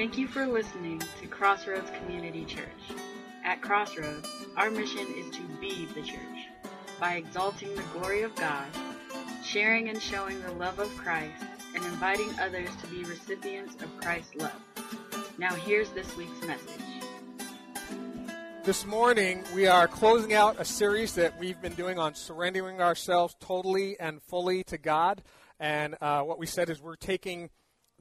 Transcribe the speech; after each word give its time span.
Thank 0.00 0.16
you 0.16 0.28
for 0.28 0.46
listening 0.46 1.02
to 1.20 1.26
Crossroads 1.26 1.90
Community 1.90 2.46
Church. 2.46 2.96
At 3.44 3.60
Crossroads, 3.60 4.26
our 4.56 4.70
mission 4.70 5.06
is 5.14 5.28
to 5.36 5.42
be 5.60 5.84
the 5.94 6.00
church 6.00 6.48
by 6.98 7.16
exalting 7.16 7.74
the 7.74 7.82
glory 7.92 8.22
of 8.22 8.34
God, 8.34 8.64
sharing 9.44 9.90
and 9.90 10.00
showing 10.00 10.40
the 10.40 10.52
love 10.52 10.78
of 10.78 10.88
Christ, 10.96 11.44
and 11.74 11.84
inviting 11.84 12.30
others 12.40 12.70
to 12.76 12.86
be 12.86 13.04
recipients 13.04 13.74
of 13.82 13.94
Christ's 14.00 14.36
love. 14.36 14.62
Now, 15.36 15.54
here's 15.54 15.90
this 15.90 16.16
week's 16.16 16.46
message. 16.46 16.80
This 18.64 18.86
morning, 18.86 19.44
we 19.54 19.66
are 19.66 19.86
closing 19.86 20.32
out 20.32 20.58
a 20.58 20.64
series 20.64 21.14
that 21.16 21.38
we've 21.38 21.60
been 21.60 21.74
doing 21.74 21.98
on 21.98 22.14
surrendering 22.14 22.80
ourselves 22.80 23.36
totally 23.38 24.00
and 24.00 24.22
fully 24.22 24.64
to 24.64 24.78
God. 24.78 25.20
And 25.60 25.94
uh, 26.00 26.22
what 26.22 26.38
we 26.38 26.46
said 26.46 26.70
is 26.70 26.80
we're 26.80 26.96
taking 26.96 27.50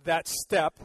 that 0.06 0.30
step 0.30 0.76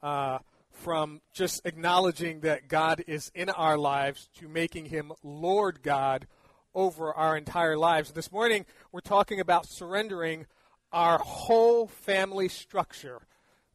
uh, 0.00 0.38
from 0.80 1.20
just 1.34 1.60
acknowledging 1.66 2.40
that 2.40 2.66
God 2.66 3.04
is 3.06 3.30
in 3.34 3.50
our 3.50 3.76
lives 3.76 4.28
to 4.38 4.48
making 4.48 4.86
Him 4.86 5.12
Lord 5.22 5.82
God 5.82 6.26
over 6.74 7.12
our 7.12 7.36
entire 7.36 7.76
lives. 7.76 8.12
This 8.12 8.32
morning, 8.32 8.64
we're 8.90 9.00
talking 9.00 9.40
about 9.40 9.66
surrendering 9.66 10.46
our 10.90 11.18
whole 11.18 11.86
family 11.86 12.48
structure 12.48 13.20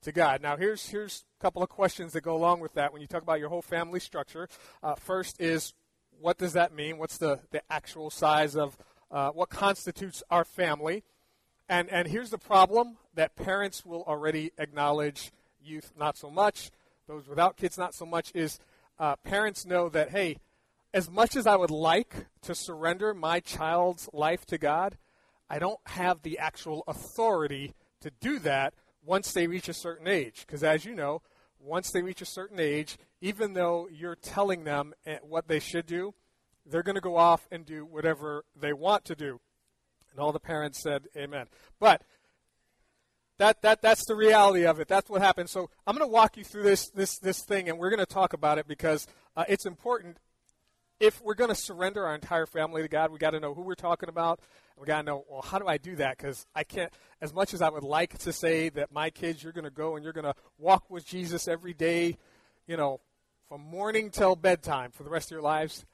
to 0.02 0.12
God. 0.12 0.42
Now, 0.42 0.58
here's 0.58 0.90
here's 0.90 1.26
a 1.40 1.42
couple 1.42 1.62
of 1.62 1.70
questions 1.70 2.14
that 2.14 2.22
go 2.22 2.36
along 2.36 2.60
with 2.60 2.74
that. 2.74 2.92
When 2.92 3.02
you 3.02 3.08
talk 3.08 3.22
about 3.22 3.40
your 3.40 3.50
whole 3.50 3.62
family 3.62 4.00
structure, 4.00 4.50
uh, 4.82 4.96
first 4.96 5.40
is 5.40 5.74
what 6.20 6.40
does 6.40 6.54
that 6.54 6.74
mean? 6.74 6.98
What's 6.98 7.20
the 7.20 7.40
the 7.52 7.62
actual 7.70 8.10
size 8.10 8.56
of 8.56 8.78
uh, 9.12 9.30
what 9.30 9.50
constitutes 9.50 10.24
our 10.32 10.44
family? 10.44 11.04
And 11.70 11.88
and 11.90 12.08
here's 12.08 12.32
the 12.32 12.40
problem 12.40 12.98
that 13.14 13.36
parents 13.36 13.86
will 13.86 14.04
already 14.04 14.52
acknowledge, 14.58 15.32
youth 15.62 15.94
not 15.98 16.18
so 16.18 16.32
much, 16.32 16.72
those 17.08 17.28
without 17.28 17.58
kids 17.58 17.78
not 17.78 17.94
so 17.94 18.06
much. 18.06 18.32
Is 18.34 18.60
uh, 19.00 19.16
parents 19.18 19.66
know 19.66 19.90
that 19.90 20.12
hey, 20.12 20.38
as 20.94 21.10
much 21.10 21.36
as 21.36 21.46
I 21.46 21.56
would 21.56 21.72
like 21.72 22.28
to 22.44 22.56
surrender 22.56 23.14
my 23.14 23.40
child's 23.40 24.10
life 24.14 24.46
to 24.48 24.58
God, 24.58 24.98
I 25.50 25.60
don't 25.60 25.80
have 25.86 26.22
the 26.22 26.40
actual 26.40 26.84
authority 26.88 27.74
to 28.02 28.12
do 28.20 28.40
that 28.40 28.74
once 29.04 29.32
they 29.32 29.48
reach 29.48 29.70
a 29.70 29.74
certain 29.74 30.08
age. 30.08 30.46
Because 30.46 30.64
as 30.64 30.86
you 30.86 30.96
know, 30.96 31.22
once 31.60 31.92
they 31.92 32.02
reach 32.02 32.22
a 32.22 32.26
certain 32.26 32.60
age, 32.60 32.98
even 33.22 33.54
though 33.54 33.88
you're 33.92 34.16
telling 34.16 34.64
them 34.64 34.94
eh, 35.06 35.18
what 35.22 35.48
they 35.48 35.60
should 35.60 35.86
do, 35.86 36.14
they're 36.66 36.84
going 36.84 36.96
to 36.96 37.02
go 37.02 37.18
off 37.18 37.48
and 37.52 37.66
do 37.66 37.86
whatever 37.86 38.46
they 38.56 38.74
want 38.74 39.06
to 39.06 39.16
do. 39.16 39.40
And 40.12 40.20
all 40.20 40.32
the 40.32 40.40
parents 40.40 40.82
said, 40.82 41.08
Amen. 41.16 41.48
But 41.80 42.02
that, 43.38 43.62
that, 43.62 43.82
that's 43.82 44.06
the 44.06 44.16
reality 44.16 44.66
of 44.66 44.80
it. 44.80 44.88
That's 44.88 45.10
what 45.10 45.22
happens. 45.22 45.52
So 45.52 45.70
I'm 45.86 45.96
going 45.96 46.08
to 46.08 46.12
walk 46.12 46.38
you 46.38 46.44
through 46.44 46.64
this, 46.64 46.90
this, 46.90 47.18
this 47.20 47.44
thing, 47.44 47.70
and 47.70 47.78
we're 47.78 47.90
going 47.90 48.00
to 48.00 48.06
talk 48.06 48.34
about 48.34 48.58
it 48.58 48.68
because 48.68 49.08
uh, 49.36 49.44
it's 49.50 49.66
important. 49.66 50.18
If 51.00 51.22
we're 51.22 51.36
going 51.36 51.50
to 51.50 51.56
surrender 51.56 52.06
our 52.06 52.16
entire 52.16 52.46
family 52.46 52.82
to 52.82 52.88
God, 52.88 53.12
we 53.12 53.20
got 53.20 53.32
to 53.32 53.40
know 53.40 53.54
who 53.54 53.62
we're 53.62 53.76
talking 53.76 54.08
about. 54.08 54.40
We 54.78 54.86
got 54.86 55.02
to 55.02 55.04
know, 55.04 55.26
well, 55.30 55.42
how 55.42 55.60
do 55.60 55.68
I 55.68 55.78
do 55.78 55.98
that? 55.98 56.18
Because 56.18 56.46
I 56.56 56.64
can't, 56.64 56.92
as 57.22 57.34
much 57.34 57.54
as 57.54 57.62
I 57.62 57.70
would 57.70 57.84
like 57.84 58.18
to 58.20 58.32
say 58.32 58.70
that 58.70 58.92
my 58.92 59.10
kids, 59.10 59.44
you're 59.44 59.54
going 59.54 59.66
to 59.66 59.70
go 59.70 59.96
and 59.96 60.04
you're 60.04 60.14
going 60.14 60.26
to 60.26 60.36
walk 60.58 60.90
with 60.90 61.06
Jesus 61.06 61.48
every 61.48 61.74
day, 61.74 62.18
you 62.68 62.78
know, 62.78 63.02
from 63.50 63.62
morning 63.62 64.10
till 64.10 64.36
bedtime 64.36 64.92
for 64.92 65.04
the 65.04 65.10
rest 65.10 65.28
of 65.28 65.32
your 65.32 65.42
lives. 65.42 65.86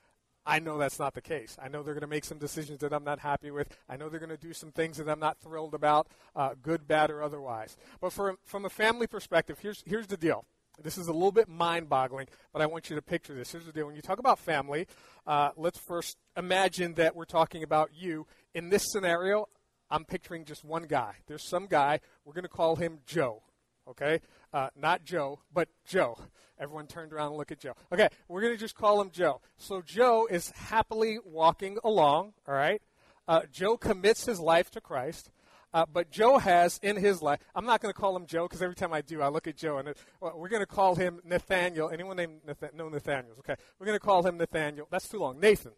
I 0.46 0.60
know 0.60 0.78
that's 0.78 1.00
not 1.00 1.14
the 1.14 1.22
case. 1.22 1.58
I 1.62 1.68
know 1.68 1.84
they're 1.84 1.94
going 1.94 2.02
to 2.02 2.08
make 2.08 2.26
some 2.26 2.40
decisions 2.40 2.80
that 2.80 2.94
I'm 2.94 3.04
not 3.04 3.20
happy 3.20 3.52
with. 3.52 3.68
I 3.88 3.98
know 3.98 4.10
they're 4.10 4.20
going 4.20 4.30
to 4.30 4.38
do 4.38 4.54
some 4.54 4.72
things 4.72 4.98
that 4.98 5.08
I'm 5.08 5.20
not 5.20 5.38
thrilled 5.40 5.74
about, 5.74 6.08
uh, 6.36 6.56
good, 6.62 6.88
bad, 6.88 7.12
or 7.12 7.22
otherwise. 7.22 7.78
But 8.00 8.12
for, 8.12 8.36
from 8.44 8.66
a 8.66 8.70
family 8.70 9.08
perspective, 9.08 9.60
here's, 9.60 9.84
here's 9.86 10.08
the 10.08 10.18
deal. 10.18 10.46
This 10.82 10.98
is 10.98 11.08
a 11.08 11.14
little 11.14 11.32
bit 11.32 11.48
mind 11.48 11.90
boggling, 11.90 12.28
but 12.54 12.62
I 12.62 12.66
want 12.66 12.90
you 12.90 12.96
to 12.96 13.02
picture 13.02 13.36
this. 13.36 13.52
Here's 13.52 13.66
the 13.66 13.72
deal. 13.72 13.86
When 13.86 13.96
you 13.96 14.02
talk 14.02 14.20
about 14.20 14.40
family, 14.40 14.88
uh, 15.28 15.52
let's 15.56 15.78
first 15.78 16.18
imagine 16.36 16.96
that 16.96 17.16
we're 17.16 17.26
talking 17.26 17.62
about 17.62 17.92
you. 17.94 18.26
In 18.56 18.70
this 18.70 18.92
scenario, 18.92 19.48
I'm 19.92 20.06
picturing 20.06 20.46
just 20.46 20.64
one 20.64 20.84
guy. 20.84 21.16
There's 21.28 21.48
some 21.48 21.68
guy, 21.68 22.00
we're 22.26 22.34
going 22.34 22.44
to 22.44 22.50
call 22.50 22.78
him 22.78 23.00
Joe. 23.06 23.44
Okay? 23.92 24.20
Uh, 24.54 24.70
not 24.76 25.04
Joe, 25.04 25.40
but 25.54 25.70
Joe. 25.86 26.18
Everyone 26.60 26.88
turned 26.88 27.14
around 27.14 27.30
and 27.30 27.38
looked 27.38 27.52
at 27.52 27.60
Joe. 27.60 27.74
Okay, 27.92 28.08
we're 28.28 28.42
going 28.42 28.54
to 28.54 28.60
just 28.60 28.76
call 28.76 29.02
him 29.02 29.10
Joe. 29.12 29.42
So 29.58 29.82
Joe 29.82 30.28
is 30.30 30.52
happily 30.52 31.18
walking 31.26 31.78
along, 31.84 32.34
all 32.48 32.54
right? 32.54 32.82
Uh, 33.28 33.42
Joe 33.52 33.78
commits 33.78 34.26
his 34.26 34.40
life 34.40 34.70
to 34.72 34.82
Christ. 34.82 35.32
Uh, 35.74 35.86
but 35.92 36.12
Joe 36.12 36.38
has 36.38 36.80
in 36.84 36.98
his 36.98 37.22
life, 37.22 37.40
I'm 37.56 37.66
not 37.66 37.82
going 37.82 37.94
to 37.94 38.00
call 38.00 38.16
him 38.16 38.26
Joe 38.26 38.44
because 38.44 38.62
every 38.62 38.76
time 38.76 38.92
I 38.92 39.02
do, 39.02 39.22
I 39.22 39.30
look 39.30 39.48
at 39.48 39.56
Joe 39.56 39.78
and 39.78 39.88
it, 39.88 39.98
well, 40.20 40.34
we're 40.38 40.50
going 40.50 40.62
to 40.62 40.66
call 40.66 40.96
him 40.96 41.22
Nathaniel. 41.24 41.90
Anyone 41.90 42.18
named 42.18 42.42
Nathan, 42.46 42.72
no 42.76 42.90
Nathaniels? 42.90 43.40
Okay, 43.40 43.56
we're 43.80 43.86
going 43.86 43.98
to 43.98 44.06
call 44.06 44.26
him 44.26 44.38
Nathaniel. 44.38 44.88
That's 44.92 45.08
too 45.08 45.20
long. 45.20 45.40
Nathan. 45.40 45.72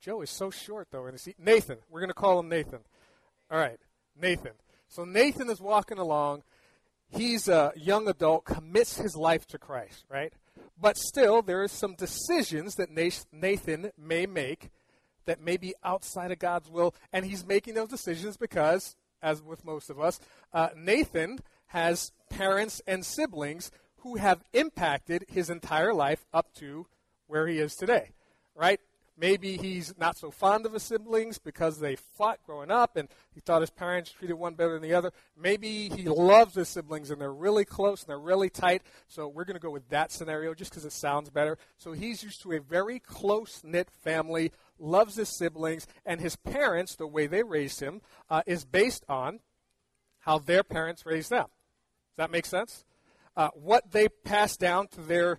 Joe 0.00 0.20
is 0.20 0.30
so 0.30 0.50
short 0.50 0.88
though. 0.90 1.06
And 1.06 1.18
Nathan. 1.38 1.78
We're 1.88 2.00
going 2.00 2.10
to 2.10 2.14
call 2.14 2.40
him 2.40 2.48
Nathan. 2.48 2.80
All 3.50 3.58
right, 3.58 3.78
Nathan. 4.20 4.52
So 4.88 5.04
Nathan 5.04 5.48
is 5.48 5.60
walking 5.60 5.98
along. 5.98 6.42
He's 7.14 7.46
a 7.46 7.72
young 7.76 8.08
adult, 8.08 8.44
commits 8.44 8.96
his 8.96 9.14
life 9.16 9.46
to 9.48 9.58
Christ, 9.58 10.04
right? 10.08 10.32
But 10.80 10.96
still, 10.96 11.42
there 11.42 11.62
is 11.62 11.70
some 11.70 11.94
decisions 11.94 12.74
that 12.76 12.90
Nathan 12.90 13.90
may 13.98 14.26
make 14.26 14.70
that 15.26 15.40
may 15.40 15.56
be 15.56 15.74
outside 15.84 16.32
of 16.32 16.38
God's 16.38 16.68
will, 16.70 16.94
and 17.12 17.24
he's 17.24 17.46
making 17.46 17.74
those 17.74 17.88
decisions 17.88 18.36
because, 18.36 18.96
as 19.22 19.42
with 19.42 19.64
most 19.64 19.90
of 19.90 20.00
us, 20.00 20.18
uh, 20.52 20.70
Nathan 20.76 21.38
has 21.66 22.12
parents 22.28 22.82
and 22.86 23.04
siblings 23.04 23.70
who 23.98 24.16
have 24.16 24.42
impacted 24.52 25.24
his 25.28 25.48
entire 25.48 25.94
life 25.94 26.26
up 26.32 26.52
to 26.54 26.86
where 27.28 27.46
he 27.46 27.58
is 27.58 27.74
today, 27.74 28.10
right? 28.54 28.80
Maybe 29.16 29.56
he's 29.56 29.96
not 29.98 30.16
so 30.16 30.30
fond 30.30 30.66
of 30.66 30.72
his 30.72 30.82
siblings 30.82 31.38
because 31.38 31.78
they 31.78 31.96
fought 31.96 32.40
growing 32.44 32.70
up 32.70 32.96
and 32.96 33.08
he 33.34 33.40
thought 33.40 33.60
his 33.60 33.70
parents 33.70 34.10
treated 34.10 34.34
one 34.34 34.54
better 34.54 34.72
than 34.72 34.82
the 34.82 34.94
other. 34.94 35.12
Maybe 35.36 35.88
he 35.90 36.04
loves 36.04 36.54
his 36.54 36.68
siblings 36.68 37.10
and 37.10 37.20
they're 37.20 37.32
really 37.32 37.64
close 37.64 38.02
and 38.02 38.08
they're 38.08 38.18
really 38.18 38.48
tight. 38.48 38.82
So 39.08 39.28
we're 39.28 39.44
going 39.44 39.56
to 39.56 39.60
go 39.60 39.70
with 39.70 39.88
that 39.90 40.12
scenario 40.12 40.54
just 40.54 40.70
because 40.70 40.84
it 40.84 40.92
sounds 40.92 41.30
better. 41.30 41.58
So 41.76 41.92
he's 41.92 42.22
used 42.22 42.42
to 42.42 42.52
a 42.52 42.60
very 42.60 42.98
close 42.98 43.62
knit 43.62 43.90
family 43.90 44.50
loves 44.82 45.16
his 45.16 45.28
siblings, 45.28 45.86
and 46.04 46.20
his 46.20 46.36
parents, 46.36 46.96
the 46.96 47.06
way 47.06 47.26
they 47.26 47.42
raised 47.42 47.80
him, 47.80 48.02
uh, 48.28 48.42
is 48.46 48.64
based 48.64 49.04
on 49.08 49.40
how 50.20 50.38
their 50.38 50.62
parents 50.62 51.06
raised 51.06 51.30
them. 51.30 51.46
Does 51.46 52.16
that 52.16 52.30
make 52.30 52.46
sense? 52.46 52.84
Uh, 53.36 53.48
what 53.54 53.92
they 53.92 54.08
pass 54.08 54.56
down 54.56 54.88
to 54.88 55.00
their 55.00 55.38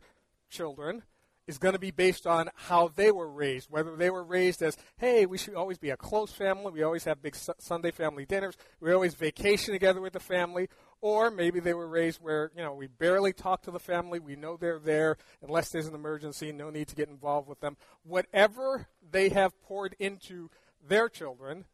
children 0.49 1.03
is 1.53 1.59
going 1.59 1.73
to 1.73 1.79
be 1.79 1.91
based 1.91 2.25
on 2.25 2.49
how 2.55 2.87
they 2.95 3.11
were 3.11 3.29
raised. 3.29 3.69
Whether 3.69 3.95
they 3.95 4.09
were 4.09 4.23
raised 4.23 4.63
as, 4.63 4.75
hey, 4.97 5.27
we 5.27 5.37
should 5.37 5.53
always 5.53 5.77
be 5.77 5.91
a 5.91 5.97
close 5.97 6.31
family, 6.31 6.71
we 6.71 6.81
always 6.81 7.03
have 7.03 7.21
big 7.21 7.35
Sunday 7.35 7.91
family 7.91 8.25
dinners, 8.25 8.57
we 8.79 8.91
always 8.91 9.13
vacation 9.13 9.71
together 9.71 10.01
with 10.01 10.13
the 10.13 10.19
family, 10.19 10.67
or 10.99 11.29
maybe 11.29 11.59
they 11.59 11.75
were 11.75 11.87
raised 11.87 12.19
where, 12.23 12.51
you 12.57 12.63
know, 12.63 12.73
we 12.73 12.87
barely 12.87 13.33
talk 13.33 13.61
to 13.61 13.71
the 13.71 13.79
family, 13.79 14.19
we 14.19 14.35
know 14.35 14.57
they're 14.57 14.79
there, 14.79 15.17
unless 15.43 15.69
there's 15.69 15.85
an 15.85 15.93
emergency, 15.93 16.51
no 16.51 16.71
need 16.71 16.87
to 16.87 16.95
get 16.95 17.07
involved 17.07 17.47
with 17.47 17.59
them. 17.59 17.77
Whatever 18.03 18.87
they 19.11 19.29
have 19.29 19.61
poured 19.61 19.95
into 19.99 20.49
their 20.87 21.07
children, 21.07 21.65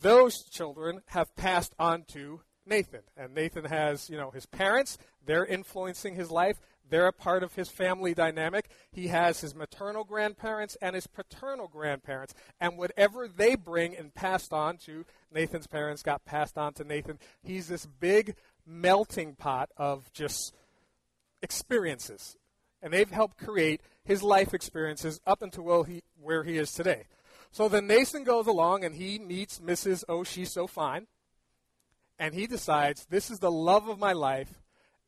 those 0.00 0.42
children 0.42 1.02
have 1.06 1.36
passed 1.36 1.72
on 1.78 2.02
to 2.08 2.40
Nathan. 2.66 3.02
And 3.16 3.32
Nathan 3.32 3.64
has, 3.66 4.10
you 4.10 4.16
know, 4.16 4.32
his 4.32 4.46
parents, 4.46 4.98
they're 5.24 5.46
influencing 5.46 6.16
his 6.16 6.32
life. 6.32 6.58
They're 6.88 7.06
a 7.06 7.12
part 7.12 7.42
of 7.42 7.54
his 7.54 7.68
family 7.68 8.14
dynamic. 8.14 8.68
He 8.92 9.08
has 9.08 9.40
his 9.40 9.54
maternal 9.54 10.04
grandparents 10.04 10.76
and 10.80 10.94
his 10.94 11.06
paternal 11.06 11.68
grandparents. 11.68 12.34
And 12.60 12.78
whatever 12.78 13.28
they 13.28 13.56
bring 13.56 13.96
and 13.96 14.14
passed 14.14 14.52
on 14.52 14.76
to 14.78 15.04
Nathan's 15.32 15.66
parents 15.66 16.02
got 16.02 16.24
passed 16.24 16.56
on 16.56 16.74
to 16.74 16.84
Nathan. 16.84 17.18
He's 17.42 17.68
this 17.68 17.86
big 17.86 18.36
melting 18.66 19.34
pot 19.34 19.70
of 19.76 20.12
just 20.12 20.54
experiences. 21.42 22.36
And 22.82 22.92
they've 22.92 23.10
helped 23.10 23.38
create 23.38 23.80
his 24.04 24.22
life 24.22 24.54
experiences 24.54 25.20
up 25.26 25.42
until 25.42 25.64
where 26.16 26.44
he, 26.44 26.58
is 26.58 26.72
today. 26.72 27.04
So 27.50 27.68
then 27.68 27.86
Nathan 27.86 28.24
goes 28.24 28.46
along 28.46 28.84
and 28.84 28.94
he 28.94 29.18
meets 29.18 29.58
Mrs. 29.58 30.04
Oh, 30.08 30.24
she's 30.24 30.52
so 30.52 30.66
fine. 30.66 31.06
And 32.18 32.34
he 32.34 32.46
decides, 32.46 33.06
this 33.06 33.30
is 33.30 33.40
the 33.40 33.50
love 33.50 33.88
of 33.88 33.98
my 33.98 34.12
life 34.12 34.60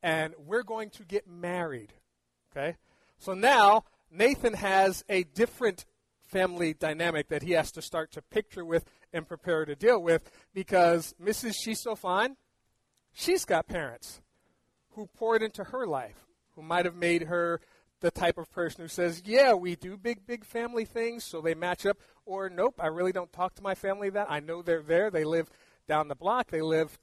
and 0.03 0.35
we're 0.39 0.63
going 0.63 0.91
to 0.91 1.05
get 1.05 1.29
married. 1.29 1.93
Okay? 2.51 2.77
So 3.19 3.35
now 3.35 3.85
Nathan 4.11 4.55
has 4.55 5.05
a 5.09 5.25
different 5.25 5.85
family 6.27 6.75
dynamic 6.75 7.29
that 7.29 7.43
he 7.43 7.53
has 7.53 7.73
to 7.73 7.83
start 7.83 8.13
to 8.13 8.23
picture 8.23 8.65
with 8.65 8.85
and 9.13 9.27
prepare 9.27 9.65
to 9.65 9.75
deal 9.75 10.01
with 10.01 10.31
because 10.55 11.15
Mrs. 11.23 11.55
She's 11.63 11.81
So 11.81 11.95
Fine, 11.95 12.37
she's 13.13 13.45
got 13.45 13.67
parents 13.67 14.21
who 14.91 15.07
poured 15.07 15.43
into 15.43 15.65
her 15.65 15.87
life, 15.87 16.27
who 16.55 16.63
might 16.63 16.85
have 16.85 16.97
made 16.97 17.23
her 17.25 17.61
the 18.01 18.11
type 18.11 18.39
of 18.39 18.51
person 18.51 18.83
who 18.83 18.89
says, 18.89 19.23
Yeah, 19.25 19.55
we 19.55 19.75
do 19.75 19.97
big, 19.97 20.27
big 20.27 20.45
family 20.45 20.85
things, 20.85 21.25
so 21.25 21.41
they 21.41 21.55
match 21.55 21.87
up. 21.87 21.99
Or, 22.27 22.49
Nope, 22.49 22.79
I 22.79 22.89
really 22.89 23.13
don't 23.13 23.33
talk 23.33 23.55
to 23.57 23.63
my 23.63 23.75
family 23.75 24.11
that. 24.11 24.31
I 24.31 24.41
know 24.41 24.63
they're 24.63 24.83
there. 24.83 25.11
They 25.11 25.25
live 25.25 25.51
down 25.89 26.09
the 26.09 26.15
block. 26.15 26.51
They 26.51 26.61
live 26.61 26.99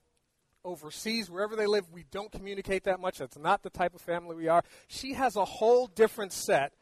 overseas, 0.66 1.30
wherever 1.30 1.56
they 1.56 1.68
live. 1.68 1.90
We 1.92 2.06
don't 2.12 2.32
communicate 2.32 2.84
that 2.84 3.00
much. 3.00 3.20
That's 3.20 3.38
not 3.38 3.64
the 3.64 3.70
type 3.70 3.96
of 3.96 4.02
family 4.02 4.36
we 4.36 4.50
are. 4.50 4.64
She 4.88 5.14
has 5.14 5.38
a 5.38 5.46
whole 5.46 5.88
different 5.88 6.34
set 6.34 6.74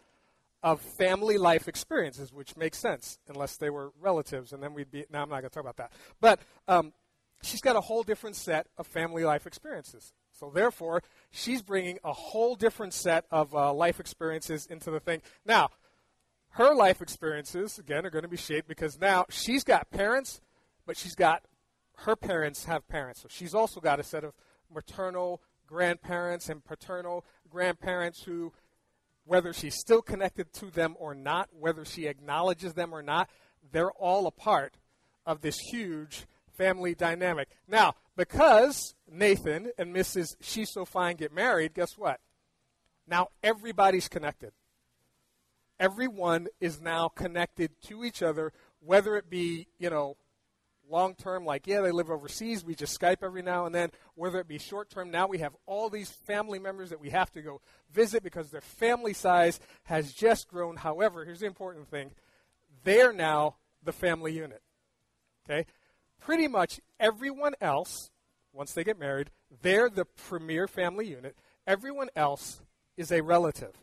of 0.64 0.82
family 0.82 1.38
life 1.38 1.68
experiences, 1.68 2.32
which 2.32 2.56
makes 2.56 2.80
sense 2.80 3.20
unless 3.28 3.58
they 3.58 3.70
were 3.70 3.92
relatives, 4.02 4.54
and 4.54 4.64
then 4.64 4.74
we'd 4.74 4.90
be. 4.90 5.06
Now 5.12 5.22
I'm 5.22 5.30
not 5.30 5.42
going 5.42 5.50
to 5.50 5.54
talk 5.54 5.64
about 5.64 5.78
that. 5.78 5.92
But 6.22 6.40
um, 6.68 6.94
she's 7.44 7.62
got 7.62 7.76
a 7.76 7.82
whole 7.82 8.04
different 8.04 8.38
set 8.38 8.68
of 8.78 8.88
family 8.88 9.26
life 9.26 9.46
experiences. 9.46 10.14
So 10.32 10.52
therefore, 10.54 11.04
she's 11.30 11.62
bringing 11.62 12.00
a 12.04 12.14
whole 12.14 12.56
different 12.56 12.94
set 12.94 13.26
of 13.30 13.54
uh, 13.54 13.74
life 13.74 14.00
experiences 14.00 14.66
into 14.66 14.90
the 14.90 15.00
thing. 15.00 15.22
Now, 15.46 15.70
her 16.52 16.74
life 16.74 17.02
experiences 17.02 17.78
again 17.78 18.06
are 18.06 18.10
going 18.10 18.24
to 18.24 18.30
be 18.30 18.38
shaped 18.38 18.68
because 18.68 19.00
now 19.00 19.26
she's 19.30 19.64
got 19.64 19.92
parents, 19.92 20.42
but 20.86 20.98
she's 20.98 21.16
got 21.16 21.44
her 21.98 22.16
parents 22.16 22.66
have 22.66 22.88
parents. 22.88 23.22
So 23.22 23.28
she's 23.30 23.54
also 23.54 23.80
got 23.80 24.00
a 24.00 24.04
set 24.04 24.24
of 24.24 24.34
maternal 24.74 25.42
grandparents 25.68 26.50
and 26.50 26.64
paternal 26.64 27.26
grandparents 27.50 28.24
who 28.24 28.54
whether 29.26 29.54
she's 29.54 29.76
still 29.76 30.02
connected 30.02 30.52
to 30.54 30.70
them 30.70 30.96
or 31.00 31.16
not, 31.16 31.50
whether 31.58 31.86
she 31.86 32.08
acknowledges 32.08 32.74
them 32.74 32.94
or 32.94 33.02
not, 33.02 33.30
they're 33.72 33.92
all 33.92 34.28
a 34.28 34.32
part 34.32 34.76
of 35.26 35.42
this 35.42 35.58
huge 35.72 36.26
family 36.58 36.94
dynamic. 36.94 37.50
Now, 37.68 37.96
because 38.16 38.96
Nathan 39.10 39.72
and 39.78 39.96
Mrs. 39.96 40.36
She's 40.42 40.72
So 40.72 40.86
Fine 40.86 41.16
get 41.16 41.34
married, 41.34 41.74
guess 41.74 41.98
what? 41.98 42.20
Now 43.08 43.30
everybody's 43.42 44.08
connected. 44.08 44.52
Everyone 45.80 46.48
is 46.62 46.80
now 46.80 47.08
connected 47.10 47.72
to 47.88 48.06
each 48.06 48.22
other, 48.22 48.54
whether 48.80 49.16
it 49.16 49.30
be, 49.30 49.68
you 49.80 49.90
know, 49.90 50.18
long 50.90 51.16
term, 51.16 51.46
like, 51.46 51.68
yeah, 51.68 51.82
they 51.82 51.92
live 51.92 52.10
overseas, 52.10 52.64
we 52.64 52.76
just 52.76 53.00
Skype 53.00 53.24
every 53.24 53.42
now 53.42 53.66
and 53.66 53.74
then, 53.74 53.92
whether 54.16 54.40
it 54.40 54.48
be 54.48 54.58
short 54.58 54.90
term, 54.90 55.12
now 55.12 55.28
we 55.28 55.40
have 55.40 55.56
all 55.66 55.90
these 55.90 56.12
family 56.12 56.60
members 56.60 56.90
that 56.90 57.00
we 57.00 57.10
have 57.10 57.32
to 57.32 57.42
go 57.42 57.62
visit 57.92 58.24
because 58.24 58.50
their 58.50 58.62
family 58.62 59.14
size 59.14 59.60
has 59.84 60.14
just 60.14 60.48
grown. 60.48 60.78
However, 60.78 61.26
here's 61.26 61.40
the 61.40 61.46
important 61.46 61.90
thing 61.90 62.12
they're 62.84 63.14
now 63.14 63.56
the 63.84 63.94
family 63.94 64.34
unit. 64.34 64.62
Okay? 65.46 65.66
Pretty 66.20 66.48
much 66.48 66.80
everyone 67.00 67.54
else, 67.60 68.12
once 68.52 68.74
they 68.74 68.84
get 68.84 69.00
married, 69.00 69.30
they're 69.62 69.90
the 69.90 70.06
premier 70.06 70.68
family 70.68 71.08
unit. 71.08 71.36
Everyone 71.68 72.10
else 72.16 72.62
is 72.98 73.12
a 73.12 73.22
relative. 73.22 73.74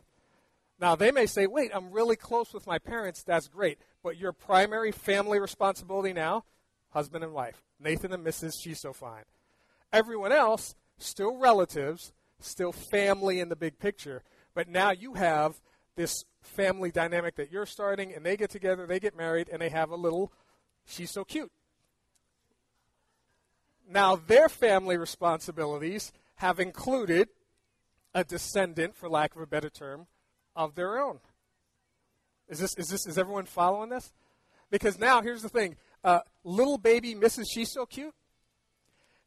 Now, 0.79 0.95
they 0.95 1.11
may 1.11 1.27
say, 1.27 1.45
wait, 1.45 1.71
I'm 1.73 1.91
really 1.91 2.15
close 2.15 2.53
with 2.53 2.65
my 2.65 2.79
parents. 2.79 3.21
That's 3.21 3.47
great. 3.47 3.77
But 4.01 4.17
your 4.17 4.31
primary 4.31 4.91
family 4.91 5.39
responsibility 5.39 6.11
now 6.11 6.43
husband 6.91 7.23
and 7.23 7.33
wife, 7.33 7.63
Nathan 7.79 8.13
and 8.13 8.25
Mrs. 8.25 8.53
She's 8.61 8.79
So 8.79 8.93
Fine. 8.93 9.23
Everyone 9.91 10.31
else, 10.31 10.75
still 10.97 11.37
relatives, 11.37 12.13
still 12.39 12.71
family 12.71 13.39
in 13.39 13.49
the 13.49 13.55
big 13.55 13.79
picture, 13.79 14.23
but 14.53 14.67
now 14.67 14.91
you 14.91 15.15
have 15.15 15.59
this 15.95 16.23
family 16.41 16.91
dynamic 16.91 17.35
that 17.35 17.51
you're 17.51 17.65
starting, 17.65 18.13
and 18.13 18.25
they 18.25 18.37
get 18.37 18.49
together, 18.49 18.85
they 18.85 18.99
get 18.99 19.15
married, 19.15 19.49
and 19.49 19.61
they 19.61 19.69
have 19.69 19.89
a 19.89 19.95
little 19.95 20.31
She's 20.85 21.11
So 21.11 21.23
Cute. 21.23 21.51
Now, 23.87 24.15
their 24.15 24.47
family 24.47 24.97
responsibilities 24.97 26.13
have 26.35 26.59
included 26.59 27.29
a 28.13 28.23
descendant, 28.23 28.95
for 28.95 29.09
lack 29.09 29.35
of 29.35 29.41
a 29.41 29.47
better 29.47 29.69
term, 29.69 30.07
of 30.55 30.75
their 30.75 30.99
own. 30.99 31.19
Is 32.49 32.59
this 32.59 32.75
is 32.77 32.89
this 32.89 33.05
is 33.05 33.17
everyone 33.17 33.45
following 33.45 33.89
this? 33.89 34.11
Because 34.69 34.99
now 34.99 35.21
here's 35.21 35.41
the 35.41 35.49
thing: 35.49 35.77
uh, 36.03 36.21
little 36.43 36.77
baby 36.77 37.15
Mrs. 37.15 37.45
She's 37.51 37.71
So 37.71 37.85
Cute, 37.85 38.13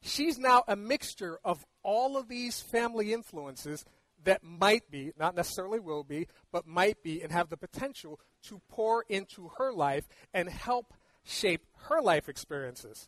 she's 0.01 0.37
now 0.37 0.63
a 0.67 0.75
mixture 0.75 1.39
of 1.43 1.65
all 1.83 2.17
of 2.17 2.27
these 2.27 2.61
family 2.61 3.13
influences 3.13 3.85
that 4.23 4.43
might 4.43 4.89
be, 4.89 5.11
not 5.17 5.35
necessarily 5.35 5.79
will 5.79 6.03
be, 6.03 6.27
but 6.51 6.67
might 6.67 7.01
be 7.03 7.21
and 7.21 7.31
have 7.31 7.49
the 7.49 7.57
potential 7.57 8.19
to 8.43 8.61
pour 8.69 9.05
into 9.07 9.51
her 9.57 9.71
life 9.71 10.07
and 10.33 10.49
help 10.49 10.93
shape 11.23 11.65
her 11.89 12.01
life 12.01 12.27
experiences. 12.27 13.07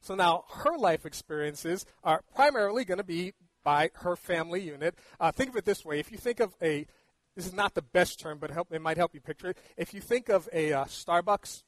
So 0.00 0.14
now 0.14 0.44
her 0.64 0.76
life 0.76 1.04
experiences 1.04 1.84
are 2.02 2.22
primarily 2.34 2.84
going 2.84 2.98
to 2.98 3.04
be 3.04 3.34
by 3.64 3.90
her 3.96 4.16
family 4.16 4.62
unit. 4.62 4.94
Uh, 5.20 5.32
think 5.32 5.50
of 5.50 5.56
it 5.56 5.64
this 5.64 5.84
way: 5.84 5.98
if 5.98 6.10
you 6.10 6.18
think 6.18 6.40
of 6.40 6.54
a, 6.62 6.86
this 7.34 7.46
is 7.46 7.52
not 7.52 7.74
the 7.74 7.82
best 7.82 8.20
term, 8.20 8.38
but 8.38 8.50
help, 8.50 8.72
it 8.72 8.80
might 8.80 8.96
help 8.96 9.14
you 9.14 9.20
picture 9.20 9.50
it. 9.50 9.58
If 9.76 9.92
you 9.92 10.00
think 10.00 10.28
of 10.28 10.48
a 10.52 10.72
uh, 10.72 10.84
Starbucks 10.84 11.62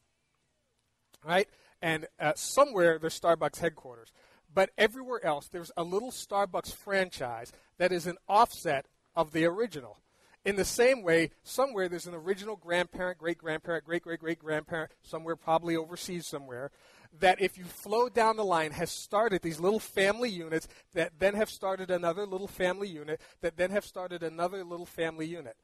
right? 1.24 1.48
And 1.82 2.06
uh, 2.18 2.32
somewhere 2.34 2.98
there's 2.98 3.18
Starbucks 3.18 3.58
headquarters. 3.58 4.12
But 4.52 4.70
everywhere 4.76 5.24
else, 5.24 5.48
there's 5.48 5.70
a 5.76 5.84
little 5.84 6.10
Starbucks 6.10 6.74
franchise 6.74 7.52
that 7.78 7.92
is 7.92 8.06
an 8.06 8.18
offset 8.28 8.86
of 9.14 9.32
the 9.32 9.44
original. 9.44 9.98
In 10.44 10.56
the 10.56 10.64
same 10.64 11.02
way, 11.02 11.30
somewhere 11.42 11.88
there's 11.88 12.06
an 12.06 12.14
original 12.14 12.56
grandparent, 12.56 13.18
great 13.18 13.38
grandparent, 13.38 13.84
great 13.84 14.02
great 14.02 14.20
great 14.20 14.38
grandparent, 14.38 14.90
somewhere 15.02 15.36
probably 15.36 15.76
overseas 15.76 16.26
somewhere, 16.26 16.70
that 17.18 17.40
if 17.40 17.58
you 17.58 17.64
flow 17.64 18.08
down 18.08 18.36
the 18.36 18.44
line 18.44 18.72
has 18.72 18.90
started 18.90 19.42
these 19.42 19.60
little 19.60 19.80
family 19.80 20.30
units 20.30 20.68
that 20.94 21.12
then 21.18 21.34
have 21.34 21.50
started 21.50 21.90
another 21.90 22.24
little 22.24 22.46
family 22.46 22.88
unit 22.88 23.20
that 23.42 23.56
then 23.56 23.70
have 23.70 23.84
started 23.84 24.22
another 24.22 24.64
little 24.64 24.86
family 24.86 25.26
unit. 25.26 25.56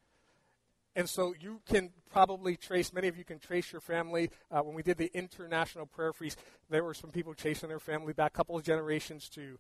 And 0.97 1.07
so 1.07 1.35
you 1.39 1.61
can 1.69 1.91
probably 2.11 2.57
trace, 2.57 2.91
many 2.91 3.07
of 3.07 3.19
you 3.19 3.25
can 3.25 3.39
trace 3.39 3.71
your 3.71 3.83
family. 3.83 4.31
Uh, 4.51 4.61
when 4.63 4.75
we 4.75 4.83
did 4.83 4.97
the 4.97 5.11
International 5.13 5.85
Prayer 5.85 6.15
Feast, 6.15 6.41
there 6.71 6.83
were 6.83 6.95
some 6.95 7.11
people 7.11 7.35
chasing 7.35 7.69
their 7.69 7.79
family 7.79 8.15
back 8.15 8.33
a 8.33 8.37
couple 8.37 8.57
of 8.57 8.65
generations 8.65 9.29
to 9.29 9.59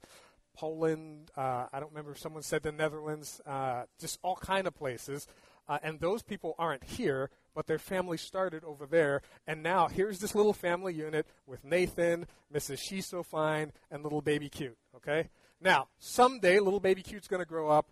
Poland. 0.56 1.30
Uh, 1.36 1.66
I 1.70 1.78
don't 1.78 1.90
remember 1.90 2.12
if 2.12 2.18
someone 2.18 2.42
said 2.42 2.62
the 2.62 2.72
Netherlands, 2.72 3.42
uh, 3.46 3.82
just 4.00 4.18
all 4.22 4.36
kind 4.36 4.66
of 4.66 4.74
places. 4.74 5.28
Uh, 5.68 5.78
and 5.82 6.00
those 6.00 6.22
people 6.22 6.54
aren't 6.58 6.84
here, 6.84 7.28
but 7.54 7.66
their 7.66 7.78
family 7.78 8.16
started 8.16 8.64
over 8.64 8.86
there. 8.86 9.20
And 9.46 9.62
now 9.62 9.88
here's 9.88 10.20
this 10.20 10.34
little 10.34 10.54
family 10.54 10.94
unit 10.94 11.26
with 11.46 11.64
Nathan, 11.64 12.26
Mrs. 12.54 12.78
She's 12.78 13.04
So 13.04 13.22
Fine, 13.22 13.72
and 13.90 14.02
little 14.02 14.22
baby 14.22 14.48
cute. 14.48 14.78
Okay? 14.94 15.28
Now, 15.60 15.88
someday 15.98 16.60
little 16.60 16.80
baby 16.80 17.02
cute's 17.02 17.28
going 17.28 17.42
to 17.42 17.46
grow 17.46 17.68
up. 17.68 17.90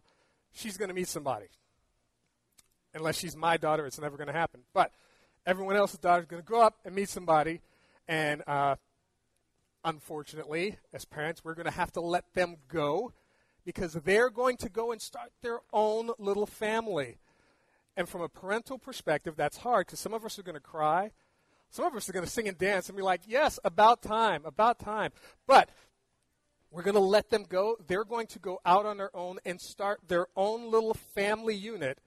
She's 0.50 0.78
going 0.78 0.88
to 0.88 0.94
meet 0.94 1.08
somebody 1.08 1.48
unless 2.94 3.18
she's 3.18 3.36
my 3.36 3.56
daughter, 3.56 3.86
it's 3.86 4.00
never 4.00 4.16
going 4.16 4.28
to 4.28 4.32
happen. 4.32 4.60
But 4.72 4.92
everyone 5.46 5.76
else's 5.76 5.98
daughter 5.98 6.22
is 6.22 6.26
going 6.26 6.42
to 6.42 6.46
grow 6.46 6.62
up 6.62 6.78
and 6.84 6.94
meet 6.94 7.08
somebody, 7.08 7.60
and 8.08 8.42
uh, 8.46 8.76
unfortunately, 9.84 10.76
as 10.92 11.04
parents, 11.04 11.44
we're 11.44 11.54
going 11.54 11.66
to 11.66 11.72
have 11.72 11.92
to 11.92 12.00
let 12.00 12.32
them 12.34 12.56
go 12.68 13.12
because 13.64 13.94
they're 13.94 14.30
going 14.30 14.56
to 14.58 14.68
go 14.68 14.92
and 14.92 15.00
start 15.00 15.32
their 15.42 15.60
own 15.72 16.10
little 16.18 16.46
family. 16.46 17.18
And 17.96 18.08
from 18.08 18.22
a 18.22 18.28
parental 18.28 18.78
perspective, 18.78 19.34
that's 19.36 19.58
hard 19.58 19.86
because 19.86 20.00
some 20.00 20.14
of 20.14 20.24
us 20.24 20.38
are 20.38 20.42
going 20.42 20.54
to 20.54 20.60
cry. 20.60 21.12
Some 21.70 21.86
of 21.86 21.94
us 21.94 22.08
are 22.08 22.12
going 22.12 22.24
to 22.24 22.30
sing 22.30 22.48
and 22.48 22.58
dance 22.58 22.88
and 22.88 22.96
be 22.96 23.02
like, 23.02 23.22
yes, 23.26 23.58
about 23.64 24.02
time, 24.02 24.42
about 24.44 24.78
time. 24.78 25.12
But 25.46 25.70
we're 26.70 26.82
going 26.82 26.94
to 26.94 27.00
let 27.00 27.30
them 27.30 27.44
go. 27.48 27.76
They're 27.86 28.04
going 28.04 28.26
to 28.28 28.38
go 28.38 28.60
out 28.66 28.84
on 28.84 28.96
their 28.96 29.14
own 29.16 29.38
and 29.44 29.60
start 29.60 30.00
their 30.08 30.26
own 30.36 30.70
little 30.70 30.94
family 30.94 31.54
unit 31.54 31.98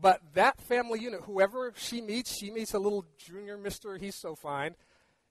but 0.00 0.20
that 0.34 0.60
family 0.60 1.00
unit, 1.00 1.22
whoever 1.22 1.72
she 1.76 2.00
meets, 2.00 2.36
she 2.36 2.50
meets 2.50 2.74
a 2.74 2.78
little 2.78 3.04
junior 3.16 3.56
mister, 3.56 3.96
he's 3.96 4.14
so 4.14 4.34
fine. 4.34 4.74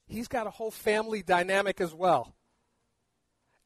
He's 0.08 0.28
got 0.28 0.48
a 0.48 0.52
whole 0.52 0.72
family 0.72 1.22
dynamic 1.22 1.82
as 1.82 1.94
well. 1.94 2.36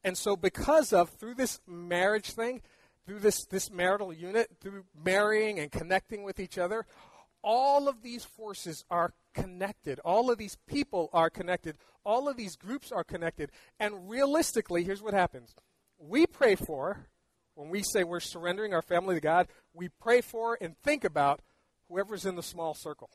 And 0.04 0.16
so, 0.16 0.36
because 0.36 0.92
of, 0.92 1.10
through 1.10 1.34
this 1.34 1.60
marriage 1.66 2.30
thing, 2.30 2.62
through 3.06 3.18
this, 3.20 3.44
this 3.46 3.70
marital 3.70 4.12
unit, 4.12 4.50
through 4.60 4.84
marrying 5.04 5.58
and 5.58 5.72
connecting 5.72 6.22
with 6.22 6.38
each 6.38 6.58
other, 6.58 6.86
all 7.42 7.88
of 7.88 8.02
these 8.02 8.24
forces 8.24 8.84
are 8.90 9.14
connected. 9.34 9.98
All 10.00 10.30
of 10.30 10.38
these 10.38 10.56
people 10.66 11.08
are 11.12 11.30
connected. 11.30 11.76
All 12.04 12.28
of 12.28 12.36
these 12.36 12.56
groups 12.56 12.92
are 12.92 13.04
connected. 13.04 13.50
And 13.80 14.08
realistically, 14.08 14.84
here's 14.84 15.02
what 15.02 15.14
happens 15.14 15.54
we 15.98 16.26
pray 16.26 16.54
for, 16.54 17.08
when 17.58 17.70
we 17.70 17.82
say 17.82 18.04
we're 18.04 18.20
surrendering 18.20 18.72
our 18.72 18.82
family 18.82 19.16
to 19.16 19.20
God, 19.20 19.48
we 19.74 19.88
pray 19.88 20.20
for 20.20 20.56
and 20.60 20.78
think 20.78 21.02
about 21.02 21.40
whoever's 21.88 22.24
in 22.24 22.36
the 22.36 22.42
small 22.42 22.72
circle. 22.72 23.10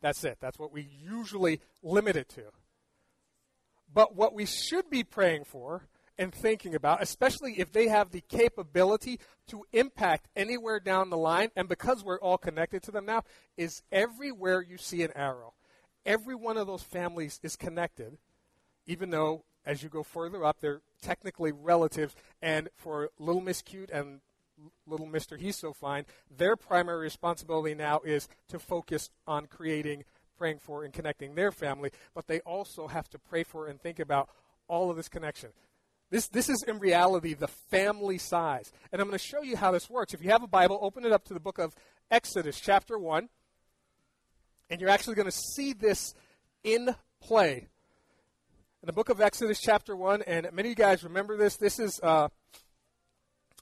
That's 0.00 0.24
it. 0.24 0.38
That's 0.40 0.58
what 0.58 0.72
we 0.72 0.88
usually 1.00 1.60
limit 1.84 2.16
it 2.16 2.28
to. 2.30 2.46
But 3.94 4.16
what 4.16 4.34
we 4.34 4.44
should 4.44 4.90
be 4.90 5.04
praying 5.04 5.44
for 5.44 5.86
and 6.18 6.34
thinking 6.34 6.74
about, 6.74 7.00
especially 7.00 7.60
if 7.60 7.70
they 7.70 7.86
have 7.86 8.10
the 8.10 8.22
capability 8.22 9.20
to 9.46 9.64
impact 9.72 10.26
anywhere 10.34 10.80
down 10.80 11.08
the 11.08 11.16
line, 11.16 11.50
and 11.54 11.68
because 11.68 12.02
we're 12.02 12.18
all 12.18 12.38
connected 12.38 12.82
to 12.82 12.90
them 12.90 13.06
now, 13.06 13.22
is 13.56 13.84
everywhere 13.92 14.60
you 14.60 14.78
see 14.78 15.04
an 15.04 15.12
arrow. 15.14 15.54
Every 16.04 16.34
one 16.34 16.56
of 16.56 16.66
those 16.66 16.82
families 16.82 17.38
is 17.44 17.54
connected, 17.54 18.18
even 18.86 19.10
though 19.10 19.44
as 19.64 19.82
you 19.82 19.88
go 19.88 20.02
further 20.02 20.44
up, 20.44 20.60
they're 20.60 20.82
technically 21.00 21.52
relatives. 21.52 22.14
And 22.40 22.68
for 22.76 23.10
Little 23.18 23.40
Miss 23.40 23.62
Cute 23.62 23.90
and 23.90 24.20
Little 24.86 25.06
Mister 25.06 25.36
He's 25.36 25.58
So 25.58 25.72
Fine, 25.72 26.06
their 26.30 26.56
primary 26.56 27.00
responsibility 27.00 27.74
now 27.74 28.00
is 28.04 28.28
to 28.48 28.58
focus 28.58 29.10
on 29.26 29.46
creating, 29.46 30.04
praying 30.36 30.58
for, 30.58 30.84
and 30.84 30.92
connecting 30.92 31.34
their 31.34 31.52
family. 31.52 31.90
But 32.14 32.26
they 32.26 32.40
also 32.40 32.88
have 32.88 33.08
to 33.10 33.18
pray 33.18 33.42
for 33.42 33.66
and 33.66 33.80
think 33.80 33.98
about 33.98 34.28
all 34.68 34.90
of 34.90 34.96
this 34.96 35.08
connection. 35.08 35.50
This, 36.10 36.28
this 36.28 36.50
is 36.50 36.62
in 36.68 36.78
reality 36.78 37.32
the 37.32 37.48
family 37.48 38.18
size. 38.18 38.70
And 38.92 39.00
I'm 39.00 39.08
going 39.08 39.18
to 39.18 39.24
show 39.24 39.42
you 39.42 39.56
how 39.56 39.72
this 39.72 39.88
works. 39.88 40.12
If 40.12 40.22
you 40.22 40.30
have 40.30 40.42
a 40.42 40.48
Bible, 40.48 40.78
open 40.82 41.06
it 41.06 41.12
up 41.12 41.24
to 41.24 41.34
the 41.34 41.40
book 41.40 41.58
of 41.58 41.74
Exodus, 42.10 42.60
chapter 42.60 42.98
1. 42.98 43.30
And 44.68 44.80
you're 44.80 44.90
actually 44.90 45.14
going 45.14 45.30
to 45.30 45.38
see 45.56 45.72
this 45.72 46.14
in 46.62 46.94
play. 47.22 47.68
In 48.82 48.88
the 48.88 48.92
book 48.92 49.10
of 49.10 49.20
Exodus, 49.20 49.60
chapter 49.60 49.94
1, 49.94 50.22
and 50.22 50.48
many 50.52 50.70
of 50.70 50.70
you 50.70 50.74
guys 50.74 51.04
remember 51.04 51.36
this. 51.36 51.56
This 51.56 51.78
is 51.78 52.00
uh, 52.02 52.26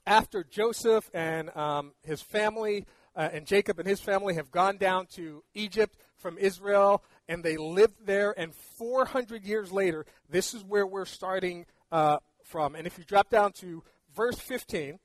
after 0.03 0.43
Joseph 0.43 1.11
and 1.13 1.55
um, 1.55 1.91
his 2.01 2.23
family 2.23 2.87
uh, 3.15 3.29
and 3.31 3.45
Jacob 3.45 3.77
and 3.77 3.87
his 3.87 3.99
family 3.99 4.33
have 4.33 4.49
gone 4.49 4.77
down 4.77 5.05
to 5.17 5.43
Egypt 5.53 5.95
from 6.17 6.39
Israel, 6.39 7.03
and 7.29 7.43
they 7.43 7.55
lived 7.55 8.03
there. 8.03 8.33
And 8.35 8.55
400 8.79 9.43
years 9.43 9.71
later, 9.71 10.07
this 10.27 10.55
is 10.55 10.63
where 10.63 10.87
we're 10.87 11.05
starting 11.05 11.67
uh, 11.91 12.17
from. 12.43 12.73
And 12.73 12.87
if 12.87 12.97
you 12.97 13.03
drop 13.03 13.29
down 13.29 13.51
to 13.59 13.83
verse 14.15 14.39
15, 14.39 14.97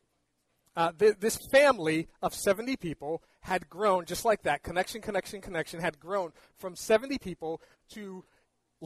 uh, 0.76 0.92
th- 0.98 1.16
this 1.20 1.36
family 1.36 2.08
of 2.22 2.34
70 2.34 2.76
people 2.76 3.22
had 3.40 3.68
grown 3.68 4.06
just 4.06 4.24
like 4.24 4.44
that 4.44 4.62
connection, 4.62 5.02
connection, 5.02 5.42
connection 5.42 5.80
had 5.80 6.00
grown 6.00 6.32
from 6.56 6.74
70 6.74 7.18
people 7.18 7.60
to 7.90 8.24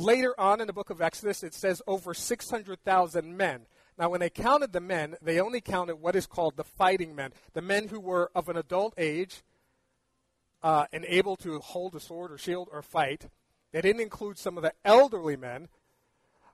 later 0.00 0.38
on 0.38 0.60
in 0.60 0.66
the 0.66 0.72
book 0.72 0.90
of 0.90 1.00
Exodus, 1.00 1.42
it 1.42 1.54
says 1.54 1.82
over 1.86 2.14
600,000 2.14 3.36
men. 3.36 3.66
Now, 3.98 4.08
when 4.08 4.20
they 4.20 4.30
counted 4.30 4.72
the 4.72 4.80
men, 4.80 5.16
they 5.20 5.40
only 5.40 5.60
counted 5.60 5.96
what 5.96 6.16
is 6.16 6.26
called 6.26 6.56
the 6.56 6.64
fighting 6.64 7.14
men, 7.14 7.32
the 7.52 7.62
men 7.62 7.88
who 7.88 8.00
were 8.00 8.30
of 8.34 8.48
an 8.48 8.56
adult 8.56 8.94
age 8.96 9.42
uh, 10.62 10.86
and 10.92 11.04
able 11.06 11.36
to 11.36 11.58
hold 11.58 11.94
a 11.94 12.00
sword 12.00 12.32
or 12.32 12.38
shield 12.38 12.68
or 12.72 12.82
fight. 12.82 13.26
They 13.72 13.80
didn't 13.80 14.02
include 14.02 14.38
some 14.38 14.56
of 14.56 14.62
the 14.62 14.72
elderly 14.84 15.36
men. 15.36 15.68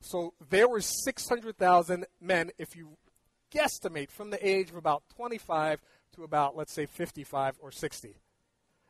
So 0.01 0.35
there 0.51 0.69
were 0.69 0.81
600,000 0.81 2.07
men, 2.21 2.51
if 2.59 2.77
you 2.77 2.97
guesstimate, 3.53 4.11
from 4.11 4.31
the 4.31 4.47
age 4.47 4.71
of 4.71 4.77
about 4.77 5.05
25 5.15 5.81
to 6.17 6.25
about, 6.25 6.57
let's 6.57 6.73
say, 6.73 6.87
55 6.87 7.57
or 7.61 7.71
60. 7.71 8.17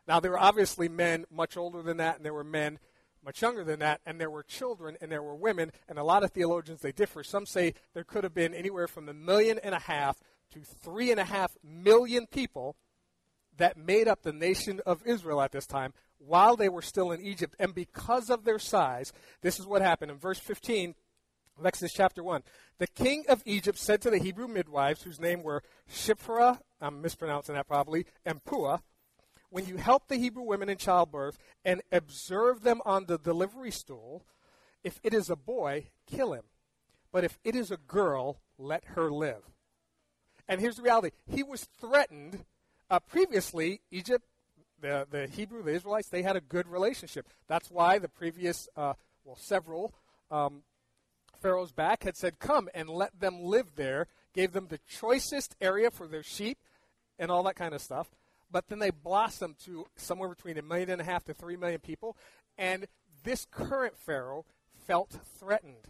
Now, 0.09 0.21
there 0.21 0.31
were 0.31 0.39
obviously 0.39 0.89
men 0.89 1.25
much 1.31 1.57
older 1.57 1.83
than 1.83 1.97
that, 1.99 2.17
and 2.17 2.25
there 2.25 2.35
were 2.35 2.45
men 2.45 2.79
much 3.27 3.43
younger 3.43 3.65
than 3.65 3.81
that, 3.81 4.01
and 4.07 4.21
there 4.21 4.31
were 4.31 4.45
children 4.45 4.97
and 5.01 5.11
there 5.11 5.23
were 5.23 5.35
women, 5.35 5.73
and 5.89 5.99
a 5.99 6.05
lot 6.05 6.23
of 6.23 6.31
theologians 6.31 6.81
they 6.81 6.93
differ. 6.93 7.25
Some 7.25 7.45
say 7.45 7.75
there 7.93 8.05
could 8.05 8.23
have 8.23 8.33
been 8.33 8.55
anywhere 8.55 8.87
from 8.87 9.09
a 9.09 9.15
million 9.15 9.59
and 9.59 9.75
a 9.75 9.81
half 9.81 10.17
to 10.53 10.61
three 10.61 11.11
and 11.11 11.19
a 11.19 11.25
half 11.25 11.57
million 11.63 12.27
people 12.29 12.77
that 13.57 13.77
made 13.77 14.07
up 14.07 14.23
the 14.23 14.33
nation 14.33 14.81
of 14.87 15.03
Israel 15.05 15.43
at 15.43 15.51
this 15.51 15.67
time 15.67 15.93
while 16.19 16.57
they 16.57 16.69
were 16.69 16.83
still 16.83 17.11
in 17.11 17.21
Egypt. 17.21 17.57
And 17.59 17.75
because 17.75 18.31
of 18.31 18.45
their 18.45 18.61
size, 18.61 19.13
this 19.43 19.59
is 19.59 19.67
what 19.67 19.83
happened. 19.83 20.13
In 20.13 20.19
verse 20.19 20.39
15 20.39 20.95
of 21.59 21.67
Exodus 21.67 21.95
chapter 21.95 22.23
1, 22.23 22.43
the 22.79 22.87
king 22.87 23.25
of 23.29 23.43
Egypt 23.45 23.79
said 23.79 24.01
to 24.03 24.11
the 24.11 24.19
Hebrew 24.19 24.47
midwives, 24.47 25.03
whose 25.03 25.19
name 25.19 25.43
were 25.43 25.65
Shiphrah, 25.91 26.61
I'm 26.81 27.03
mispronouncing 27.03 27.57
that 27.57 27.67
probably, 27.67 28.07
and 28.25 28.45
Puah, 28.45 28.81
when 29.51 29.67
you 29.67 29.77
help 29.77 30.09
the 30.09 30.17
Hebrew 30.17 30.43
women 30.43 30.69
in 30.69 30.77
childbirth 30.77 31.39
and 31.65 31.83
observe 31.93 32.63
them 32.63 32.81
on 32.85 33.07
the 33.07 33.19
delivery 33.19 33.71
stool, 33.71 34.25
if 34.85 35.01
it 35.03 35.15
is 35.15 35.31
a 35.31 35.37
boy, 35.37 35.87
kill 36.07 36.33
him. 36.33 36.45
But 37.13 37.25
if 37.25 37.39
it 37.45 37.55
is 37.55 37.71
a 37.71 37.77
girl, 37.77 38.41
let 38.59 38.85
her 38.95 39.11
live. 39.11 39.43
And 40.49 40.61
here's 40.61 40.77
the 40.77 40.83
reality 40.83 41.11
he 41.29 41.43
was 41.43 41.67
threatened. 41.81 42.45
Uh, 42.89 43.01
previously, 43.01 43.81
Egypt, 43.91 44.25
the, 44.81 45.07
the 45.11 45.27
Hebrew, 45.27 45.63
the 45.63 45.73
Israelites, 45.73 46.09
they 46.09 46.23
had 46.23 46.37
a 46.37 46.41
good 46.41 46.69
relationship. 46.69 47.27
That's 47.49 47.69
why 47.69 47.99
the 47.99 48.09
previous, 48.09 48.69
uh, 48.77 48.93
well, 49.25 49.37
several 49.37 49.93
um, 50.31 50.63
pharaohs 51.41 51.73
back 51.73 52.05
had 52.05 52.17
said, 52.17 52.39
Come 52.39 52.69
and 52.75 52.89
let 52.89 53.19
them 53.19 53.41
live 53.41 53.75
there, 53.75 54.07
gave 54.35 54.53
them 54.53 54.69
the 54.69 54.79
choicest 54.87 55.57
area 55.61 55.91
for 55.91 56.07
their 56.07 56.23
sheep 56.23 56.59
and 57.19 57.31
all 57.31 57.43
that 57.45 57.57
kind 57.57 57.75
of 57.75 57.81
stuff 57.81 58.09
but 58.51 58.69
then 58.69 58.79
they 58.79 58.91
blossomed 58.91 59.59
to 59.65 59.87
somewhere 59.97 60.29
between 60.29 60.59
a 60.59 60.63
million 60.63 60.91
and 60.91 61.01
a 61.01 61.05
half 61.05 61.25
to 61.25 61.35
three 61.35 61.57
million 61.57 61.81
people. 61.81 62.17
And 62.57 62.87
this 63.25 63.47
current 63.51 63.99
Pharaoh 63.99 64.45
felt 64.87 65.19
threatened. 65.39 65.89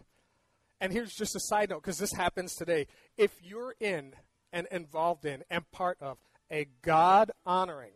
And 0.79 0.91
here's 0.93 1.13
just 1.13 1.35
a 1.35 1.39
side 1.39 1.69
note, 1.69 1.81
because 1.81 1.97
this 1.97 2.13
happens 2.13 2.55
today. 2.55 2.87
If 3.17 3.31
you're 3.43 3.75
in 3.79 4.13
and 4.51 4.67
involved 4.71 5.25
in 5.25 5.43
and 5.49 5.69
part 5.71 5.97
of 6.01 6.17
a 6.51 6.67
God 6.81 7.31
honoring 7.45 7.93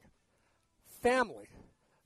family 1.01 1.49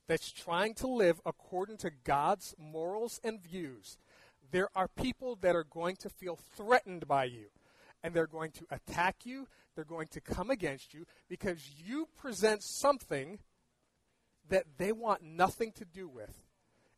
that's 0.07 0.31
trying 0.31 0.73
to 0.75 0.87
live 0.87 1.19
according 1.25 1.77
to 1.77 1.91
God's 2.03 2.53
morals 2.57 3.19
and 3.23 3.41
views, 3.41 3.97
there 4.51 4.69
are 4.75 4.87
people 4.87 5.35
that 5.41 5.55
are 5.55 5.63
going 5.63 5.95
to 5.97 6.09
feel 6.09 6.37
threatened 6.55 7.07
by 7.07 7.25
you. 7.25 7.45
And 8.03 8.13
they're 8.13 8.27
going 8.27 8.51
to 8.51 8.67
attack 8.69 9.17
you. 9.23 9.47
They're 9.75 9.83
going 9.83 10.07
to 10.09 10.21
come 10.21 10.49
against 10.49 10.93
you 10.93 11.05
because 11.27 11.59
you 11.85 12.07
present 12.17 12.63
something 12.63 13.39
that 14.49 14.65
they 14.77 14.91
want 14.91 15.23
nothing 15.23 15.71
to 15.73 15.85
do 15.85 16.07
with, 16.07 16.33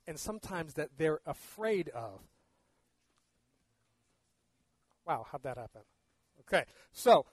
and 0.06 0.20
sometimes 0.20 0.74
that 0.76 0.90
they're 0.98 1.22
afraid 1.26 1.90
of. 1.90 2.22
Wow, 5.06 5.26
how'd 5.32 5.44
that 5.44 5.58
happen? 5.58 5.82
Okay, 6.42 6.66
so 6.92 7.26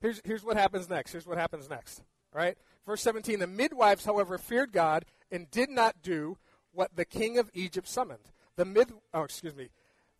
here's, 0.00 0.20
here's 0.24 0.44
what 0.44 0.56
happens 0.56 0.88
next. 0.88 1.12
Here's 1.12 1.26
what 1.26 1.38
happens 1.38 1.70
next. 1.70 2.02
All 2.34 2.40
right? 2.40 2.56
Verse 2.84 3.02
17 3.02 3.38
The 3.38 3.46
midwives, 3.46 4.04
however, 4.04 4.38
feared 4.38 4.72
God 4.72 5.04
and 5.30 5.50
did 5.50 5.70
not 5.70 6.02
do 6.02 6.38
what 6.72 6.96
the 6.96 7.04
king 7.04 7.38
of 7.38 7.50
Egypt 7.54 7.88
summoned. 7.88 8.32
The 8.56 8.64
mid, 8.64 8.92
oh, 9.14 9.22
excuse 9.22 9.54
me. 9.54 9.68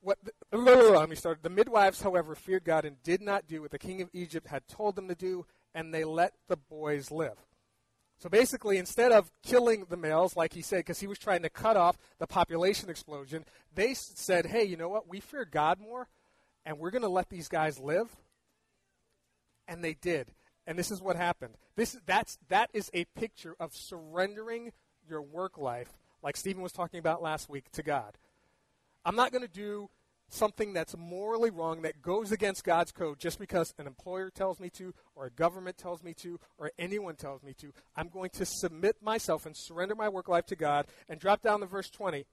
What 0.00 0.18
the, 0.22 0.56
let 0.56 1.08
me 1.08 1.16
start. 1.16 1.42
The 1.42 1.50
midwives, 1.50 2.02
however, 2.02 2.34
feared 2.34 2.64
God 2.64 2.84
and 2.84 3.02
did 3.02 3.20
not 3.20 3.46
do 3.46 3.62
what 3.62 3.70
the 3.70 3.78
king 3.78 4.00
of 4.02 4.08
Egypt 4.12 4.48
had 4.48 4.66
told 4.68 4.96
them 4.96 5.08
to 5.08 5.14
do, 5.14 5.46
and 5.74 5.92
they 5.92 6.04
let 6.04 6.34
the 6.48 6.56
boys 6.56 7.10
live. 7.10 7.36
So 8.18 8.30
basically, 8.30 8.78
instead 8.78 9.12
of 9.12 9.30
killing 9.42 9.86
the 9.90 9.96
males, 9.96 10.36
like 10.36 10.54
he 10.54 10.62
said, 10.62 10.78
because 10.78 11.00
he 11.00 11.06
was 11.06 11.18
trying 11.18 11.42
to 11.42 11.50
cut 11.50 11.76
off 11.76 11.98
the 12.18 12.26
population 12.26 12.88
explosion, 12.88 13.44
they 13.74 13.92
said, 13.92 14.46
hey, 14.46 14.64
you 14.64 14.76
know 14.76 14.88
what? 14.88 15.08
We 15.08 15.20
fear 15.20 15.44
God 15.44 15.78
more, 15.78 16.08
and 16.64 16.78
we're 16.78 16.90
going 16.90 17.02
to 17.02 17.08
let 17.08 17.28
these 17.28 17.48
guys 17.48 17.78
live. 17.78 18.16
And 19.68 19.84
they 19.84 19.94
did. 19.94 20.28
And 20.66 20.78
this 20.78 20.90
is 20.90 21.02
what 21.02 21.16
happened. 21.16 21.56
This, 21.76 21.98
that's, 22.06 22.38
that 22.48 22.70
is 22.72 22.90
a 22.94 23.04
picture 23.16 23.54
of 23.60 23.74
surrendering 23.74 24.72
your 25.08 25.22
work 25.22 25.58
life, 25.58 25.98
like 26.22 26.36
Stephen 26.36 26.62
was 26.62 26.72
talking 26.72 26.98
about 26.98 27.22
last 27.22 27.50
week, 27.50 27.70
to 27.72 27.82
God. 27.82 28.16
I'm 29.06 29.14
not 29.14 29.30
going 29.30 29.42
to 29.42 29.48
do 29.48 29.88
something 30.28 30.72
that's 30.72 30.96
morally 30.96 31.48
wrong 31.50 31.82
that 31.82 32.02
goes 32.02 32.32
against 32.32 32.64
God's 32.64 32.90
code 32.90 33.20
just 33.20 33.38
because 33.38 33.72
an 33.78 33.86
employer 33.86 34.30
tells 34.30 34.58
me 34.58 34.68
to, 34.70 34.92
or 35.14 35.26
a 35.26 35.30
government 35.30 35.78
tells 35.78 36.02
me 36.02 36.12
to, 36.14 36.40
or 36.58 36.72
anyone 36.76 37.14
tells 37.14 37.44
me 37.44 37.54
to. 37.60 37.72
I'm 37.94 38.08
going 38.08 38.30
to 38.30 38.44
submit 38.44 38.96
myself 39.00 39.46
and 39.46 39.56
surrender 39.56 39.94
my 39.94 40.08
work 40.08 40.28
life 40.28 40.46
to 40.46 40.56
God. 40.56 40.86
And 41.08 41.20
drop 41.20 41.40
down 41.40 41.60
to 41.60 41.66
verse 41.66 41.88
20. 41.88 42.26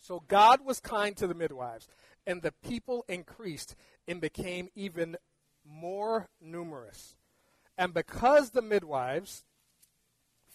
So 0.00 0.24
God 0.26 0.66
was 0.66 0.80
kind 0.80 1.16
to 1.18 1.28
the 1.28 1.34
midwives, 1.34 1.86
and 2.26 2.42
the 2.42 2.52
people 2.64 3.04
increased 3.08 3.76
and 4.08 4.20
became 4.20 4.68
even 4.74 5.16
more 5.64 6.28
numerous. 6.40 7.14
And 7.78 7.94
because 7.94 8.50
the 8.50 8.62
midwives 8.62 9.44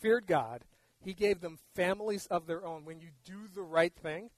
feared 0.02 0.28
God, 0.28 0.66
he 1.00 1.14
gave 1.14 1.40
them 1.40 1.60
families 1.74 2.26
of 2.26 2.48
their 2.48 2.66
own. 2.66 2.84
When 2.84 3.00
you 3.00 3.12
do 3.24 3.48
the 3.56 3.62
right 3.62 3.96
thing, 3.96 4.32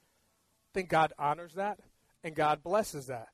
then 0.73 0.85
God 0.85 1.13
honors 1.17 1.53
that 1.53 1.79
and 2.23 2.35
God 2.35 2.63
blesses 2.63 3.07
that. 3.07 3.29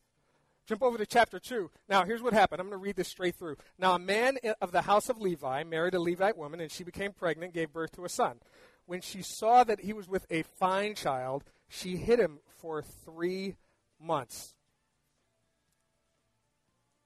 Jump 0.68 0.82
over 0.82 0.98
to 0.98 1.06
chapter 1.06 1.40
2. 1.40 1.70
Now, 1.88 2.06
here's 2.06 2.24
what 2.24 2.34
happened. 2.34 2.60
I'm 2.60 2.68
going 2.68 2.80
to 2.80 2.84
read 2.84 2.96
this 2.96 3.08
straight 3.08 3.36
through. 3.36 3.58
Now, 3.78 3.94
a 3.94 4.00
man 4.00 4.38
of 4.60 4.72
the 4.72 4.82
house 4.82 5.10
of 5.10 5.22
Levi 5.22 5.64
married 5.64 5.94
a 5.94 6.00
Levite 6.00 6.38
woman, 6.38 6.60
and 6.60 6.72
she 6.72 6.84
became 6.84 7.12
pregnant, 7.14 7.54
gave 7.54 7.72
birth 7.72 7.92
to 7.94 8.06
a 8.06 8.10
son. 8.10 8.40
When 8.88 9.02
she 9.02 9.22
saw 9.22 9.64
that 9.64 9.82
he 9.82 9.94
was 9.94 10.08
with 10.08 10.26
a 10.32 10.42
fine 10.42 10.96
child, 10.96 11.44
she 11.68 11.98
hid 11.98 12.20
him 12.20 12.40
for 12.58 12.82
three 12.82 13.58
months. 14.02 14.56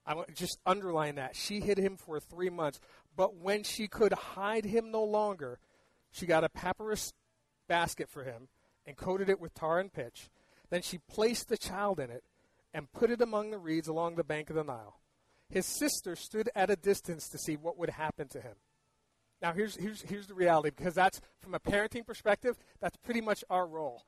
I 0.06 0.16
want 0.16 0.30
to 0.30 0.34
just 0.34 0.60
underline 0.66 1.16
that. 1.16 1.36
She 1.36 1.60
hid 1.60 1.78
him 1.78 1.98
for 1.98 2.20
three 2.20 2.50
months. 2.50 2.80
But 3.16 3.36
when 3.36 3.64
she 3.64 3.88
could 3.88 4.14
hide 4.14 4.66
him 4.66 4.90
no 4.90 5.04
longer, 5.04 5.60
she 6.12 6.26
got 6.26 6.46
a 6.46 6.50
papyrus 6.50 7.14
basket 7.68 8.10
for 8.10 8.24
him 8.24 8.48
and 8.86 8.98
coated 8.98 9.30
it 9.30 9.40
with 9.40 9.54
tar 9.54 9.80
and 9.80 9.92
pitch. 9.92 10.30
Then 10.70 10.82
she 10.82 11.00
placed 11.00 11.50
the 11.50 11.58
child 11.58 12.00
in 12.00 12.10
it 12.10 12.24
and 12.74 12.92
put 12.92 13.12
it 13.12 13.22
among 13.22 13.52
the 13.52 13.58
reeds 13.58 13.88
along 13.88 14.16
the 14.16 14.24
bank 14.24 14.50
of 14.50 14.56
the 14.56 14.64
Nile. 14.64 15.00
His 15.50 15.66
sister 15.66 16.16
stood 16.16 16.50
at 16.56 16.70
a 16.70 16.76
distance 16.76 17.28
to 17.30 17.40
see 17.40 17.56
what 17.56 17.78
would 17.78 17.90
happen 17.90 18.28
to 18.30 18.42
him. 18.42 18.56
Now, 19.42 19.54
here's, 19.54 19.76
here's, 19.76 20.02
here's 20.02 20.28
the 20.28 20.34
reality 20.34 20.72
because 20.76 20.94
that's, 20.94 21.22
from 21.40 21.56
a 21.56 21.60
parenting 21.60 22.06
perspective, 22.06 22.58
that's 22.80 22.98
pretty 22.98 23.22
much 23.22 23.44
our 23.50 23.66
role. 23.66 24.04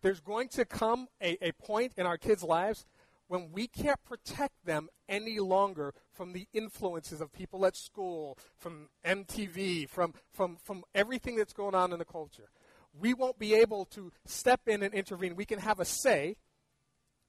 There's 0.00 0.20
going 0.20 0.48
to 0.50 0.64
come 0.64 1.08
a, 1.22 1.36
a 1.46 1.52
point 1.52 1.92
in 1.96 2.06
our 2.06 2.16
kids' 2.16 2.42
lives 2.42 2.86
when 3.28 3.52
we 3.52 3.66
can't 3.66 4.02
protect 4.04 4.64
them 4.64 4.88
any 5.08 5.38
longer 5.38 5.94
from 6.10 6.32
the 6.32 6.48
influences 6.52 7.20
of 7.20 7.32
people 7.32 7.64
at 7.64 7.76
school, 7.76 8.36
from 8.56 8.88
MTV, 9.06 9.88
from, 9.88 10.14
from, 10.32 10.56
from 10.56 10.84
everything 10.94 11.36
that's 11.36 11.52
going 11.52 11.74
on 11.74 11.92
in 11.92 11.98
the 11.98 12.04
culture 12.04 12.50
we 12.98 13.14
won't 13.14 13.38
be 13.38 13.54
able 13.54 13.86
to 13.86 14.12
step 14.24 14.62
in 14.66 14.82
and 14.82 14.94
intervene. 14.94 15.36
We 15.36 15.44
can 15.44 15.58
have 15.58 15.80
a 15.80 15.84
say, 15.84 16.36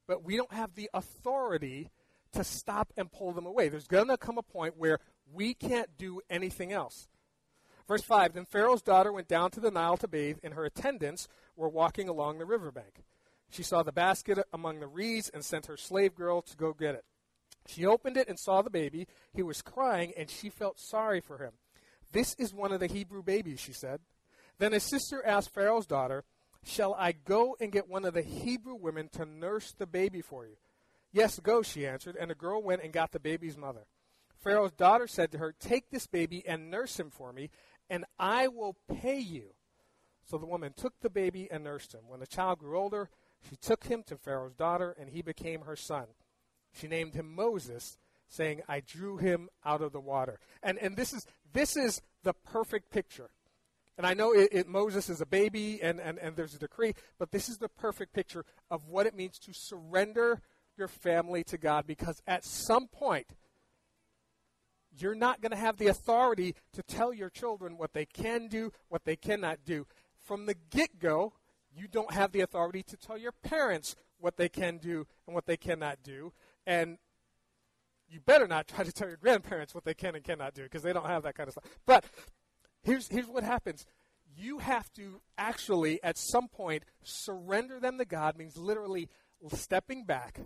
but 0.07 0.23
we 0.23 0.35
don't 0.35 0.53
have 0.53 0.75
the 0.75 0.89
authority 0.93 1.89
to 2.33 2.43
stop 2.43 2.91
and 2.97 3.11
pull 3.11 3.31
them 3.31 3.45
away. 3.45 3.69
There's 3.69 3.87
going 3.87 4.07
to 4.07 4.17
come 4.17 4.37
a 4.37 4.43
point 4.43 4.77
where 4.77 4.99
we 5.31 5.53
can't 5.53 5.97
do 5.97 6.21
anything 6.29 6.71
else. 6.71 7.07
Verse 7.87 8.01
5 8.01 8.33
Then 8.33 8.45
Pharaoh's 8.45 8.81
daughter 8.81 9.11
went 9.11 9.27
down 9.27 9.51
to 9.51 9.59
the 9.59 9.71
Nile 9.71 9.97
to 9.97 10.07
bathe, 10.07 10.39
and 10.43 10.53
her 10.53 10.65
attendants 10.65 11.27
were 11.55 11.69
walking 11.69 12.09
along 12.09 12.39
the 12.39 12.45
riverbank. 12.45 13.03
She 13.49 13.63
saw 13.63 13.83
the 13.83 13.91
basket 13.91 14.39
among 14.51 14.79
the 14.79 14.87
reeds 14.87 15.29
and 15.29 15.45
sent 15.45 15.67
her 15.67 15.77
slave 15.77 16.15
girl 16.15 16.41
to 16.41 16.57
go 16.57 16.73
get 16.73 16.95
it. 16.95 17.05
She 17.67 17.85
opened 17.85 18.17
it 18.17 18.27
and 18.27 18.37
saw 18.37 18.61
the 18.61 18.69
baby. 18.69 19.07
He 19.31 19.43
was 19.43 19.61
crying, 19.61 20.11
and 20.17 20.29
she 20.29 20.49
felt 20.49 20.79
sorry 20.79 21.21
for 21.21 21.37
him. 21.37 21.51
This 22.11 22.35
is 22.37 22.53
one 22.53 22.71
of 22.71 22.79
the 22.79 22.87
Hebrew 22.87 23.23
babies, 23.23 23.59
she 23.59 23.73
said. 23.73 23.99
Then 24.59 24.73
his 24.73 24.83
sister 24.83 25.25
asked 25.25 25.53
Pharaoh's 25.53 25.85
daughter, 25.85 26.23
Shall 26.65 26.93
I 26.93 27.11
go 27.11 27.57
and 27.59 27.71
get 27.71 27.89
one 27.89 28.05
of 28.05 28.13
the 28.13 28.21
Hebrew 28.21 28.75
women 28.75 29.09
to 29.13 29.25
nurse 29.25 29.73
the 29.77 29.85
baby 29.85 30.21
for 30.21 30.45
you? 30.45 30.55
Yes, 31.11 31.39
go, 31.39 31.61
she 31.61 31.85
answered, 31.85 32.15
and 32.19 32.31
the 32.31 32.35
girl 32.35 32.61
went 32.61 32.83
and 32.83 32.93
got 32.93 33.11
the 33.11 33.19
baby's 33.19 33.57
mother. 33.57 33.85
Pharaoh's 34.43 34.71
daughter 34.71 35.07
said 35.07 35.31
to 35.31 35.37
her, 35.37 35.53
Take 35.57 35.89
this 35.89 36.07
baby 36.07 36.43
and 36.47 36.71
nurse 36.71 36.99
him 36.99 37.09
for 37.09 37.31
me, 37.31 37.49
and 37.89 38.05
I 38.17 38.47
will 38.47 38.75
pay 38.93 39.19
you. 39.19 39.53
So 40.25 40.37
the 40.37 40.45
woman 40.45 40.73
took 40.75 40.93
the 41.01 41.09
baby 41.09 41.47
and 41.51 41.63
nursed 41.63 41.93
him. 41.93 42.01
When 42.07 42.19
the 42.19 42.27
child 42.27 42.59
grew 42.59 42.79
older, 42.79 43.09
she 43.49 43.55
took 43.57 43.85
him 43.85 44.03
to 44.07 44.17
Pharaoh's 44.17 44.55
daughter, 44.55 44.95
and 44.99 45.09
he 45.09 45.21
became 45.21 45.61
her 45.61 45.75
son. 45.75 46.05
She 46.73 46.87
named 46.87 47.13
him 47.13 47.35
Moses, 47.35 47.97
saying, 48.27 48.61
I 48.67 48.79
drew 48.79 49.17
him 49.17 49.49
out 49.63 49.81
of 49.81 49.91
the 49.91 49.99
water. 49.99 50.39
And, 50.63 50.77
and 50.79 50.95
this, 50.95 51.13
is, 51.13 51.25
this 51.51 51.75
is 51.77 52.01
the 52.23 52.33
perfect 52.33 52.89
picture. 52.89 53.29
And 53.97 54.07
I 54.07 54.13
know 54.13 54.33
it, 54.33 54.49
it, 54.51 54.67
Moses 54.67 55.09
is 55.09 55.21
a 55.21 55.25
baby 55.25 55.81
and, 55.81 55.99
and, 55.99 56.17
and 56.17 56.35
there's 56.35 56.55
a 56.55 56.59
decree, 56.59 56.93
but 57.19 57.31
this 57.31 57.47
is 57.47 57.57
the 57.57 57.69
perfect 57.69 58.13
picture 58.13 58.43
of 58.71 58.87
what 58.87 59.05
it 59.05 59.15
means 59.15 59.37
to 59.39 59.53
surrender 59.53 60.41
your 60.77 60.87
family 60.87 61.43
to 61.45 61.57
God 61.57 61.85
because 61.85 62.21
at 62.25 62.43
some 62.43 62.87
point, 62.87 63.27
you're 64.97 65.15
not 65.15 65.41
going 65.41 65.51
to 65.51 65.57
have 65.57 65.77
the 65.77 65.87
authority 65.87 66.55
to 66.73 66.83
tell 66.83 67.13
your 67.13 67.29
children 67.29 67.77
what 67.77 67.93
they 67.93 68.05
can 68.05 68.47
do, 68.47 68.71
what 68.89 69.05
they 69.05 69.15
cannot 69.15 69.59
do. 69.65 69.87
From 70.23 70.45
the 70.45 70.55
get 70.69 70.99
go, 70.99 71.33
you 71.75 71.87
don't 71.87 72.13
have 72.13 72.31
the 72.31 72.41
authority 72.41 72.83
to 72.83 72.97
tell 72.97 73.17
your 73.17 73.31
parents 73.31 73.95
what 74.19 74.37
they 74.37 74.49
can 74.49 74.77
do 74.77 75.07
and 75.25 75.33
what 75.33 75.45
they 75.45 75.57
cannot 75.57 76.03
do. 76.03 76.31
And 76.65 76.97
you 78.07 78.19
better 78.19 78.47
not 78.47 78.67
try 78.67 78.83
to 78.83 78.91
tell 78.91 79.07
your 79.07 79.17
grandparents 79.17 79.73
what 79.73 79.83
they 79.83 79.95
can 79.95 80.15
and 80.15 80.23
cannot 80.23 80.53
do 80.53 80.63
because 80.63 80.83
they 80.83 80.93
don't 80.93 81.07
have 81.07 81.23
that 81.23 81.35
kind 81.35 81.47
of 81.47 81.53
stuff. 81.53 81.65
But 81.85 82.05
here's, 82.83 83.07
here's 83.07 83.27
what 83.27 83.43
happens 83.43 83.85
you 84.35 84.59
have 84.59 84.91
to 84.93 85.21
actually, 85.37 86.01
at 86.03 86.17
some 86.17 86.47
point, 86.47 86.83
surrender 87.03 87.79
them 87.79 87.97
to 87.97 88.05
God, 88.05 88.37
means 88.37 88.57
literally 88.57 89.09
stepping 89.51 90.05
back, 90.05 90.39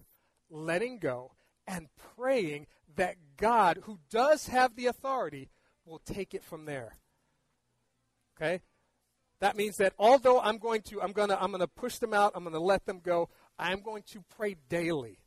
letting 0.49 0.99
go, 0.99 1.31
and 1.67 1.87
praying 2.15 2.67
that 2.95 3.15
God, 3.37 3.81
who 3.83 3.99
does 4.09 4.47
have 4.47 4.75
the 4.75 4.87
authority, 4.87 5.49
will 5.85 5.99
take 5.99 6.33
it 6.33 6.43
from 6.43 6.65
there. 6.65 6.97
Okay? 8.35 8.61
That 9.39 9.55
means 9.55 9.77
that 9.77 9.93
although 9.99 10.39
I'm 10.39 10.57
going 10.57 10.81
to 10.83 11.01
I'm 11.01 11.11
going 11.11 11.29
to 11.29 11.41
I'm 11.41 11.51
going 11.51 11.61
to 11.61 11.67
push 11.67 11.97
them 11.97 12.13
out, 12.13 12.31
I'm 12.35 12.43
going 12.43 12.53
to 12.53 12.59
let 12.59 12.85
them 12.85 12.99
go, 13.03 13.29
I'm 13.59 13.81
going 13.81 14.03
to 14.11 14.23
pray 14.35 14.55
daily. 14.69 15.19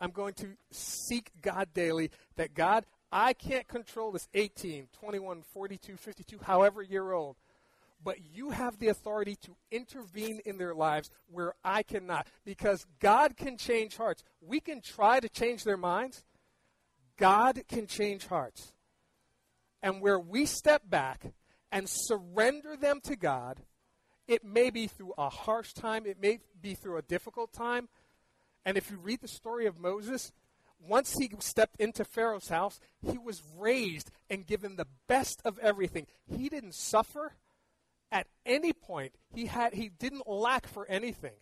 I'm 0.00 0.10
going 0.10 0.34
to 0.34 0.56
seek 0.70 1.30
God 1.40 1.68
daily 1.72 2.10
that 2.36 2.54
God, 2.54 2.84
I 3.14 3.32
can't 3.32 3.66
control 3.66 4.12
this 4.12 4.28
18, 4.34 4.88
21, 4.92 5.42
42, 5.54 5.96
52, 5.96 6.38
however 6.42 6.82
year 6.82 7.12
old 7.12 7.36
but 8.04 8.18
you 8.34 8.50
have 8.50 8.78
the 8.78 8.88
authority 8.88 9.34
to 9.36 9.56
intervene 9.70 10.40
in 10.44 10.58
their 10.58 10.74
lives 10.74 11.10
where 11.30 11.54
I 11.64 11.82
cannot. 11.82 12.26
Because 12.44 12.84
God 13.00 13.36
can 13.36 13.56
change 13.56 13.96
hearts. 13.96 14.22
We 14.42 14.60
can 14.60 14.82
try 14.82 15.20
to 15.20 15.28
change 15.28 15.64
their 15.64 15.78
minds, 15.78 16.22
God 17.16 17.62
can 17.66 17.86
change 17.86 18.26
hearts. 18.26 18.72
And 19.82 20.00
where 20.00 20.18
we 20.18 20.46
step 20.46 20.82
back 20.88 21.32
and 21.72 21.88
surrender 21.88 22.76
them 22.76 23.00
to 23.04 23.16
God, 23.16 23.60
it 24.28 24.44
may 24.44 24.70
be 24.70 24.86
through 24.86 25.14
a 25.18 25.28
harsh 25.28 25.72
time, 25.72 26.06
it 26.06 26.20
may 26.20 26.40
be 26.60 26.74
through 26.74 26.98
a 26.98 27.02
difficult 27.02 27.52
time. 27.52 27.88
And 28.64 28.78
if 28.78 28.90
you 28.90 28.96
read 28.96 29.20
the 29.20 29.28
story 29.28 29.66
of 29.66 29.78
Moses, 29.78 30.32
once 30.80 31.14
he 31.14 31.30
stepped 31.40 31.80
into 31.80 32.04
Pharaoh's 32.04 32.48
house, 32.48 32.80
he 33.00 33.18
was 33.18 33.42
raised 33.56 34.10
and 34.28 34.46
given 34.46 34.76
the 34.76 34.86
best 35.08 35.40
of 35.44 35.58
everything. 35.58 36.06
He 36.26 36.48
didn't 36.48 36.74
suffer 36.74 37.34
at 38.12 38.26
any 38.44 38.72
point. 38.72 39.14
He 39.34 39.46
had 39.46 39.74
he 39.74 39.88
didn't 39.88 40.28
lack 40.28 40.66
for 40.66 40.86
anything. 40.88 41.34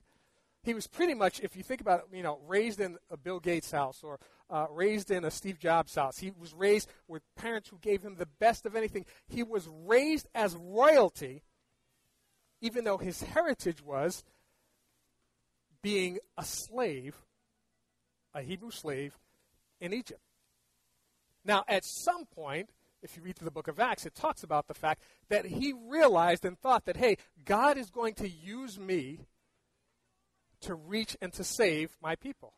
He 0.62 0.74
was 0.74 0.86
pretty 0.86 1.14
much, 1.14 1.40
if 1.40 1.56
you 1.56 1.64
think 1.64 1.80
about 1.80 2.00
it, 2.00 2.16
you 2.16 2.22
know, 2.22 2.38
raised 2.46 2.80
in 2.80 2.96
a 3.10 3.16
Bill 3.16 3.40
Gates 3.40 3.72
house 3.72 4.02
or 4.04 4.20
uh, 4.48 4.66
raised 4.70 5.10
in 5.10 5.24
a 5.24 5.30
Steve 5.30 5.58
Jobs 5.58 5.94
house. 5.94 6.18
He 6.18 6.30
was 6.30 6.54
raised 6.54 6.88
with 7.08 7.22
parents 7.34 7.68
who 7.68 7.78
gave 7.78 8.02
him 8.02 8.14
the 8.16 8.28
best 8.38 8.64
of 8.64 8.76
anything. 8.76 9.04
He 9.26 9.42
was 9.42 9.68
raised 9.68 10.28
as 10.36 10.54
royalty, 10.54 11.42
even 12.60 12.84
though 12.84 12.98
his 12.98 13.22
heritage 13.22 13.82
was 13.82 14.22
being 15.82 16.20
a 16.38 16.44
slave, 16.44 17.16
a 18.34 18.42
Hebrew 18.42 18.70
slave 18.70 19.18
in 19.80 19.92
Egypt. 19.92 20.20
Now, 21.44 21.64
at 21.68 21.84
some 21.84 22.26
point, 22.26 22.70
if 23.02 23.16
you 23.16 23.22
read 23.22 23.36
through 23.36 23.46
the 23.46 23.50
book 23.50 23.68
of 23.68 23.80
Acts, 23.80 24.06
it 24.06 24.14
talks 24.14 24.42
about 24.42 24.68
the 24.68 24.74
fact 24.74 25.02
that 25.28 25.44
he 25.44 25.72
realized 25.72 26.44
and 26.44 26.58
thought 26.58 26.84
that, 26.84 26.96
hey, 26.96 27.16
God 27.44 27.76
is 27.76 27.90
going 27.90 28.14
to 28.14 28.28
use 28.28 28.78
me 28.78 29.26
to 30.60 30.74
reach 30.74 31.16
and 31.20 31.32
to 31.32 31.44
save 31.44 31.96
my 32.00 32.14
people. 32.14 32.54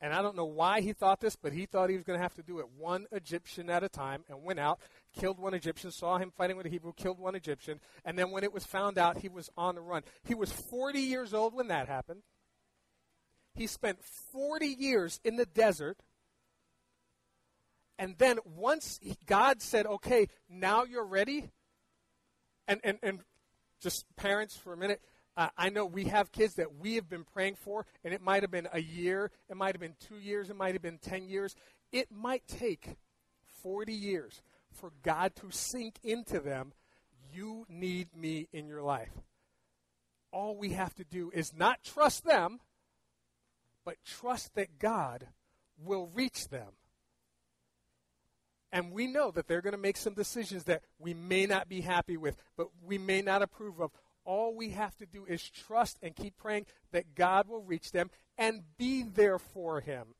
And 0.00 0.12
I 0.12 0.20
don't 0.20 0.36
know 0.36 0.44
why 0.44 0.80
he 0.80 0.92
thought 0.92 1.20
this, 1.20 1.36
but 1.36 1.52
he 1.52 1.64
thought 1.64 1.88
he 1.88 1.96
was 1.96 2.04
going 2.04 2.18
to 2.18 2.22
have 2.22 2.34
to 2.34 2.42
do 2.42 2.58
it 2.58 2.66
one 2.76 3.06
Egyptian 3.12 3.70
at 3.70 3.84
a 3.84 3.88
time 3.88 4.24
and 4.28 4.44
went 4.44 4.58
out, 4.58 4.80
killed 5.18 5.38
one 5.38 5.54
Egyptian, 5.54 5.90
saw 5.90 6.18
him 6.18 6.30
fighting 6.36 6.56
with 6.56 6.66
a 6.66 6.68
Hebrew, 6.68 6.92
killed 6.94 7.18
one 7.18 7.34
Egyptian, 7.34 7.80
and 8.04 8.18
then 8.18 8.30
when 8.30 8.44
it 8.44 8.52
was 8.52 8.64
found 8.64 8.98
out, 8.98 9.18
he 9.18 9.28
was 9.28 9.48
on 9.56 9.76
the 9.76 9.80
run. 9.80 10.02
He 10.24 10.34
was 10.34 10.52
40 10.52 10.98
years 10.98 11.32
old 11.32 11.54
when 11.54 11.68
that 11.68 11.88
happened. 11.88 12.22
He 13.54 13.66
spent 13.66 14.02
40 14.02 14.66
years 14.66 15.20
in 15.24 15.36
the 15.36 15.46
desert 15.46 15.98
and 17.98 18.16
then 18.18 18.38
once 18.44 19.00
God 19.26 19.62
said, 19.62 19.86
okay, 19.86 20.28
now 20.48 20.84
you're 20.84 21.06
ready, 21.06 21.50
and, 22.66 22.80
and, 22.82 22.98
and 23.02 23.20
just 23.80 24.04
parents 24.16 24.56
for 24.56 24.72
a 24.72 24.76
minute, 24.76 25.00
uh, 25.36 25.48
I 25.56 25.68
know 25.68 25.84
we 25.84 26.04
have 26.04 26.32
kids 26.32 26.54
that 26.54 26.76
we 26.76 26.96
have 26.96 27.08
been 27.08 27.24
praying 27.24 27.56
for, 27.56 27.86
and 28.04 28.12
it 28.12 28.20
might 28.20 28.42
have 28.42 28.50
been 28.50 28.68
a 28.72 28.80
year, 28.80 29.30
it 29.48 29.56
might 29.56 29.74
have 29.74 29.80
been 29.80 29.96
two 30.08 30.18
years, 30.18 30.50
it 30.50 30.56
might 30.56 30.74
have 30.74 30.82
been 30.82 30.98
10 30.98 31.28
years. 31.28 31.54
It 31.92 32.10
might 32.10 32.46
take 32.46 32.96
40 33.62 33.92
years 33.92 34.42
for 34.72 34.92
God 35.02 35.34
to 35.36 35.50
sink 35.50 35.98
into 36.02 36.40
them, 36.40 36.72
you 37.32 37.64
need 37.68 38.08
me 38.16 38.48
in 38.52 38.66
your 38.66 38.82
life. 38.82 39.12
All 40.32 40.56
we 40.56 40.70
have 40.70 40.94
to 40.96 41.04
do 41.04 41.30
is 41.32 41.52
not 41.56 41.84
trust 41.84 42.24
them, 42.24 42.58
but 43.84 43.96
trust 44.04 44.54
that 44.54 44.78
God 44.78 45.26
will 45.78 46.10
reach 46.14 46.48
them. 46.48 46.72
And 48.72 48.90
we 48.90 49.06
know 49.06 49.30
that 49.30 49.46
they're 49.46 49.62
going 49.62 49.74
to 49.74 49.78
make 49.78 49.96
some 49.96 50.14
decisions 50.14 50.64
that 50.64 50.82
we 50.98 51.14
may 51.14 51.46
not 51.46 51.68
be 51.68 51.80
happy 51.80 52.16
with, 52.16 52.36
but 52.56 52.68
we 52.82 52.98
may 52.98 53.22
not 53.22 53.40
approve 53.40 53.80
of. 53.80 53.92
All 54.24 54.56
we 54.56 54.70
have 54.70 54.96
to 54.96 55.06
do 55.06 55.24
is 55.26 55.48
trust 55.48 55.98
and 56.02 56.16
keep 56.16 56.36
praying 56.36 56.66
that 56.92 57.14
God 57.14 57.46
will 57.46 57.62
reach 57.62 57.92
them 57.92 58.10
and 58.36 58.62
be 58.76 59.02
there 59.02 59.38
for 59.38 59.80
him. 59.80 60.14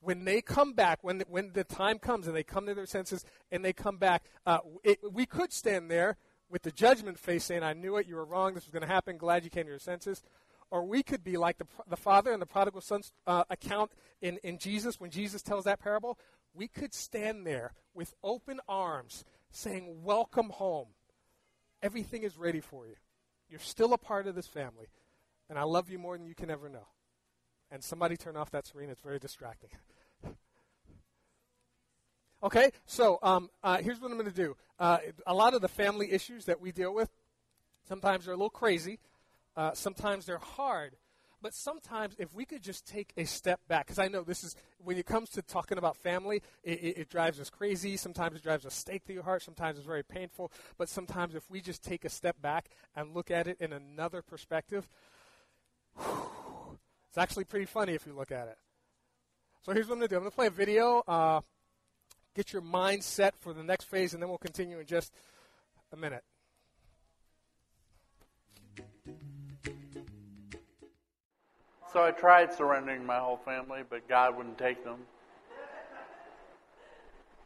When 0.00 0.24
they 0.24 0.42
come 0.42 0.74
back, 0.74 1.00
when 1.02 1.18
the, 1.18 1.24
when 1.28 1.52
the 1.54 1.64
time 1.64 1.98
comes 1.98 2.26
and 2.26 2.36
they 2.36 2.42
come 2.44 2.66
to 2.66 2.74
their 2.74 2.86
senses 2.86 3.24
and 3.50 3.64
they 3.64 3.72
come 3.72 3.96
back, 3.96 4.24
uh, 4.46 4.58
it, 4.84 4.98
we 5.10 5.26
could 5.26 5.52
stand 5.52 5.90
there 5.90 6.18
with 6.48 6.62
the 6.62 6.70
judgment 6.70 7.18
face 7.18 7.44
saying, 7.44 7.62
I 7.62 7.72
knew 7.72 7.96
it, 7.96 8.06
you 8.06 8.16
were 8.16 8.24
wrong, 8.24 8.54
this 8.54 8.64
was 8.64 8.72
going 8.72 8.86
to 8.86 8.92
happen, 8.92 9.16
glad 9.16 9.42
you 9.44 9.50
came 9.50 9.64
to 9.64 9.70
your 9.70 9.78
senses. 9.78 10.22
Or 10.70 10.84
we 10.84 11.02
could 11.02 11.24
be 11.24 11.36
like 11.36 11.58
the, 11.58 11.66
the 11.88 11.96
father 11.96 12.32
and 12.32 12.40
the 12.40 12.46
prodigal 12.46 12.80
son's 12.80 13.12
uh, 13.26 13.44
account 13.50 13.90
in, 14.22 14.38
in 14.44 14.58
Jesus 14.58 15.00
when 15.00 15.10
Jesus 15.10 15.42
tells 15.42 15.64
that 15.64 15.80
parable 15.80 16.16
we 16.54 16.68
could 16.68 16.94
stand 16.94 17.46
there 17.46 17.72
with 17.94 18.14
open 18.22 18.60
arms 18.68 19.24
saying, 19.50 20.02
Welcome 20.02 20.50
home. 20.50 20.88
Everything 21.82 22.22
is 22.22 22.36
ready 22.36 22.60
for 22.60 22.86
you. 22.86 22.96
You're 23.48 23.60
still 23.60 23.92
a 23.92 23.98
part 23.98 24.26
of 24.26 24.34
this 24.34 24.46
family. 24.46 24.88
And 25.48 25.58
I 25.58 25.62
love 25.62 25.90
you 25.90 25.98
more 25.98 26.16
than 26.16 26.26
you 26.26 26.34
can 26.34 26.50
ever 26.50 26.68
know. 26.68 26.86
And 27.70 27.82
somebody 27.82 28.16
turn 28.16 28.36
off 28.36 28.50
that 28.50 28.66
screen. 28.66 28.90
It's 28.90 29.00
very 29.00 29.18
distracting. 29.18 29.70
okay, 32.42 32.70
so 32.84 33.18
um, 33.22 33.48
uh, 33.62 33.78
here's 33.78 34.00
what 34.00 34.10
I'm 34.10 34.18
going 34.18 34.30
to 34.30 34.36
do. 34.36 34.56
Uh, 34.78 34.98
a 35.26 35.34
lot 35.34 35.54
of 35.54 35.62
the 35.62 35.68
family 35.68 36.12
issues 36.12 36.44
that 36.44 36.60
we 36.60 36.72
deal 36.72 36.94
with, 36.94 37.10
sometimes 37.88 38.26
they're 38.26 38.34
a 38.34 38.36
little 38.36 38.50
crazy. 38.50 38.98
Uh, 39.56 39.72
sometimes 39.74 40.26
they're 40.26 40.38
hard. 40.38 40.96
But 41.42 41.54
sometimes, 41.54 42.14
if 42.18 42.34
we 42.34 42.44
could 42.44 42.62
just 42.62 42.86
take 42.86 43.14
a 43.16 43.24
step 43.24 43.60
back, 43.66 43.86
because 43.86 43.98
I 43.98 44.08
know 44.08 44.22
this 44.22 44.44
is, 44.44 44.54
when 44.78 44.98
it 44.98 45.06
comes 45.06 45.30
to 45.30 45.42
talking 45.42 45.78
about 45.78 45.96
family, 45.96 46.42
it, 46.62 46.78
it, 46.82 46.98
it, 46.98 47.08
drives 47.08 47.40
us 47.40 47.48
crazy. 47.48 47.96
Sometimes 47.96 48.36
it 48.36 48.42
drives 48.42 48.66
a 48.66 48.70
stake 48.70 49.04
through 49.04 49.14
your 49.14 49.24
heart. 49.24 49.42
Sometimes 49.42 49.78
it's 49.78 49.86
very 49.86 50.04
painful. 50.04 50.52
But 50.76 50.90
sometimes, 50.90 51.34
if 51.34 51.50
we 51.50 51.62
just 51.62 51.82
take 51.82 52.04
a 52.04 52.10
step 52.10 52.42
back 52.42 52.68
and 52.94 53.14
look 53.14 53.30
at 53.30 53.46
it 53.46 53.56
in 53.58 53.72
another 53.72 54.20
perspective, 54.20 54.86
It's 57.10 57.18
actually 57.18 57.44
pretty 57.44 57.66
funny 57.66 57.94
if 57.94 58.06
you 58.06 58.12
look 58.12 58.30
at 58.30 58.46
it. 58.46 58.56
So 59.62 59.72
here's 59.72 59.88
what 59.88 59.94
I'm 59.94 59.98
going 59.98 60.08
to 60.08 60.14
do 60.14 60.16
I'm 60.16 60.22
going 60.22 60.30
to 60.30 60.36
play 60.36 60.46
a 60.46 60.50
video, 60.50 61.02
uh, 61.08 61.40
get 62.36 62.52
your 62.52 62.62
mind 62.62 63.02
set 63.02 63.34
for 63.36 63.52
the 63.52 63.64
next 63.64 63.84
phase, 63.84 64.14
and 64.14 64.22
then 64.22 64.28
we'll 64.28 64.38
continue 64.38 64.78
in 64.78 64.86
just 64.86 65.12
a 65.92 65.96
minute. 65.96 66.22
So 71.92 72.04
I 72.04 72.12
tried 72.12 72.54
surrendering 72.54 73.04
my 73.04 73.18
whole 73.18 73.38
family, 73.38 73.80
but 73.88 74.08
God 74.08 74.36
wouldn't 74.36 74.58
take 74.58 74.84
them. 74.84 74.98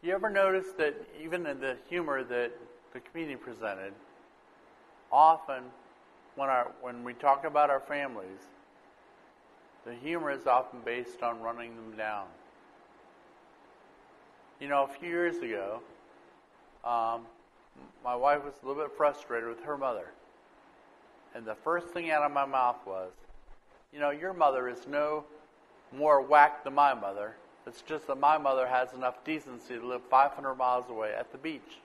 You 0.03 0.13
ever 0.13 0.29
notice 0.29 0.67
that 0.77 0.95
even 1.23 1.47
in 1.47 1.61
the 1.61 1.79
humor 1.89 2.23
that 2.25 2.53
the 2.93 3.01
community 3.01 3.37
presented, 3.37 3.95
often 5.11 5.63
when, 6.37 6.51
our, 6.51 6.73
when 6.83 7.05
we 7.05 7.15
talk 7.15 7.45
about 7.45 7.71
our 7.71 7.81
families, 7.81 8.41
the 9.87 9.95
humor 9.95 10.31
is 10.31 10.47
often 10.47 10.81
based 10.85 11.23
on 11.23 11.41
running 11.41 11.75
them 11.75 11.97
down. 11.97 12.27
You 14.61 14.69
know, 14.69 14.85
a 14.85 14.89
few 14.89 15.09
years 15.09 15.39
ago, 15.39 15.81
um, 16.85 17.23
my 18.05 18.15
wife 18.15 18.45
was 18.45 18.55
a 18.63 18.67
little 18.67 18.83
bit 18.83 18.93
frustrated 18.95 19.49
with 19.49 19.63
her 19.63 19.79
mother. 19.79 20.11
And 21.35 21.47
the 21.47 21.55
first 21.55 21.89
thing 21.89 22.11
out 22.11 22.23
of 22.23 22.31
my 22.31 22.45
mouth 22.45 22.77
was, 22.87 23.13
you 23.95 24.01
know, 24.01 24.11
your 24.11 24.33
mother 24.33 24.69
is 24.69 24.89
no 24.89 25.25
more 25.97 26.21
whack 26.21 26.65
than 26.65 26.75
my 26.75 26.93
mother. 26.93 27.37
It's 27.65 27.81
just 27.81 28.09
that 28.09 28.19
my 28.19 28.37
mother 28.37 28.67
has 28.67 28.93
enough 28.93 29.23
decency 29.25 29.79
to 29.79 29.87
live 29.87 30.03
500 30.11 30.57
miles 30.57 30.91
away 30.91 31.15
at 31.17 31.31
the 31.31 31.39
beach. 31.39 31.79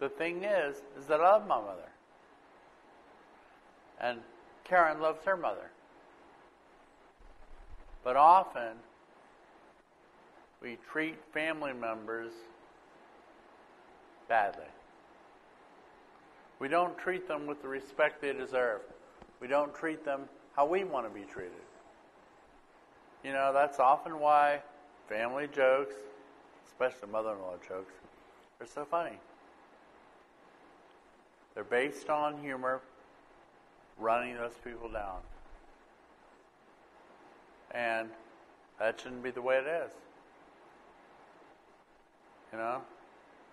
The 0.00 0.08
thing 0.08 0.42
is, 0.42 0.78
is 0.98 1.06
that 1.06 1.20
I 1.20 1.30
love 1.30 1.46
my 1.46 1.60
mother. 1.60 1.88
And 4.00 4.18
Karen 4.64 5.00
loves 5.00 5.24
her 5.24 5.36
mother. 5.36 5.70
But 8.02 8.16
often, 8.16 8.72
we 10.60 10.76
treat 10.90 11.16
family 11.32 11.72
members 11.72 12.32
badly. 14.28 14.64
We 16.58 16.68
don't 16.68 16.98
treat 16.98 17.28
them 17.28 17.46
with 17.46 17.62
the 17.62 17.68
respect 17.68 18.20
they 18.20 18.32
deserve. 18.32 18.80
We 19.44 19.48
don't 19.48 19.74
treat 19.74 20.06
them 20.06 20.22
how 20.56 20.64
we 20.64 20.84
want 20.84 21.06
to 21.06 21.12
be 21.12 21.26
treated. 21.26 21.52
You 23.22 23.34
know, 23.34 23.52
that's 23.52 23.78
often 23.78 24.18
why 24.18 24.62
family 25.06 25.48
jokes, 25.54 25.96
especially 26.66 27.12
mother 27.12 27.32
in 27.32 27.40
law 27.40 27.56
jokes, 27.68 27.92
are 28.58 28.66
so 28.66 28.86
funny. 28.86 29.18
They're 31.54 31.62
based 31.62 32.08
on 32.08 32.40
humor, 32.40 32.80
running 33.98 34.34
those 34.34 34.54
people 34.64 34.88
down. 34.88 35.18
And 37.72 38.08
that 38.78 38.98
shouldn't 38.98 39.22
be 39.22 39.30
the 39.30 39.42
way 39.42 39.56
it 39.58 39.66
is. 39.66 39.90
You 42.50 42.60
know? 42.60 42.80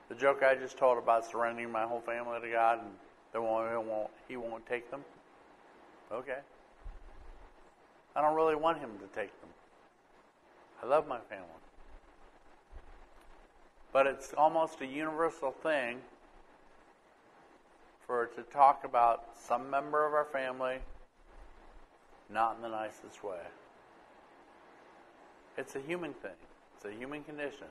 The 0.07 0.15
joke 0.15 0.41
I 0.41 0.55
just 0.55 0.77
told 0.77 0.97
about 0.97 1.29
surrendering 1.29 1.69
my 1.69 1.83
whole 1.83 1.99
family 1.99 2.39
to 2.39 2.49
God 2.49 2.79
and 2.79 2.91
they 3.33 3.39
won't, 3.39 3.69
he, 3.69 3.75
won't, 3.75 4.09
he 4.29 4.37
won't 4.37 4.65
take 4.65 4.89
them. 4.89 5.01
Okay. 6.13 6.39
I 8.15 8.21
don't 8.21 8.35
really 8.35 8.55
want 8.55 8.79
him 8.79 8.89
to 8.99 9.19
take 9.19 9.31
them. 9.41 9.49
I 10.83 10.87
love 10.87 11.07
my 11.07 11.19
family. 11.29 11.47
But 13.93 14.07
it's 14.07 14.33
almost 14.33 14.81
a 14.81 14.85
universal 14.85 15.51
thing 15.51 15.99
for 18.05 18.27
to 18.27 18.41
talk 18.43 18.83
about 18.83 19.23
some 19.39 19.69
member 19.69 20.05
of 20.05 20.13
our 20.13 20.25
family 20.25 20.79
not 22.29 22.55
in 22.55 22.61
the 22.61 22.69
nicest 22.69 23.23
way. 23.23 23.39
It's 25.57 25.75
a 25.75 25.81
human 25.81 26.13
thing, 26.13 26.31
it's 26.75 26.85
a 26.85 26.91
human 26.91 27.23
condition. 27.23 27.67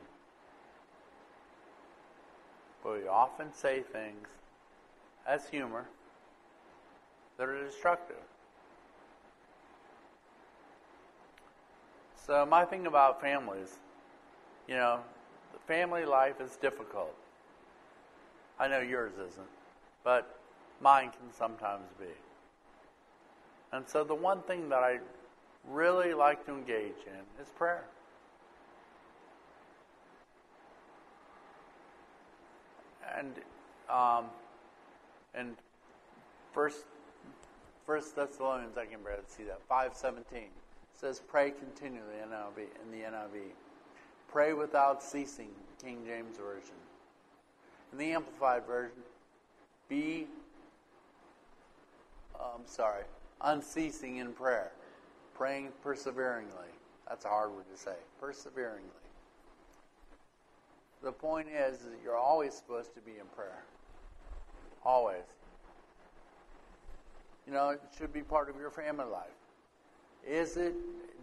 But 2.82 3.00
we 3.02 3.08
often 3.08 3.52
say 3.54 3.80
things 3.80 4.28
as 5.26 5.48
humor 5.48 5.86
that 7.40 7.48
are 7.48 7.64
destructive. 7.64 8.22
So, 12.14 12.46
my 12.46 12.64
thing 12.64 12.86
about 12.86 13.20
families, 13.20 13.80
you 14.68 14.74
know, 14.74 15.00
family 15.66 16.04
life 16.04 16.40
is 16.40 16.54
difficult. 16.56 17.16
I 18.60 18.68
know 18.68 18.78
yours 18.78 19.14
isn't 19.14 19.48
but 20.04 20.38
mine 20.80 21.10
can 21.10 21.32
sometimes 21.32 21.86
be. 21.98 22.06
And 23.72 23.88
so 23.88 24.02
the 24.04 24.14
one 24.14 24.42
thing 24.42 24.68
that 24.70 24.82
I 24.82 24.98
really 25.68 26.14
like 26.14 26.44
to 26.46 26.52
engage 26.52 27.06
in 27.06 27.42
is 27.42 27.48
prayer. 27.56 27.84
And 33.16 33.34
um, 33.88 34.26
and 35.34 35.56
first 36.52 36.84
First 37.90 38.14
Thessalonians, 38.14 38.78
I 38.78 38.86
can 38.86 39.02
barely 39.02 39.24
see 39.26 39.42
that. 39.42 39.60
Five 39.68 39.96
seventeen 39.96 40.50
says, 40.94 41.18
"Pray 41.26 41.50
continually." 41.50 42.20
In 42.22 42.30
the 42.92 42.98
NIV, 43.02 43.50
pray 44.28 44.52
without 44.52 45.02
ceasing. 45.02 45.52
King 45.82 46.04
James 46.06 46.36
version. 46.36 46.76
In 47.90 47.98
the 47.98 48.12
Amplified 48.12 48.64
version, 48.64 49.02
be, 49.88 50.28
I'm 52.38 52.64
sorry, 52.64 53.02
unceasing 53.40 54.18
in 54.18 54.34
prayer, 54.34 54.70
praying 55.34 55.72
perseveringly. 55.82 56.70
That's 57.08 57.24
a 57.24 57.28
hard 57.28 57.50
word 57.50 57.64
to 57.74 57.76
say. 57.76 57.96
Perseveringly. 58.20 58.88
The 61.02 61.10
point 61.10 61.48
is 61.48 61.78
that 61.78 61.98
you're 62.04 62.16
always 62.16 62.54
supposed 62.54 62.94
to 62.94 63.00
be 63.00 63.18
in 63.18 63.26
prayer. 63.34 63.64
Always. 64.84 65.24
You 67.50 67.56
know, 67.56 67.70
it 67.70 67.80
should 67.98 68.12
be 68.12 68.22
part 68.22 68.48
of 68.48 68.54
your 68.60 68.70
family 68.70 69.06
life. 69.06 69.26
Is 70.24 70.56
it, 70.56 70.72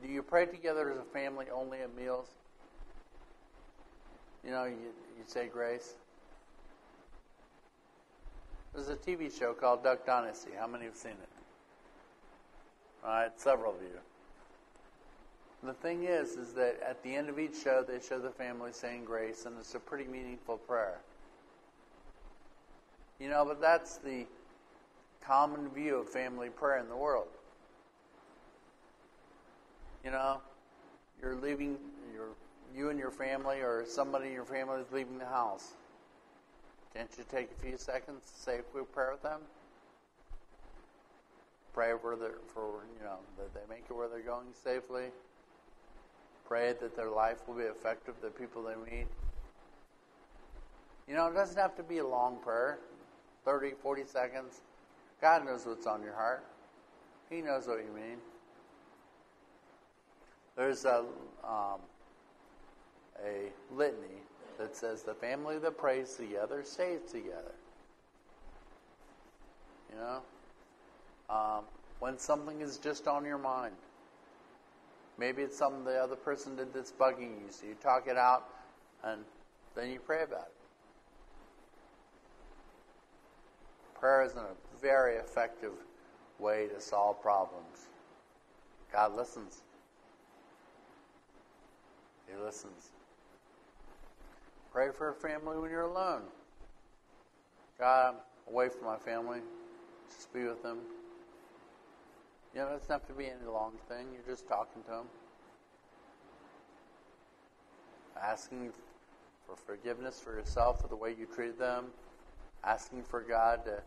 do 0.01 0.09
you 0.09 0.21
pray 0.21 0.45
together 0.45 0.91
as 0.91 0.97
a 0.97 1.03
family 1.13 1.45
only 1.53 1.79
at 1.79 1.95
meals? 1.95 2.27
You 4.43 4.51
know, 4.51 4.65
you, 4.65 4.75
you 4.75 5.23
say 5.25 5.47
grace. 5.47 5.93
There's 8.75 8.89
a 8.89 8.97
TV 8.97 9.31
show 9.39 9.53
called 9.53 9.85
Duck 9.85 10.05
Dynasty. 10.05 10.51
How 10.59 10.67
many 10.67 10.83
have 10.83 10.97
seen 10.97 11.11
it? 11.11 11.29
All 13.05 13.11
right, 13.11 13.39
several 13.39 13.71
of 13.71 13.81
you. 13.81 13.97
The 15.63 15.73
thing 15.75 16.03
is, 16.03 16.31
is 16.31 16.51
that 16.55 16.77
at 16.85 17.01
the 17.03 17.15
end 17.15 17.29
of 17.29 17.39
each 17.39 17.55
show, 17.63 17.85
they 17.87 18.01
show 18.05 18.19
the 18.19 18.31
family 18.31 18.71
saying 18.73 19.05
grace, 19.05 19.45
and 19.45 19.55
it's 19.57 19.75
a 19.75 19.79
pretty 19.79 20.03
meaningful 20.11 20.57
prayer. 20.57 20.99
You 23.17 23.29
know, 23.29 23.45
but 23.45 23.61
that's 23.61 23.97
the 23.99 24.25
common 25.27 25.69
view 25.69 25.97
of 25.97 26.07
family 26.07 26.49
prayer 26.49 26.79
in 26.79 26.87
the 26.87 26.95
world. 26.95 27.27
You 30.05 30.11
know, 30.11 30.37
you're 31.21 31.35
leaving, 31.35 31.77
you're, 32.13 32.29
you 32.73 32.89
and 32.89 32.97
your 32.97 33.11
family, 33.11 33.57
or 33.57 33.83
somebody 33.85 34.27
in 34.27 34.33
your 34.33 34.45
family 34.45 34.79
is 34.79 34.91
leaving 34.91 35.17
the 35.17 35.25
house. 35.25 35.73
Can't 36.95 37.09
you 37.17 37.25
take 37.29 37.49
a 37.51 37.61
few 37.61 37.77
seconds 37.77 38.31
to 38.31 38.41
say 38.41 38.59
a 38.59 38.61
quick 38.61 38.89
prayer 38.93 39.11
with 39.11 39.21
them? 39.21 39.41
Pray 41.73 41.91
for 42.01 42.15
their, 42.15 42.35
for 42.53 42.85
you 42.97 43.03
know 43.03 43.17
that 43.37 43.53
they 43.53 43.59
make 43.69 43.83
it 43.89 43.95
where 43.95 44.07
they're 44.07 44.21
going 44.21 44.47
safely. 44.63 45.07
Pray 46.47 46.73
that 46.79 46.95
their 46.95 47.11
life 47.11 47.45
will 47.47 47.55
be 47.55 47.63
effective, 47.63 48.15
the 48.21 48.29
people 48.29 48.63
they 48.63 48.75
meet. 48.89 49.07
You 51.07 51.15
know, 51.15 51.27
it 51.27 51.33
doesn't 51.33 51.57
have 51.57 51.75
to 51.75 51.83
be 51.83 51.97
a 51.97 52.07
long 52.07 52.37
prayer, 52.37 52.79
30, 53.43 53.71
40 53.81 54.05
seconds. 54.05 54.61
God 55.21 55.45
knows 55.45 55.65
what's 55.65 55.87
on 55.87 56.03
your 56.03 56.13
heart. 56.13 56.43
He 57.29 57.41
knows 57.41 57.67
what 57.67 57.79
you 57.79 57.91
mean. 57.93 58.17
There's 60.55 60.85
a 60.85 61.03
um, 61.43 61.79
a 63.25 63.51
litany 63.75 64.21
that 64.57 64.75
says 64.75 65.03
the 65.03 65.13
family 65.13 65.57
that 65.59 65.77
prays 65.77 66.15
together 66.15 66.63
stays 66.63 67.01
together. 67.11 67.53
You 69.91 69.99
know? 69.99 70.21
Um, 71.29 71.63
when 71.99 72.17
something 72.17 72.61
is 72.61 72.77
just 72.77 73.07
on 73.07 73.25
your 73.25 73.37
mind, 73.37 73.73
maybe 75.17 75.41
it's 75.41 75.57
something 75.57 75.83
the 75.83 75.97
other 75.97 76.15
person 76.15 76.55
did 76.55 76.73
that's 76.73 76.91
bugging 76.91 77.41
you, 77.41 77.49
so 77.49 77.65
you 77.65 77.75
talk 77.81 78.07
it 78.07 78.17
out 78.17 78.45
and 79.03 79.21
then 79.75 79.89
you 79.89 79.99
pray 79.99 80.23
about 80.23 80.47
it. 80.47 80.53
Prayer 83.99 84.23
isn't 84.23 84.37
a 84.37 84.66
very 84.81 85.15
effective 85.15 85.73
way 86.39 86.67
to 86.67 86.79
solve 86.79 87.21
problems. 87.21 87.87
God 88.91 89.15
listens. 89.15 89.61
He 92.27 92.43
listens. 92.43 92.91
Pray 94.71 94.89
for 94.93 95.09
a 95.09 95.13
family 95.13 95.57
when 95.57 95.71
you're 95.71 95.81
alone. 95.81 96.21
God, 97.79 98.15
I'm 98.15 98.53
away 98.53 98.69
from 98.69 98.85
my 98.85 98.97
family. 98.97 99.39
Just 100.15 100.33
be 100.33 100.43
with 100.43 100.61
them. 100.63 100.79
You 102.53 102.61
know, 102.61 102.67
it 102.67 102.79
doesn't 102.79 102.91
have 102.91 103.07
to 103.07 103.13
be 103.13 103.25
any 103.25 103.45
long 103.45 103.73
thing. 103.87 104.07
You're 104.13 104.35
just 104.35 104.47
talking 104.47 104.81
to 104.83 104.89
them, 104.89 105.05
asking 108.21 108.71
for 109.45 109.55
forgiveness 109.55 110.19
for 110.19 110.33
yourself 110.33 110.81
for 110.81 110.87
the 110.87 110.95
way 110.95 111.15
you 111.17 111.25
treated 111.25 111.59
them, 111.59 111.85
asking 112.63 113.03
for 113.03 113.21
God 113.21 113.63
to 113.65 113.81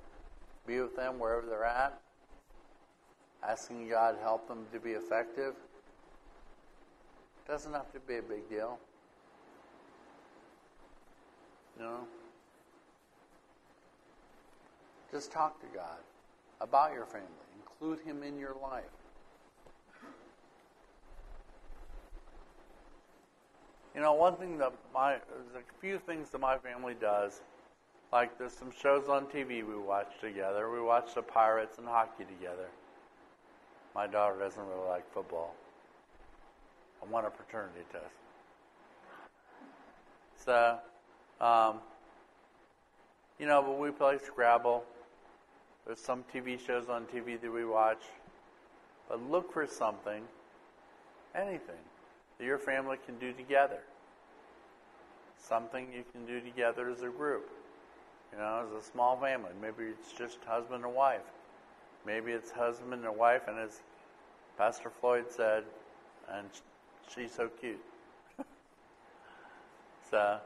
be 0.66 0.80
with 0.80 0.96
them 0.96 1.18
wherever 1.18 1.46
they're 1.46 1.64
at, 1.64 2.00
asking 3.46 3.88
God 3.88 4.12
to 4.12 4.20
help 4.20 4.46
them 4.48 4.66
to 4.72 4.80
be 4.80 4.90
effective. 4.90 5.54
Doesn't 7.48 7.72
have 7.72 7.92
to 7.92 8.00
be 8.00 8.16
a 8.16 8.22
big 8.22 8.48
deal. 8.48 8.78
You 11.78 11.84
know? 11.84 12.00
Just 15.10 15.32
talk 15.32 15.60
to 15.60 15.66
God 15.74 15.98
about 16.60 16.92
your 16.92 17.06
family. 17.06 17.26
Include 17.58 18.00
Him 18.06 18.22
in 18.22 18.38
your 18.38 18.54
life. 18.62 18.84
You 23.94 24.00
know, 24.00 24.12
one 24.12 24.36
thing 24.36 24.58
that 24.58 24.72
my 24.94 25.12
there's 25.12 25.64
a 25.64 25.80
few 25.80 25.98
things 25.98 26.30
that 26.30 26.40
my 26.40 26.58
family 26.58 26.94
does. 27.00 27.40
Like 28.12 28.38
there's 28.38 28.52
some 28.52 28.72
shows 28.82 29.08
on 29.08 29.26
TV 29.26 29.66
we 29.66 29.76
watch 29.76 30.10
together. 30.20 30.70
We 30.70 30.80
watch 30.80 31.14
the 31.14 31.22
Pirates 31.22 31.78
and 31.78 31.86
hockey 31.86 32.24
together. 32.24 32.66
My 33.94 34.06
daughter 34.06 34.38
doesn't 34.38 34.62
really 34.62 34.88
like 34.88 35.12
football. 35.12 35.54
I 37.02 37.10
want 37.10 37.26
a 37.26 37.30
paternity 37.30 37.80
test. 37.92 38.04
So, 40.44 40.78
um, 41.40 41.76
you 43.38 43.46
know, 43.46 43.62
but 43.62 43.78
we 43.78 43.90
play 43.90 44.18
Scrabble. 44.18 44.84
There's 45.86 46.00
some 46.00 46.24
TV 46.34 46.58
shows 46.64 46.88
on 46.88 47.04
TV 47.06 47.40
that 47.40 47.52
we 47.52 47.64
watch. 47.64 48.02
But 49.08 49.28
look 49.30 49.52
for 49.52 49.66
something, 49.66 50.22
anything, 51.34 51.82
that 52.38 52.44
your 52.44 52.58
family 52.58 52.96
can 53.04 53.18
do 53.18 53.32
together. 53.32 53.80
Something 55.42 55.88
you 55.92 56.04
can 56.12 56.26
do 56.26 56.40
together 56.40 56.90
as 56.90 57.02
a 57.02 57.08
group. 57.08 57.48
You 58.32 58.38
know, 58.38 58.64
as 58.66 58.82
a 58.82 58.86
small 58.90 59.16
family. 59.16 59.50
Maybe 59.60 59.84
it's 59.84 60.12
just 60.12 60.38
husband 60.44 60.84
and 60.84 60.94
wife. 60.94 61.20
Maybe 62.06 62.32
it's 62.32 62.50
husband 62.50 63.04
and 63.04 63.16
wife, 63.16 63.42
and 63.48 63.58
as 63.58 63.80
Pastor 64.56 64.90
Floyd 65.00 65.26
said, 65.28 65.64
and 66.32 66.46
she's 67.14 67.32
so 67.32 67.48
cute. 67.48 67.82
so, 70.10 70.38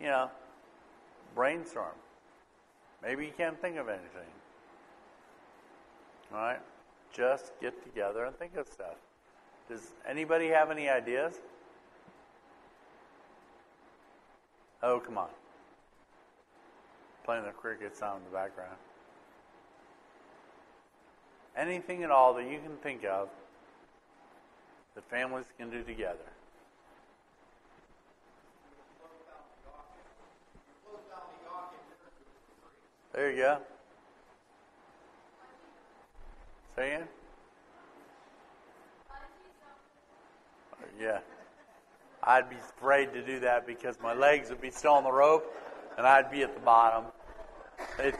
you 0.00 0.06
know, 0.06 0.30
brainstorm. 1.34 1.94
Maybe 3.02 3.24
you 3.24 3.32
can't 3.36 3.60
think 3.60 3.76
of 3.76 3.88
anything. 3.88 4.30
All 6.32 6.38
right? 6.38 6.60
Just 7.12 7.52
get 7.60 7.82
together 7.82 8.24
and 8.24 8.36
think 8.38 8.56
of 8.56 8.68
stuff. 8.68 8.96
Does 9.68 9.92
anybody 10.08 10.48
have 10.48 10.70
any 10.70 10.88
ideas? 10.88 11.34
Oh, 14.82 15.00
come 15.00 15.18
on. 15.18 15.28
Playing 17.24 17.44
the 17.44 17.50
cricket 17.50 17.96
sound 17.96 18.18
in 18.18 18.30
the 18.30 18.36
background. 18.36 18.76
Anything 21.56 22.02
at 22.02 22.10
all 22.10 22.34
that 22.34 22.44
you 22.44 22.58
can 22.58 22.76
think 22.82 23.04
of 23.04 23.28
that 24.94 25.08
families 25.08 25.46
can 25.58 25.70
do 25.70 25.82
together. 25.82 26.18
There 33.12 33.30
you 33.30 33.36
go. 33.36 33.58
Say 36.76 36.94
it. 36.94 37.06
Yeah. 40.98 41.18
I'd 42.22 42.48
be 42.48 42.56
afraid 42.56 43.12
to 43.12 43.22
do 43.22 43.40
that 43.40 43.66
because 43.66 43.98
my 44.02 44.14
legs 44.14 44.48
would 44.48 44.60
be 44.60 44.70
still 44.70 44.92
on 44.92 45.04
the 45.04 45.12
rope 45.12 45.52
and 45.96 46.06
I'd 46.06 46.30
be 46.30 46.42
at 46.42 46.54
the 46.54 46.60
bottom. 46.60 47.04
It, 47.98 48.14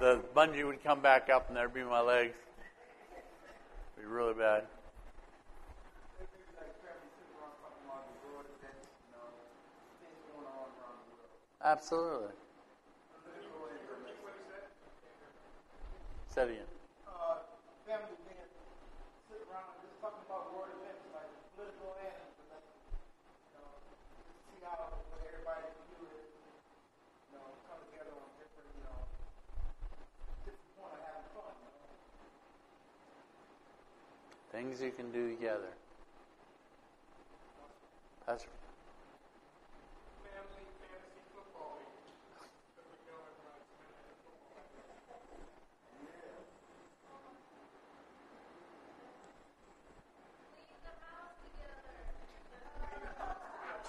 the 0.00 0.20
bungee 0.34 0.66
would 0.66 0.82
come 0.82 1.00
back 1.00 1.30
up 1.30 1.48
and 1.48 1.56
there'd 1.56 1.72
be 1.72 1.82
my 1.82 2.00
legs. 2.00 2.36
It'd 3.96 4.08
be 4.08 4.12
really 4.12 4.34
bad. 4.34 4.64
Absolutely. 11.66 12.30
Say 16.30 16.42
it 16.42 16.50
again. 16.54 16.70
Uh, 17.08 17.42
family 17.88 18.14
being 18.22 18.38
sit 19.26 19.40
around 19.50 19.74
and 19.74 19.82
just 19.82 19.98
talking 19.98 20.22
about 20.30 20.52
world 20.54 20.70
events 20.78 21.02
like 21.10 21.26
political 21.58 21.96
and 21.96 22.14
like, 22.52 22.62
you 23.50 23.58
know, 23.58 23.66
see 24.52 24.62
how 24.62 24.94
what 25.10 25.24
everybody 25.26 25.64
can 25.64 25.96
do 25.96 26.06
is, 26.12 26.28
you 27.32 27.40
know, 27.40 27.50
come 27.66 27.82
together 27.90 28.14
on 28.14 28.30
different, 28.38 28.68
you 28.78 28.84
know, 28.86 29.00
different 30.46 30.70
point 30.78 30.92
of 30.92 31.02
having 31.02 31.26
fun. 31.34 31.50
You 31.50 31.66
know? 31.66 31.88
Things 34.56 34.80
you 34.80 34.90
can 34.90 35.12
do 35.12 35.28
together. 35.28 35.68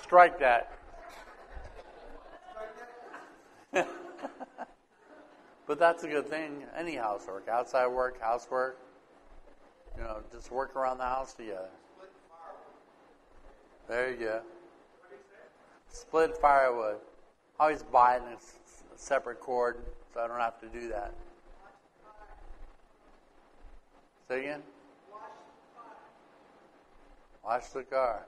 Strike 0.02 0.38
that. 0.40 0.78
but 5.66 5.80
that's 5.80 6.04
a 6.04 6.10
good 6.10 6.28
thing. 6.28 6.66
Any 6.78 6.98
housework, 6.98 7.48
outside 7.48 7.88
work, 7.88 8.20
housework, 8.20 8.78
you 9.98 10.04
know, 10.04 10.18
just 10.32 10.52
work 10.52 10.76
around 10.76 11.00
the 11.00 11.06
house 11.06 11.34
together. 11.34 11.70
There 13.88 14.12
you 14.12 14.18
go. 14.18 14.42
Split 15.90 16.38
firewood. 16.38 16.98
I 17.60 17.64
always 17.64 17.84
buy 17.84 18.18
it 18.18 18.24
in 18.24 18.34
a 18.34 18.38
separate 18.96 19.40
cord 19.40 19.78
so 20.14 20.20
I 20.20 20.28
don't 20.28 20.40
have 20.40 20.60
to 20.62 20.68
do 20.68 20.90
that. 20.90 21.14
Say 24.28 24.40
again? 24.42 24.62
Wash 27.44 27.68
the 27.68 27.84
car. 27.84 28.26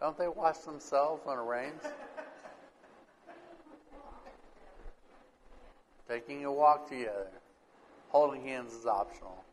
Don't 0.00 0.16
they 0.16 0.28
wash 0.28 0.58
themselves 0.58 1.20
when 1.24 1.38
it 1.38 1.42
rains? 1.42 1.82
Taking 6.08 6.46
a 6.46 6.52
walk 6.52 6.88
together. 6.88 7.26
Holding 8.08 8.42
hands 8.42 8.72
is 8.72 8.86
optional. 8.86 9.44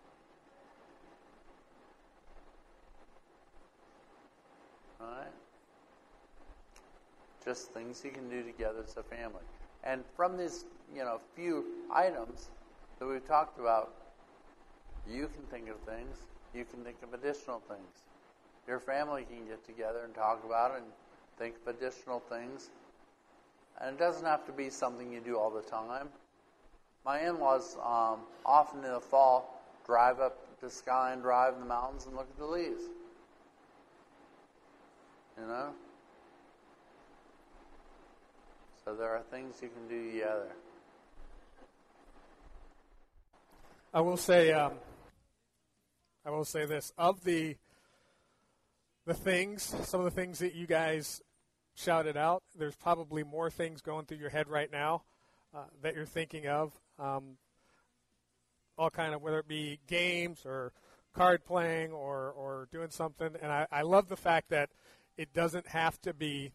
Just 7.45 7.71
things 7.71 8.01
you 8.03 8.11
can 8.11 8.27
do 8.29 8.43
together 8.43 8.79
as 8.83 8.97
a 8.97 9.03
family. 9.03 9.43
And 9.83 10.03
from 10.15 10.35
these, 10.35 10.65
you 10.93 11.03
know, 11.03 11.19
few 11.35 11.65
items 11.93 12.49
that 12.99 13.05
we've 13.05 13.25
talked 13.27 13.59
about, 13.59 13.93
you 15.07 15.27
can 15.27 15.43
think 15.51 15.69
of 15.69 15.77
things, 15.81 16.17
you 16.53 16.65
can 16.65 16.83
think 16.83 16.97
of 17.03 17.13
additional 17.13 17.61
things. 17.67 18.03
Your 18.67 18.79
family 18.79 19.25
can 19.29 19.45
get 19.47 19.63
together 19.65 19.99
and 20.03 20.15
talk 20.15 20.43
about 20.43 20.71
it 20.71 20.77
and 20.77 20.85
think 21.37 21.55
of 21.61 21.75
additional 21.75 22.19
things. 22.19 22.71
And 23.79 23.95
it 23.95 23.99
doesn't 23.99 24.25
have 24.25 24.45
to 24.47 24.51
be 24.51 24.69
something 24.69 25.11
you 25.11 25.19
do 25.19 25.37
all 25.37 25.51
the 25.51 25.61
time. 25.61 26.09
My 27.05 27.27
in 27.27 27.39
laws 27.39 27.77
um, 27.83 28.21
often 28.45 28.83
in 28.83 28.91
the 28.91 28.99
fall 28.99 29.61
drive 29.85 30.19
up 30.19 30.59
to 30.61 30.69
Sky 30.69 31.11
and 31.13 31.21
drive 31.21 31.53
in 31.53 31.59
the 31.59 31.65
mountains 31.67 32.07
and 32.07 32.15
look 32.15 32.27
at 32.27 32.37
the 32.39 32.45
leaves. 32.45 32.81
You 35.37 35.45
know? 35.45 35.69
So 38.85 38.93
there 38.93 39.15
are 39.15 39.23
things 39.31 39.55
you 39.63 39.69
can 39.69 39.87
do 39.87 40.11
together. 40.11 40.47
I 43.91 44.01
will 44.01 44.15
say, 44.15 44.53
um, 44.53 44.73
I 46.23 46.29
will 46.29 46.45
say 46.45 46.67
this: 46.67 46.93
of 46.95 47.23
the 47.23 47.55
the 49.07 49.15
things, 49.15 49.63
some 49.63 50.01
of 50.01 50.05
the 50.05 50.11
things 50.11 50.37
that 50.37 50.53
you 50.53 50.67
guys 50.67 51.19
shouted 51.73 52.15
out, 52.15 52.43
there's 52.55 52.75
probably 52.75 53.23
more 53.23 53.49
things 53.49 53.81
going 53.81 54.05
through 54.05 54.17
your 54.17 54.29
head 54.29 54.47
right 54.47 54.71
now 54.71 55.01
uh, 55.51 55.63
that 55.81 55.95
you're 55.95 56.05
thinking 56.05 56.45
of. 56.45 56.71
Um, 56.99 57.37
all 58.77 58.91
kind 58.91 59.15
of 59.15 59.21
whether 59.23 59.39
it 59.39 59.47
be 59.47 59.79
games 59.87 60.45
or 60.45 60.73
card 61.15 61.43
playing 61.43 61.91
or 61.91 62.31
or 62.33 62.67
doing 62.71 62.91
something, 62.91 63.31
and 63.41 63.51
I, 63.51 63.65
I 63.71 63.81
love 63.81 64.09
the 64.09 64.15
fact 64.15 64.49
that 64.49 64.69
it 65.17 65.33
doesn't 65.33 65.69
have 65.69 65.99
to 66.01 66.13
be 66.13 66.51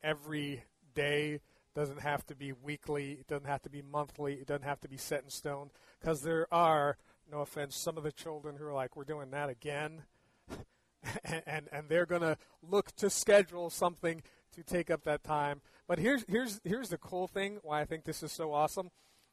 every 0.00 0.62
day 0.94 1.40
doesn't 1.76 2.00
have 2.00 2.26
to 2.26 2.34
be 2.34 2.52
weekly 2.52 3.12
it 3.12 3.28
doesn't 3.28 3.46
have 3.46 3.62
to 3.62 3.70
be 3.70 3.82
monthly 3.82 4.34
it 4.34 4.46
doesn't 4.46 4.64
have 4.64 4.80
to 4.80 4.88
be 4.88 4.96
set 4.96 5.22
in 5.22 5.30
stone 5.30 5.70
because 6.00 6.22
there 6.22 6.52
are 6.52 6.96
no 7.30 7.40
offense, 7.40 7.76
some 7.76 7.96
of 7.96 8.04
the 8.04 8.12
children 8.12 8.56
who 8.56 8.66
are 8.66 8.72
like, 8.72 8.96
we're 8.96 9.04
doing 9.04 9.30
that 9.30 9.48
again. 9.48 10.02
and, 11.24 11.42
and, 11.46 11.68
and 11.72 11.88
they're 11.88 12.06
going 12.06 12.22
to 12.22 12.36
look 12.62 12.94
to 12.96 13.10
schedule 13.10 13.70
something 13.70 14.22
to 14.54 14.62
take 14.62 14.90
up 14.90 15.04
that 15.04 15.24
time. 15.24 15.60
But 15.88 15.98
here's, 15.98 16.24
here's, 16.28 16.60
here's 16.64 16.88
the 16.88 16.98
cool 16.98 17.26
thing 17.26 17.58
why 17.62 17.80
I 17.80 17.84
think 17.84 18.04
this 18.04 18.22
is 18.22 18.32
so 18.32 18.52
awesome 18.52 18.90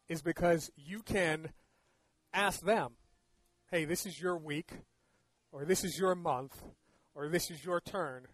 is 0.09 0.21
because 0.21 0.71
you 0.75 1.01
can 1.01 1.49
ask 2.33 2.61
them, 2.61 2.93
hey, 3.71 3.85
this 3.85 4.05
is 4.05 4.19
your 4.19 4.37
week, 4.37 4.71
or 5.51 5.65
this 5.65 5.83
is 5.83 5.97
your 5.97 6.15
month, 6.15 6.61
or 7.15 7.29
this 7.29 7.49
is 7.49 7.63
your 7.63 7.79
turn 7.79 8.27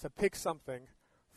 to 0.00 0.10
pick 0.10 0.36
something 0.36 0.82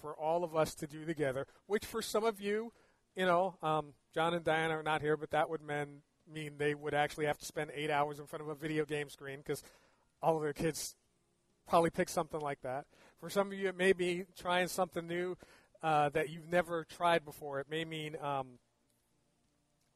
for 0.03 0.13
all 0.19 0.43
of 0.43 0.53
us 0.53 0.75
to 0.75 0.85
do 0.85 1.05
together, 1.05 1.47
which 1.65 1.85
for 1.85 2.01
some 2.01 2.25
of 2.25 2.41
you, 2.41 2.73
you 3.15 3.25
know, 3.25 3.55
um, 3.63 3.93
John 4.13 4.33
and 4.33 4.43
Diana 4.43 4.77
are 4.77 4.83
not 4.83 5.01
here, 5.01 5.15
but 5.15 5.31
that 5.31 5.49
would 5.49 5.61
mean, 5.61 6.01
mean 6.31 6.55
they 6.57 6.75
would 6.75 6.93
actually 6.93 7.25
have 7.25 7.37
to 7.37 7.45
spend 7.45 7.71
eight 7.73 7.89
hours 7.89 8.19
in 8.19 8.25
front 8.25 8.43
of 8.43 8.49
a 8.49 8.55
video 8.55 8.83
game 8.83 9.09
screen 9.09 9.37
because 9.37 9.63
all 10.21 10.35
of 10.35 10.43
their 10.43 10.51
kids 10.51 10.97
probably 11.69 11.89
pick 11.89 12.09
something 12.09 12.41
like 12.41 12.61
that. 12.63 12.85
For 13.21 13.29
some 13.29 13.47
of 13.47 13.57
you, 13.57 13.69
it 13.69 13.77
may 13.77 13.93
be 13.93 14.25
trying 14.37 14.67
something 14.67 15.07
new 15.07 15.37
uh, 15.81 16.09
that 16.09 16.29
you've 16.29 16.49
never 16.49 16.83
tried 16.83 17.23
before. 17.23 17.61
It 17.61 17.67
may 17.69 17.85
mean 17.85 18.17
um, 18.21 18.59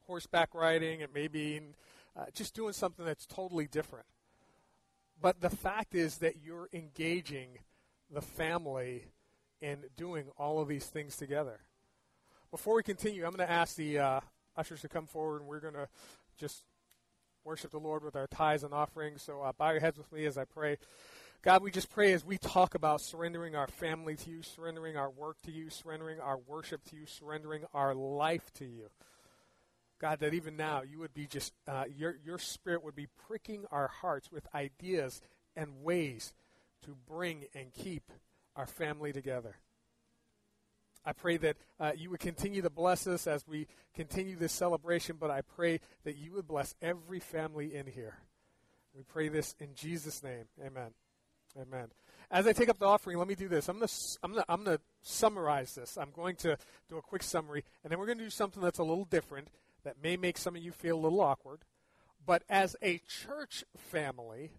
horseback 0.06 0.56
riding. 0.56 1.02
It 1.02 1.14
may 1.14 1.28
mean 1.28 1.76
uh, 2.16 2.28
just 2.34 2.56
doing 2.56 2.72
something 2.72 3.06
that's 3.06 3.26
totally 3.26 3.68
different. 3.68 4.06
But 5.22 5.42
the 5.42 5.50
fact 5.50 5.96
is 5.96 6.20
that 6.20 6.36
you're 6.42 6.70
engaging 6.72 7.60
the 8.10 8.22
family 8.22 9.08
in 9.62 9.86
doing 9.96 10.26
all 10.38 10.62
of 10.62 10.68
these 10.68 10.86
things 10.86 11.18
together. 11.18 11.60
Before 12.52 12.76
we 12.76 12.84
continue, 12.84 13.26
I'm 13.26 13.32
going 13.32 13.48
to 13.48 13.54
ask 13.54 13.76
the 13.76 14.00
uh, 14.00 14.20
ushers 14.56 14.82
to 14.82 14.90
come 14.90 15.06
forward, 15.06 15.42
and 15.42 15.50
we're 15.50 15.60
going 15.60 15.74
to 15.74 15.88
just 16.38 16.64
worship 17.44 17.72
the 17.72 17.80
Lord 17.80 18.04
with 18.04 18.16
our 18.16 18.28
tithes 18.28 18.64
and 18.64 18.74
offerings. 18.74 19.22
So 19.22 19.42
uh, 19.42 19.52
bow 19.58 19.72
your 19.72 19.80
heads 19.80 19.98
with 19.98 20.12
me 20.12 20.26
as 20.26 20.38
I 20.38 20.46
pray. 20.46 20.78
God, 21.44 21.62
we 21.62 21.72
just 21.72 21.90
pray 21.90 22.14
as 22.14 22.26
we 22.26 22.38
talk 22.38 22.76
about 22.76 23.00
surrendering 23.00 23.56
our 23.56 23.68
family 23.68 24.16
to 24.16 24.30
you, 24.30 24.42
surrendering 24.42 24.98
our 24.98 25.10
work 25.10 25.38
to 25.44 25.52
you, 25.52 25.70
surrendering 25.70 26.20
our 26.20 26.38
worship 26.38 26.84
to 26.90 26.96
you, 26.96 27.06
surrendering 27.06 27.64
our 27.74 27.94
life 27.94 28.52
to 28.56 28.66
you. 28.66 28.90
God, 30.00 30.20
that 30.20 30.34
even 30.34 30.58
now 30.58 30.82
you 30.82 31.00
would 31.00 31.14
be 31.14 31.26
just, 31.26 31.54
uh, 31.68 31.86
your, 31.96 32.18
your 32.24 32.38
spirit 32.38 32.84
would 32.84 32.96
be 32.96 33.08
pricking 33.28 33.66
our 33.72 33.88
hearts 33.88 34.32
with 34.32 34.48
ideas 34.54 35.22
and 35.56 35.84
ways 35.84 36.34
to 36.86 36.96
bring 37.08 37.46
and 37.56 37.74
keep 37.74 38.12
our 38.58 38.66
family 38.68 39.14
together. 39.14 39.56
I 41.06 41.14
pray 41.14 41.38
that 41.38 41.56
uh, 41.80 41.92
you 41.96 42.10
would 42.10 42.20
continue 42.20 42.62
to 42.64 42.70
bless 42.70 43.08
us 43.08 43.28
as 43.28 43.48
we 43.48 43.68
continue 43.94 44.36
this 44.36 44.52
celebration, 44.52 45.16
but 45.18 45.32
I 45.32 45.40
pray 45.42 45.80
that 46.04 46.18
you 46.18 46.34
would 46.34 46.48
bless 46.48 46.76
every 46.82 47.22
family 47.22 47.74
in 47.74 47.86
here. 47.88 48.18
We 48.94 49.04
pray 49.04 49.30
this 49.30 49.56
in 49.60 49.74
Jesus' 49.74 50.22
name. 50.22 50.46
Amen. 50.60 50.92
Amen. 51.58 51.88
As 52.30 52.46
I 52.46 52.52
take 52.52 52.68
up 52.68 52.78
the 52.78 52.86
offering, 52.86 53.18
let 53.18 53.28
me 53.28 53.36
do 53.36 53.48
this. 53.48 53.70
I'm 53.70 53.78
going 53.78 53.88
to 53.88 53.94
I'm 54.22 54.32
gonna, 54.32 54.46
I'm 54.50 54.64
gonna 54.66 54.80
summarize 55.02 55.76
this. 55.76 55.98
I'm 55.98 56.12
going 56.12 56.36
to 56.38 56.58
do 56.90 56.98
a 56.98 57.02
quick 57.02 57.24
summary, 57.24 57.64
and 57.84 57.92
then 57.92 58.00
we're 58.00 58.06
going 58.06 58.18
to 58.18 58.24
do 58.26 58.30
something 58.30 58.62
that's 58.62 58.80
a 58.80 58.84
little 58.84 59.06
different 59.06 59.48
that 59.86 60.04
may 60.04 60.18
make 60.18 60.38
some 60.38 60.58
of 60.58 60.62
you 60.62 60.74
feel 60.74 60.98
a 60.98 61.00
little 61.00 61.22
awkward. 61.22 61.62
But 62.26 62.44
as 62.50 62.76
a 62.82 63.00
church 63.08 63.64
family, 63.78 64.52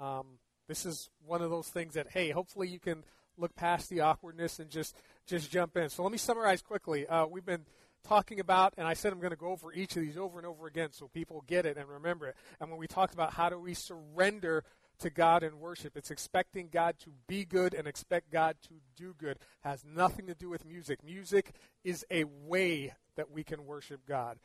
um, 0.00 0.38
this 0.68 0.86
is 0.86 1.10
one 1.24 1.42
of 1.42 1.50
those 1.50 1.68
things 1.68 1.94
that, 1.94 2.08
hey, 2.10 2.30
hopefully 2.30 2.68
you 2.68 2.78
can 2.78 3.04
look 3.38 3.54
past 3.54 3.90
the 3.90 4.00
awkwardness 4.00 4.58
and 4.58 4.70
just 4.70 4.96
just 5.26 5.50
jump 5.50 5.76
in. 5.76 5.88
So 5.88 6.02
let 6.02 6.12
me 6.12 6.18
summarize 6.18 6.62
quickly. 6.62 7.06
Uh, 7.06 7.26
we've 7.26 7.44
been 7.44 7.66
talking 8.06 8.40
about, 8.40 8.74
and 8.78 8.86
I 8.86 8.94
said 8.94 9.12
I'm 9.12 9.20
going 9.20 9.30
to 9.30 9.36
go 9.36 9.50
over 9.50 9.72
each 9.72 9.96
of 9.96 10.02
these 10.02 10.16
over 10.16 10.38
and 10.38 10.46
over 10.46 10.66
again 10.66 10.90
so 10.92 11.08
people 11.08 11.44
get 11.46 11.66
it 11.66 11.76
and 11.76 11.88
remember 11.88 12.28
it. 12.28 12.36
And 12.60 12.70
when 12.70 12.78
we 12.78 12.86
talked 12.86 13.14
about 13.14 13.32
how 13.34 13.48
do 13.48 13.58
we 13.58 13.74
surrender 13.74 14.64
to 14.98 15.10
God 15.10 15.42
in 15.42 15.60
worship. 15.60 15.96
It's 15.96 16.10
expecting 16.10 16.68
God 16.72 16.96
to 17.00 17.10
be 17.26 17.44
good 17.44 17.74
and 17.74 17.86
expect 17.86 18.30
God 18.30 18.56
to 18.68 18.74
do 18.96 19.14
good. 19.18 19.38
Has 19.60 19.84
nothing 19.84 20.26
to 20.26 20.34
do 20.34 20.48
with 20.48 20.64
music. 20.64 21.04
Music 21.04 21.52
is 21.84 22.04
a 22.10 22.24
way 22.24 22.94
that 23.16 23.30
we 23.30 23.44
can 23.44 23.66
worship 23.66 24.00
God. 24.06 24.38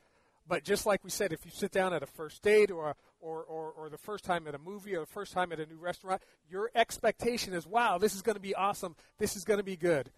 But 0.51 0.65
just 0.65 0.85
like 0.85 1.01
we 1.01 1.09
said, 1.09 1.31
if 1.31 1.45
you 1.45 1.51
sit 1.51 1.71
down 1.71 1.93
at 1.93 2.03
a 2.03 2.05
first 2.05 2.41
date 2.41 2.71
or, 2.71 2.97
or, 3.21 3.41
or, 3.41 3.71
or 3.71 3.89
the 3.89 3.97
first 3.97 4.25
time 4.25 4.49
at 4.49 4.53
a 4.53 4.57
movie 4.57 4.93
or 4.93 4.99
the 4.99 5.05
first 5.05 5.31
time 5.31 5.53
at 5.53 5.61
a 5.61 5.65
new 5.65 5.77
restaurant, 5.77 6.21
your 6.49 6.69
expectation 6.75 7.53
is, 7.53 7.65
wow, 7.65 7.97
this 7.97 8.13
is 8.13 8.21
going 8.21 8.35
to 8.35 8.41
be 8.41 8.53
awesome. 8.53 8.97
This 9.17 9.37
is 9.37 9.45
going 9.45 9.59
to 9.59 9.63
be 9.63 9.77
good. 9.77 10.11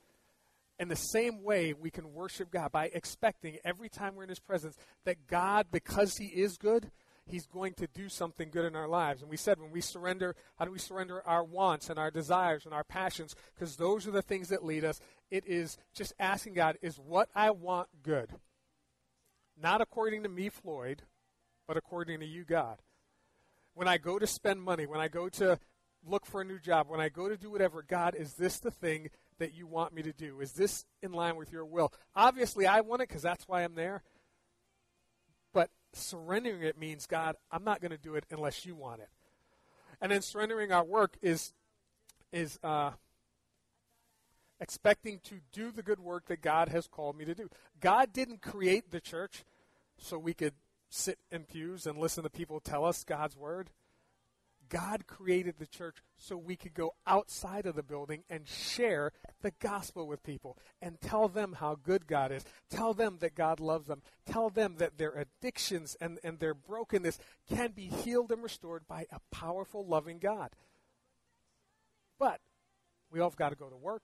In 0.79 0.87
the 0.87 0.95
same 0.95 1.43
way, 1.43 1.73
we 1.73 1.91
can 1.91 2.13
worship 2.13 2.49
God 2.49 2.71
by 2.71 2.85
expecting 2.95 3.59
every 3.63 3.89
time 3.89 4.15
we're 4.15 4.23
in 4.23 4.29
His 4.29 4.39
presence 4.39 4.75
that 5.05 5.27
God, 5.27 5.67
because 5.71 6.17
He 6.17 6.25
is 6.25 6.57
good, 6.57 6.89
He's 7.27 7.45
going 7.45 7.75
to 7.75 7.85
do 7.85 8.09
something 8.09 8.49
good 8.49 8.65
in 8.65 8.75
our 8.75 8.87
lives. 8.87 9.21
And 9.21 9.29
we 9.29 9.37
said 9.37 9.61
when 9.61 9.69
we 9.69 9.81
surrender, 9.81 10.35
how 10.57 10.65
do 10.65 10.71
we 10.71 10.79
surrender 10.79 11.21
our 11.27 11.43
wants 11.43 11.91
and 11.91 11.99
our 11.99 12.09
desires 12.09 12.65
and 12.65 12.73
our 12.73 12.83
passions? 12.83 13.35
Because 13.53 13.75
those 13.75 14.07
are 14.07 14.11
the 14.11 14.23
things 14.23 14.49
that 14.49 14.65
lead 14.65 14.83
us. 14.83 14.99
It 15.29 15.43
is 15.45 15.77
just 15.93 16.11
asking 16.19 16.55
God, 16.55 16.79
is 16.81 16.97
what 16.97 17.29
I 17.35 17.51
want 17.51 17.89
good? 18.01 18.31
Not 19.61 19.81
according 19.81 20.23
to 20.23 20.29
me, 20.29 20.49
Floyd, 20.49 21.03
but 21.67 21.77
according 21.77 22.19
to 22.21 22.25
you, 22.25 22.43
God. 22.43 22.79
When 23.73 23.87
I 23.87 23.97
go 23.97 24.19
to 24.19 24.27
spend 24.27 24.61
money, 24.61 24.85
when 24.85 24.99
I 24.99 25.07
go 25.07 25.29
to 25.29 25.59
look 26.05 26.25
for 26.25 26.41
a 26.41 26.45
new 26.45 26.59
job, 26.59 26.89
when 26.89 26.99
I 26.99 27.09
go 27.09 27.29
to 27.29 27.37
do 27.37 27.49
whatever, 27.49 27.83
God, 27.83 28.15
is 28.15 28.33
this 28.33 28.59
the 28.59 28.71
thing 28.71 29.09
that 29.39 29.53
you 29.53 29.67
want 29.67 29.93
me 29.93 30.01
to 30.03 30.13
do? 30.13 30.41
Is 30.41 30.53
this 30.53 30.85
in 31.01 31.11
line 31.11 31.35
with 31.37 31.51
your 31.51 31.65
will? 31.65 31.93
Obviously, 32.15 32.67
I 32.67 32.81
want 32.81 33.01
it 33.01 33.09
because 33.09 33.23
that's 33.23 33.47
why 33.47 33.63
I'm 33.63 33.75
there 33.75 34.03
But 35.53 35.69
surrendering 35.93 36.63
it 36.63 36.77
means, 36.77 37.05
God, 37.05 37.35
I'm 37.51 37.63
not 37.63 37.81
going 37.81 37.91
to 37.91 37.97
do 37.97 38.15
it 38.15 38.25
unless 38.31 38.65
you 38.65 38.75
want 38.75 39.01
it. 39.01 39.09
And 40.01 40.11
then 40.11 40.21
surrendering 40.21 40.71
our 40.71 40.83
work 40.83 41.17
is 41.21 41.53
is 42.31 42.59
uh, 42.63 42.91
expecting 44.63 45.19
to 45.25 45.41
do 45.51 45.71
the 45.71 45.83
good 45.83 45.99
work 45.99 46.27
that 46.27 46.41
God 46.41 46.69
has 46.69 46.87
called 46.87 47.17
me 47.17 47.25
to 47.25 47.35
do. 47.35 47.49
God 47.81 48.13
didn't 48.13 48.41
create 48.41 48.91
the 48.91 49.01
church 49.01 49.43
so 49.99 50.17
we 50.17 50.33
could 50.33 50.53
sit 50.89 51.19
in 51.31 51.43
pews 51.43 51.85
and 51.85 51.99
listen 51.99 52.23
to 52.23 52.29
people 52.29 52.61
tell 52.61 52.85
us 52.85 53.03
God's 53.03 53.35
word. 53.35 53.71
God 54.69 55.05
created 55.05 55.55
the 55.59 55.67
church 55.67 55.97
so 56.17 56.37
we 56.37 56.55
could 56.55 56.73
go 56.73 56.93
outside 57.05 57.65
of 57.65 57.75
the 57.75 57.83
building 57.83 58.23
and 58.29 58.47
share 58.47 59.11
the 59.41 59.51
gospel 59.59 60.07
with 60.07 60.23
people 60.23 60.57
and 60.81 61.01
tell 61.01 61.27
them 61.27 61.57
how 61.59 61.75
good 61.75 62.07
God 62.07 62.31
is. 62.31 62.45
Tell 62.69 62.93
them 62.93 63.17
that 63.19 63.35
God 63.35 63.59
loves 63.59 63.87
them. 63.87 64.01
Tell 64.25 64.49
them 64.49 64.77
that 64.77 64.97
their 64.97 65.11
addictions 65.11 65.97
and, 65.99 66.19
and 66.23 66.39
their 66.39 66.53
brokenness 66.53 67.19
can 67.49 67.71
be 67.71 67.87
healed 67.87 68.31
and 68.31 68.41
restored 68.41 68.87
by 68.87 69.05
a 69.11 69.19
powerful, 69.29 69.85
loving 69.85 70.19
God. 70.19 70.51
But 72.17 72.39
we 73.11 73.19
all 73.19 73.29
have 73.29 73.35
got 73.37 73.49
to 73.49 73.55
go 73.55 73.67
to 73.67 73.75
work. 73.75 74.03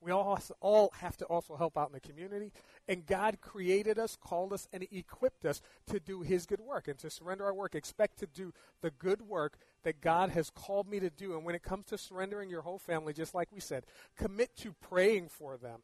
We 0.00 0.12
all, 0.12 0.40
all 0.60 0.92
have 1.00 1.16
to 1.18 1.26
also 1.26 1.56
help 1.56 1.76
out 1.76 1.88
in 1.88 1.92
the 1.92 2.00
community. 2.00 2.52
And 2.88 3.04
God 3.04 3.40
created 3.40 3.98
us, 3.98 4.16
called 4.16 4.52
us, 4.52 4.66
and 4.72 4.86
equipped 4.90 5.44
us 5.44 5.60
to 5.86 6.00
do 6.00 6.22
His 6.22 6.46
good 6.46 6.60
work 6.60 6.88
and 6.88 6.98
to 7.00 7.10
surrender 7.10 7.44
our 7.44 7.54
work. 7.54 7.74
Expect 7.74 8.18
to 8.20 8.26
do 8.26 8.52
the 8.80 8.90
good 8.90 9.22
work 9.22 9.58
that 9.84 10.00
God 10.00 10.30
has 10.30 10.48
called 10.48 10.88
me 10.88 11.00
to 11.00 11.10
do. 11.10 11.34
And 11.34 11.44
when 11.44 11.54
it 11.54 11.62
comes 11.62 11.86
to 11.86 11.98
surrendering 11.98 12.48
your 12.48 12.62
whole 12.62 12.78
family, 12.78 13.12
just 13.12 13.34
like 13.34 13.48
we 13.52 13.60
said, 13.60 13.84
commit 14.16 14.56
to 14.58 14.74
praying 14.80 15.28
for 15.28 15.58
them 15.58 15.80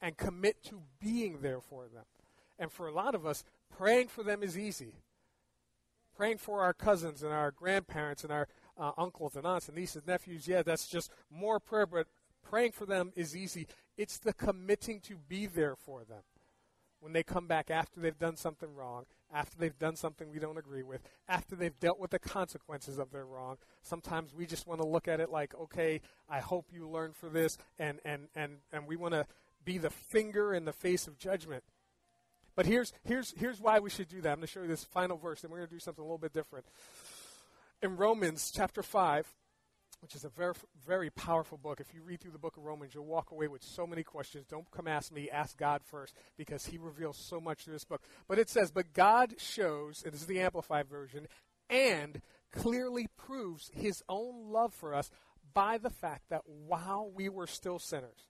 and 0.00 0.16
commit 0.16 0.62
to 0.64 0.82
being 1.00 1.38
there 1.42 1.60
for 1.60 1.86
them. 1.86 2.04
And 2.58 2.72
for 2.72 2.88
a 2.88 2.92
lot 2.92 3.14
of 3.14 3.24
us, 3.24 3.44
praying 3.70 4.08
for 4.08 4.24
them 4.24 4.42
is 4.42 4.58
easy. 4.58 4.94
Praying 6.16 6.38
for 6.38 6.60
our 6.60 6.74
cousins 6.74 7.22
and 7.22 7.32
our 7.32 7.52
grandparents 7.52 8.24
and 8.24 8.32
our 8.32 8.48
uh, 8.76 8.92
uncles 8.98 9.36
and 9.36 9.46
aunts 9.46 9.68
and 9.68 9.76
nieces 9.76 9.96
and 9.96 10.06
nephews, 10.06 10.46
yeah, 10.48 10.62
that's 10.62 10.88
just 10.88 11.10
more 11.30 11.60
prayer, 11.60 11.86
but 11.86 12.06
praying 12.42 12.72
for 12.72 12.86
them 12.86 13.12
is 13.16 13.36
easy. 13.36 13.66
It's 13.96 14.18
the 14.18 14.32
committing 14.32 15.00
to 15.00 15.16
be 15.16 15.46
there 15.46 15.76
for 15.76 16.04
them 16.04 16.22
when 17.02 17.12
they 17.12 17.24
come 17.24 17.48
back 17.48 17.68
after 17.68 18.00
they've 18.00 18.18
done 18.18 18.36
something 18.36 18.72
wrong, 18.76 19.06
after 19.34 19.58
they've 19.58 19.78
done 19.78 19.96
something 19.96 20.30
we 20.30 20.38
don't 20.38 20.56
agree 20.56 20.84
with, 20.84 21.02
after 21.28 21.56
they've 21.56 21.78
dealt 21.80 21.98
with 21.98 22.12
the 22.12 22.18
consequences 22.18 22.96
of 22.96 23.10
their 23.10 23.26
wrong. 23.26 23.56
Sometimes 23.82 24.32
we 24.32 24.46
just 24.46 24.68
want 24.68 24.80
to 24.80 24.86
look 24.86 25.08
at 25.08 25.18
it 25.18 25.28
like, 25.28 25.52
okay, 25.60 26.00
I 26.28 26.38
hope 26.38 26.66
you 26.72 26.88
learn 26.88 27.12
for 27.12 27.28
this, 27.28 27.58
and, 27.76 27.98
and, 28.04 28.28
and, 28.36 28.58
and 28.72 28.86
we 28.86 28.94
want 28.94 29.14
to 29.14 29.26
be 29.64 29.78
the 29.78 29.90
finger 29.90 30.54
in 30.54 30.64
the 30.64 30.72
face 30.72 31.08
of 31.08 31.18
judgment. 31.18 31.64
But 32.54 32.66
here's, 32.66 32.92
here's, 33.02 33.34
here's 33.36 33.60
why 33.60 33.80
we 33.80 33.90
should 33.90 34.08
do 34.08 34.20
that. 34.20 34.30
I'm 34.30 34.36
going 34.36 34.46
to 34.46 34.52
show 34.52 34.62
you 34.62 34.68
this 34.68 34.84
final 34.84 35.16
verse, 35.16 35.42
and 35.42 35.50
we're 35.50 35.58
going 35.58 35.70
to 35.70 35.74
do 35.74 35.80
something 35.80 36.02
a 36.02 36.06
little 36.06 36.18
bit 36.18 36.32
different. 36.32 36.66
In 37.82 37.96
Romans 37.96 38.52
chapter 38.54 38.82
5, 38.82 39.26
which 40.02 40.16
is 40.16 40.24
a 40.24 40.28
very, 40.28 40.52
very 40.84 41.10
powerful 41.10 41.56
book. 41.56 41.80
If 41.80 41.94
you 41.94 42.02
read 42.02 42.20
through 42.20 42.32
the 42.32 42.38
book 42.38 42.56
of 42.56 42.64
Romans, 42.64 42.92
you'll 42.92 43.06
walk 43.06 43.30
away 43.30 43.46
with 43.46 43.62
so 43.62 43.86
many 43.86 44.02
questions. 44.02 44.46
Don't 44.48 44.68
come 44.72 44.88
ask 44.88 45.12
me, 45.12 45.30
ask 45.30 45.56
God 45.56 45.80
first, 45.84 46.14
because 46.36 46.66
He 46.66 46.76
reveals 46.76 47.16
so 47.16 47.40
much 47.40 47.64
through 47.64 47.74
this 47.74 47.84
book. 47.84 48.02
But 48.26 48.40
it 48.40 48.50
says, 48.50 48.72
But 48.72 48.92
God 48.92 49.34
shows, 49.38 50.02
and 50.04 50.12
this 50.12 50.22
is 50.22 50.26
the 50.26 50.40
Amplified 50.40 50.88
version, 50.88 51.28
and 51.70 52.20
clearly 52.50 53.06
proves 53.16 53.70
His 53.72 54.02
own 54.08 54.50
love 54.50 54.74
for 54.74 54.92
us 54.92 55.08
by 55.54 55.78
the 55.78 55.90
fact 55.90 56.30
that 56.30 56.42
while 56.46 57.08
we 57.14 57.28
were 57.28 57.46
still 57.46 57.78
sinners, 57.78 58.26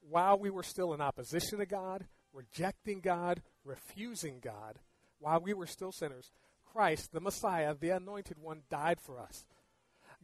while 0.00 0.36
we 0.36 0.50
were 0.50 0.64
still 0.64 0.92
in 0.94 1.00
opposition 1.00 1.60
to 1.60 1.66
God, 1.66 2.06
rejecting 2.32 3.00
God, 3.00 3.40
refusing 3.64 4.40
God, 4.42 4.80
while 5.20 5.40
we 5.40 5.54
were 5.54 5.68
still 5.68 5.92
sinners, 5.92 6.32
Christ, 6.64 7.12
the 7.12 7.20
Messiah, 7.20 7.72
the 7.78 7.90
anointed 7.90 8.38
one, 8.40 8.62
died 8.68 8.98
for 9.00 9.20
us. 9.20 9.44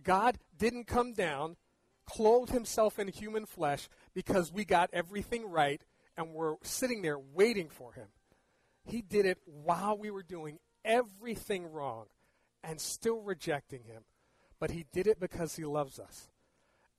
God 0.03 0.39
didn't 0.57 0.87
come 0.87 1.13
down, 1.13 1.57
clothe 2.07 2.51
himself 2.51 2.99
in 2.99 3.09
human 3.09 3.47
flesh 3.47 3.89
because 4.15 4.53
we 4.53 4.65
got 4.65 4.91
everything 4.93 5.49
right 5.51 5.83
and 6.17 6.35
were 6.35 6.57
sitting 6.63 7.03
there 7.03 7.19
waiting 7.19 7.69
for 7.69 7.93
him. 7.93 8.09
He 8.85 9.03
did 9.03 9.27
it 9.27 9.39
while 9.45 9.97
we 9.97 10.11
were 10.11 10.23
doing 10.23 10.59
everything 10.85 11.71
wrong 11.71 12.07
and 12.63 12.81
still 12.81 13.21
rejecting 13.21 13.85
him. 13.85 14.03
But 14.59 14.71
he 14.71 14.85
did 14.93 15.07
it 15.07 15.21
because 15.21 15.57
he 15.57 15.65
loves 15.65 15.99
us. 15.99 16.29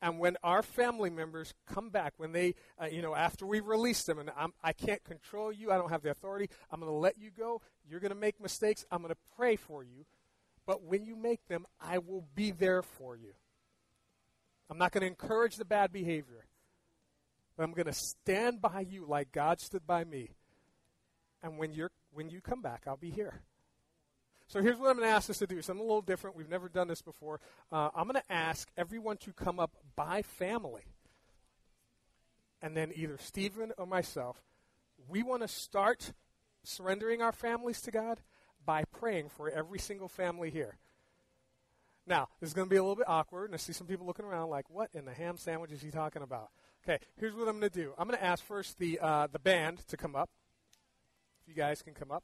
And 0.01 0.17
when 0.17 0.35
our 0.43 0.63
family 0.63 1.11
members 1.11 1.53
come 1.67 1.89
back, 1.89 2.13
when 2.17 2.31
they, 2.31 2.55
uh, 2.81 2.87
you 2.87 3.03
know, 3.03 3.15
after 3.15 3.45
we 3.45 3.59
release 3.59 4.03
them, 4.03 4.17
and 4.17 4.31
I'm, 4.35 4.51
I 4.63 4.73
can 4.73 4.89
not 4.89 5.03
control 5.03 5.51
you, 5.51 5.71
I 5.71 5.77
don't 5.77 5.91
have 5.91 6.01
the 6.01 6.09
authority, 6.09 6.49
I'm 6.71 6.79
going 6.79 6.91
to 6.91 6.97
let 6.97 7.19
you 7.19 7.29
go. 7.29 7.61
You're 7.87 7.99
going 7.99 8.09
to 8.13 8.17
make 8.17 8.41
mistakes. 8.41 8.83
I'm 8.91 9.03
going 9.03 9.13
to 9.13 9.35
pray 9.37 9.55
for 9.55 9.83
you. 9.83 10.05
But 10.65 10.83
when 10.83 11.05
you 11.05 11.15
make 11.15 11.47
them, 11.47 11.65
I 11.79 11.97
will 11.97 12.25
be 12.35 12.51
there 12.51 12.81
for 12.81 13.15
you. 13.15 13.33
I'm 14.69 14.77
not 14.77 14.91
going 14.91 15.01
to 15.01 15.07
encourage 15.07 15.57
the 15.57 15.65
bad 15.65 15.91
behavior, 15.91 16.45
but 17.57 17.63
I'm 17.63 17.73
going 17.73 17.87
to 17.87 17.93
stand 17.93 18.61
by 18.61 18.85
you 18.89 19.05
like 19.05 19.31
God 19.31 19.59
stood 19.59 19.85
by 19.85 20.03
me. 20.03 20.29
And 21.43 21.57
when, 21.57 21.73
you're, 21.73 21.91
when 22.13 22.29
you 22.29 22.39
come 22.39 22.61
back, 22.61 22.83
I'll 22.87 22.95
be 22.95 23.09
here. 23.09 23.41
So 24.47 24.61
here's 24.61 24.77
what 24.77 24.89
I'm 24.89 24.97
going 24.97 25.07
to 25.07 25.15
ask 25.15 25.29
us 25.29 25.39
to 25.39 25.47
do 25.47 25.61
something 25.61 25.83
a 25.83 25.87
little 25.87 26.01
different. 26.01 26.35
We've 26.35 26.49
never 26.49 26.69
done 26.69 26.87
this 26.87 27.01
before. 27.01 27.39
Uh, 27.71 27.89
I'm 27.95 28.03
going 28.03 28.21
to 28.21 28.31
ask 28.31 28.69
everyone 28.77 29.17
to 29.17 29.33
come 29.33 29.59
up 29.59 29.71
by 29.95 30.21
family. 30.21 30.83
And 32.61 32.75
then 32.75 32.91
either 32.95 33.17
Stephen 33.17 33.71
or 33.77 33.85
myself, 33.85 34.43
we 35.09 35.23
want 35.23 35.41
to 35.41 35.47
start 35.47 36.13
surrendering 36.63 37.21
our 37.21 37.31
families 37.31 37.81
to 37.81 37.91
God 37.91 38.19
by 38.65 38.83
praying 38.85 39.29
for 39.29 39.49
every 39.49 39.79
single 39.79 40.07
family 40.07 40.49
here. 40.49 40.77
Now, 42.07 42.29
this 42.39 42.49
is 42.49 42.53
going 42.53 42.67
to 42.67 42.69
be 42.69 42.77
a 42.77 42.81
little 42.81 42.95
bit 42.95 43.07
awkward, 43.07 43.45
and 43.45 43.53
I 43.53 43.57
see 43.57 43.73
some 43.73 43.87
people 43.87 44.05
looking 44.05 44.25
around 44.25 44.49
like, 44.49 44.69
what 44.69 44.89
in 44.93 45.05
the 45.05 45.13
ham 45.13 45.37
sandwich 45.37 45.71
is 45.71 45.81
he 45.81 45.91
talking 45.91 46.21
about? 46.21 46.49
Okay, 46.83 46.97
here's 47.17 47.33
what 47.35 47.47
I'm 47.47 47.59
going 47.59 47.69
to 47.71 47.79
do. 47.79 47.93
I'm 47.97 48.07
going 48.07 48.17
to 48.17 48.25
ask 48.25 48.43
first 48.43 48.79
the, 48.79 48.99
uh, 48.99 49.27
the 49.31 49.39
band 49.39 49.87
to 49.87 49.97
come 49.97 50.15
up. 50.15 50.29
If 51.41 51.47
you 51.47 51.53
guys 51.53 51.81
can 51.81 51.93
come 51.93 52.11
up. 52.11 52.23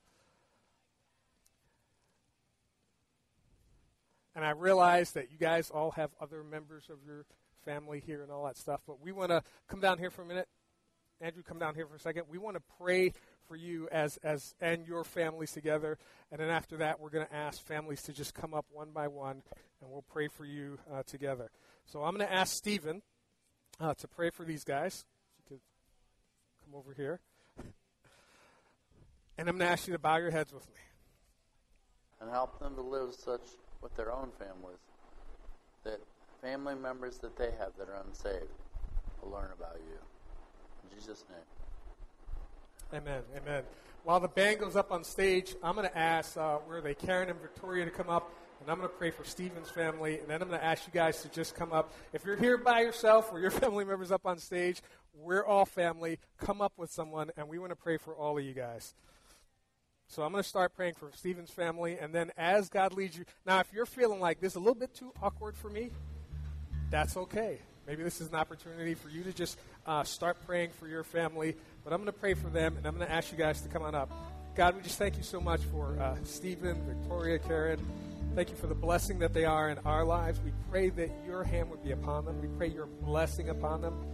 And 4.36 4.44
I 4.46 4.52
realize 4.52 5.12
that 5.12 5.32
you 5.32 5.38
guys 5.38 5.70
all 5.70 5.92
have 5.92 6.12
other 6.22 6.44
members 6.44 6.90
of 6.90 6.98
your 7.06 7.26
family 7.66 8.02
here 8.06 8.24
and 8.24 8.32
all 8.32 8.46
that 8.46 8.58
stuff, 8.58 8.82
but 8.88 9.02
we 9.02 9.12
want 9.12 9.30
to 9.30 9.44
come 9.68 9.80
down 9.80 9.98
here 9.98 10.10
for 10.10 10.22
a 10.22 10.26
minute. 10.26 10.48
Andrew, 11.20 11.42
come 11.42 11.58
down 11.58 11.74
here 11.74 11.88
for 11.88 11.96
a 11.96 12.00
second. 12.00 12.24
We 12.30 12.38
want 12.38 12.56
to 12.56 12.64
pray 12.80 13.14
for 13.48 13.56
you 13.56 13.88
as, 13.92 14.18
as 14.18 14.56
and 14.60 14.86
your 14.86 15.04
families 15.04 15.52
together. 15.52 15.98
And 16.32 16.40
then 16.40 16.50
after 16.50 16.78
that, 16.78 17.00
we're 17.00 17.10
going 17.10 17.26
to 17.26 17.36
ask 17.36 17.62
families 17.62 18.02
to 18.04 18.14
just 18.14 18.34
come 18.34 18.54
up 18.54 18.66
one 18.72 18.92
by 18.92 19.08
one, 19.08 19.44
and 19.82 19.90
we'll 19.90 20.04
pray 20.04 20.28
for 20.28 20.46
you 20.46 20.78
uh, 20.92 21.04
together. 21.04 21.50
So 21.86 22.04
I'm 22.04 22.16
going 22.16 22.28
to 22.28 22.34
ask 22.34 22.56
Stephen 22.56 23.02
uh, 23.80 23.94
to 23.96 24.08
pray 24.08 24.30
for 24.30 24.44
these 24.44 24.64
guys. 24.64 25.06
You 25.38 25.44
could 25.48 25.62
come 26.66 26.78
over 26.78 26.94
here. 26.94 27.20
And 29.40 29.48
I'm 29.48 29.56
going 29.60 29.68
to 29.68 29.72
ask 29.72 29.86
you 29.86 29.94
to 29.94 30.00
bow 30.00 30.18
your 30.18 30.32
heads 30.32 30.52
with 30.52 30.68
me. 30.70 30.82
And 32.20 32.32
help 32.32 32.58
them 32.58 32.74
to 32.74 32.82
live 32.82 33.14
such 33.14 33.44
with 33.84 33.96
their 33.96 34.12
own 34.12 34.32
families, 34.40 34.80
that 35.84 36.00
family 36.42 36.74
members 36.74 37.20
that 37.20 37.38
they 37.38 37.52
have 37.60 37.74
that 37.78 37.88
are 37.88 38.02
unsaved 38.08 38.50
will 39.22 39.30
learn 39.30 39.52
about 39.56 39.78
you. 39.78 40.00
In 40.84 40.98
Jesus' 40.98 41.24
name. 41.30 41.57
Amen. 42.94 43.22
Amen. 43.36 43.64
While 44.04 44.22
the 44.22 44.30
band 44.30 44.60
goes 44.60 44.78
up 44.78 44.94
on 44.94 45.04
stage, 45.04 45.56
I'm 45.62 45.76
going 45.76 45.90
to 45.90 45.98
ask 45.98 46.38
uh, 46.38 46.56
where 46.60 46.80
they 46.80 46.96
Karen 46.96 47.30
and 47.30 47.38
Victoria 47.42 47.84
to 47.84 47.92
come 47.92 48.10
up, 48.10 48.32
and 48.62 48.72
I'm 48.72 48.78
going 48.78 48.88
to 48.88 48.96
pray 48.96 49.12
for 49.12 49.26
Stephen's 49.26 49.70
family, 49.70 50.20
and 50.20 50.30
then 50.30 50.42
I'm 50.42 50.48
going 50.48 50.60
to 50.60 50.66
ask 50.66 50.88
you 50.88 50.94
guys 50.94 51.22
to 51.24 51.30
just 51.30 51.54
come 51.54 51.74
up. 51.74 51.92
If 52.14 52.24
you're 52.24 52.38
here 52.38 52.58
by 52.58 52.80
yourself 52.80 53.30
or 53.34 53.42
your 53.42 53.52
family 53.52 53.84
members 53.84 54.10
up 54.10 54.26
on 54.26 54.38
stage, 54.38 54.82
we're 55.14 55.46
all 55.46 55.66
family. 55.66 56.18
Come 56.38 56.62
up 56.62 56.72
with 56.78 56.90
someone, 56.90 57.30
and 57.36 57.50
we 57.50 57.60
want 57.60 57.72
to 57.72 57.76
pray 57.76 57.98
for 57.98 58.16
all 58.16 58.38
of 58.38 58.46
you 58.46 58.54
guys. 58.54 58.94
So 60.08 60.24
I'm 60.24 60.32
going 60.32 60.42
to 60.42 60.48
start 60.48 60.74
praying 60.74 60.94
for 60.94 61.12
Stephen's 61.14 61.52
family, 61.52 61.98
and 62.00 62.16
then 62.16 62.32
as 62.38 62.70
God 62.70 62.94
leads 62.94 63.18
you. 63.18 63.26
Now, 63.46 63.60
if 63.60 63.68
you're 63.74 63.86
feeling 63.86 64.22
like 64.22 64.40
this 64.40 64.54
is 64.54 64.56
a 64.56 64.60
little 64.60 64.76
bit 64.76 64.94
too 64.94 65.12
awkward 65.22 65.58
for 65.58 65.70
me, 65.70 65.90
that's 66.90 67.18
okay. 67.18 67.60
Maybe 67.88 68.04
this 68.04 68.20
is 68.20 68.28
an 68.28 68.36
opportunity 68.36 68.96
for 68.96 69.08
you 69.08 69.24
to 69.24 69.32
just 69.32 69.58
uh, 69.86 70.04
start 70.04 70.38
praying 70.46 70.72
for 70.72 70.90
your 70.90 71.06
family. 71.06 71.56
But 71.88 71.94
I'm 71.94 72.02
going 72.02 72.12
to 72.12 72.20
pray 72.20 72.34
for 72.34 72.50
them, 72.50 72.76
and 72.76 72.86
I'm 72.86 72.98
going 72.98 73.08
to 73.08 73.14
ask 73.14 73.32
you 73.32 73.38
guys 73.38 73.62
to 73.62 73.70
come 73.70 73.82
on 73.82 73.96
up. 73.96 74.12
God, 74.56 74.76
we 74.76 74.82
just 74.82 74.98
thank 74.98 75.16
you 75.16 75.24
so 75.24 75.40
much 75.40 75.62
for 75.72 75.98
uh, 75.98 76.18
Stephen, 76.26 76.84
Victoria, 76.86 77.40
Karen. 77.40 77.80
Thank 78.36 78.50
you 78.50 78.58
for 78.58 78.68
the 78.68 78.76
blessing 78.76 79.20
that 79.20 79.34
they 79.34 79.46
are 79.46 79.70
in 79.70 79.78
our 79.86 80.04
lives. 80.04 80.38
We 80.44 80.52
pray 80.70 80.90
that 80.90 81.10
your 81.26 81.46
hand 81.46 81.70
would 81.70 81.82
be 81.82 81.92
upon 81.94 82.26
them. 82.26 82.42
We 82.42 82.50
pray 82.58 82.68
your 82.68 82.88
blessing 82.88 83.48
upon 83.48 83.80
them. 83.80 84.06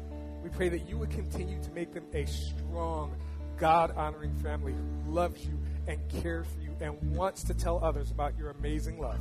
We 0.43 0.49
pray 0.49 0.69
that 0.69 0.87
you 0.87 0.99
would 0.99 1.09
continue 1.09 1.59
to 1.63 1.71
make 1.71 1.95
them 1.95 2.05
a 2.13 2.27
strong, 2.27 3.15
God 3.57 3.89
honoring 3.97 4.35
family 4.35 4.73
who 4.73 5.11
loves 5.11 5.43
you 5.43 5.57
and 5.87 5.99
cares 6.21 6.45
for 6.45 6.61
you 6.61 6.75
and 6.79 7.15
wants 7.15 7.43
to 7.45 7.55
tell 7.55 7.83
others 7.83 8.11
about 8.11 8.37
your 8.37 8.51
amazing 8.51 8.99
love. 8.99 9.17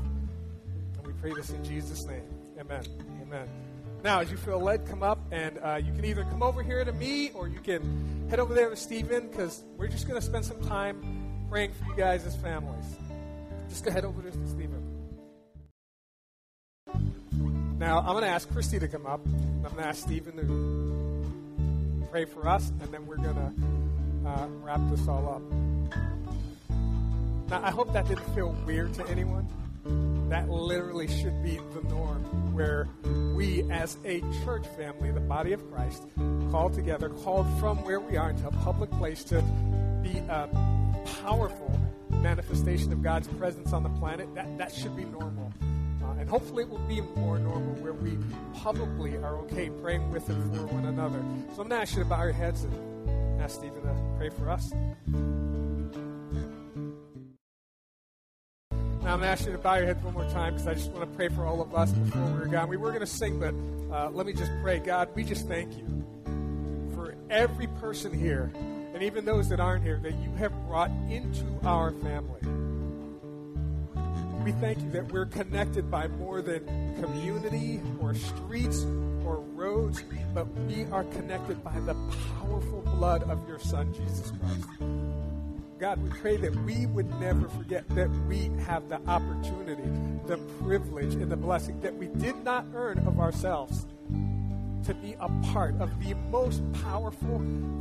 And 0.99 1.07
we 1.07 1.15
pray 1.15 1.33
this 1.33 1.49
in 1.49 1.65
Jesus' 1.65 2.05
name. 2.05 2.29
Amen. 2.61 2.85
Amen. 3.23 3.49
Now, 4.03 4.19
as 4.21 4.31
you 4.33 4.37
feel 4.37 4.59
led, 4.59 4.87
come 4.89 5.05
up 5.05 5.21
and 5.31 5.59
uh, 5.63 5.77
you 5.77 5.93
can 5.93 6.05
either 6.05 6.25
come 6.25 6.43
over 6.43 6.63
here 6.63 6.85
to 6.85 6.93
me 6.93 7.31
or 7.31 7.47
you 7.47 7.61
can 7.61 8.27
head 8.29 8.41
over 8.41 8.53
there 8.53 8.69
to 8.69 8.77
Stephen 8.77 9.29
because 9.29 9.63
we're 9.77 9.87
just 9.87 10.09
going 10.09 10.21
to 10.21 10.27
spend 10.27 10.45
some 10.45 10.61
time 10.63 11.45
praying 11.49 11.73
for 11.73 11.85
you 11.85 11.95
guys 11.97 12.27
as 12.27 12.35
families. 12.35 12.85
Just 13.69 13.85
go 13.85 13.93
head 13.93 14.05
over 14.05 14.21
to 14.21 14.33
Stephen. 14.49 14.83
Now, 17.79 18.01
I'm 18.01 18.07
going 18.07 18.23
to 18.23 18.29
ask 18.29 18.51
Christy 18.53 18.81
to 18.81 18.89
come 18.89 19.07
up. 19.07 19.25
I'm 19.25 19.63
going 19.63 19.77
to 19.77 19.87
ask 19.87 20.03
Stephen 20.03 20.37
to 20.37 22.07
pray 22.11 22.25
for 22.25 22.49
us, 22.49 22.71
and 22.81 22.93
then 22.93 23.07
we're 23.07 23.17
going 23.17 23.37
to 23.37 24.29
uh, 24.29 24.47
wrap 24.63 24.81
this 24.91 25.07
all 25.07 25.29
up. 25.29 25.43
Now, 27.51 27.63
I 27.63 27.71
hope 27.71 27.93
that 27.93 28.09
didn't 28.09 28.35
feel 28.35 28.57
weird 28.67 28.95
to 28.95 29.07
anyone. 29.09 29.47
That 30.33 30.49
literally 30.49 31.09
should 31.09 31.43
be 31.43 31.61
the 31.75 31.83
norm, 31.91 32.55
where 32.55 32.89
we, 33.37 33.71
as 33.71 33.99
a 34.07 34.23
church 34.43 34.67
family, 34.79 35.11
the 35.11 35.21
body 35.21 35.53
of 35.53 35.71
Christ, 35.71 36.05
called 36.51 36.73
together, 36.73 37.11
called 37.11 37.47
from 37.61 37.85
where 37.85 38.01
we 38.01 38.17
are 38.17 38.31
into 38.31 38.49
a 38.49 38.51
public 38.51 38.91
place 38.93 39.25
to 39.25 39.43
be 40.03 40.17
a 40.31 40.49
powerful 41.21 41.79
manifestation 42.09 42.91
of 42.95 43.03
God's 43.03 43.29
presence 43.29 43.75
on 43.75 43.83
the 43.83 43.91
planet, 43.91 44.35
that, 44.35 44.57
that 44.57 44.73
should 44.73 44.97
be 44.97 45.05
normal. 45.05 45.53
Uh, 46.03 46.13
and 46.19 46.31
hopefully 46.31 46.63
it 46.63 46.71
will 46.71 46.79
be 46.79 47.03
more 47.15 47.39
normal 47.39 47.75
where 47.83 47.93
we 47.93 48.17
publicly 48.55 49.19
are 49.19 49.37
okay 49.41 49.69
praying 49.83 50.11
with 50.11 50.31
and 50.31 50.57
for 50.57 50.65
one 50.75 50.87
another. 50.87 51.19
So 51.55 51.61
I'm 51.61 51.69
going 51.69 51.69
to 51.69 51.77
ask 51.77 51.95
you 51.95 52.05
to 52.05 52.09
bow 52.09 52.23
your 52.23 52.33
heads 52.33 52.65
and 52.65 53.39
ask 53.43 53.57
Stephen 53.57 53.83
to 53.83 54.15
pray 54.17 54.31
for 54.31 54.49
us. 54.49 54.73
Now, 59.03 59.15
I'm 59.15 59.19
going 59.19 59.23
to 59.23 59.27
ask 59.27 59.47
you 59.47 59.53
to 59.53 59.59
bow 59.59 59.75
your 59.75 59.87
heads 59.87 60.05
one 60.05 60.15
more 60.15 60.31
time 60.31 60.53
because 60.53 60.69
I 60.69 60.75
just 60.75 60.93
want 60.93 61.11
to 61.11 61.17
pray 61.17 61.29
for 61.29 61.45
all 61.45 61.61
of 61.61 61.75
us 61.75 61.91
before 61.91 62.23
we're 62.23 62.47
gone. 62.47 62.69
We 62.69 62.77
were 62.77 62.91
going 62.91 63.01
to 63.01 63.07
sing, 63.07 63.41
but 63.41 63.53
uh, 63.93 64.11
let 64.11 64.27
me 64.27 64.33
just 64.33 64.53
pray. 64.63 64.79
God, 64.79 65.09
we 65.17 65.25
just 65.25 65.49
thank 65.49 65.77
you 65.77 66.05
for 66.95 67.17
every 67.29 67.67
person 67.67 68.17
here, 68.17 68.53
and 68.95 69.03
even 69.03 69.25
those 69.25 69.49
that 69.49 69.59
aren't 69.59 69.83
here, 69.83 69.99
that 70.05 70.15
you 70.23 70.31
have 70.37 70.53
brought 70.69 70.93
into 71.11 71.45
our 71.65 71.91
family. 71.91 72.41
We 74.45 74.53
thank 74.53 74.81
you 74.81 74.91
that 74.93 75.11
we're 75.11 75.27
connected 75.27 75.91
by 75.91 76.07
more 76.07 76.41
than 76.41 76.65
community 77.03 77.81
or 78.01 78.15
streets 78.15 78.85
or 79.25 79.41
roads, 79.53 80.05
but 80.33 80.47
we 80.61 80.85
are 80.93 81.03
connected 81.05 81.63
by 81.65 81.79
the 81.81 81.95
powerful 82.39 82.83
blood 82.95 83.25
of 83.25 83.49
your 83.49 83.59
Son, 83.59 83.93
Jesus 83.93 84.31
Christ. 84.41 84.69
God, 85.83 86.01
we 86.01 86.11
pray 86.21 86.37
that 86.37 86.55
we 86.65 86.87
would 86.87 87.11
never 87.19 87.49
forget 87.49 87.89
that 87.97 88.09
we 88.29 88.53
have 88.67 88.89
the 88.89 89.01
opportunity, 89.09 89.83
the 90.29 90.37
privilege, 90.63 91.15
and 91.15 91.29
the 91.29 91.37
blessing 91.37 91.81
that 91.81 91.93
we 91.97 92.07
did 92.07 92.37
not 92.45 92.65
earn 92.73 93.01
of 93.01 93.19
ourselves 93.19 93.85
to 94.85 94.95
be 95.03 95.17
a 95.19 95.29
part 95.53 95.75
of 95.81 95.91
the 96.05 96.15
most 96.31 96.63
powerful 96.85 97.39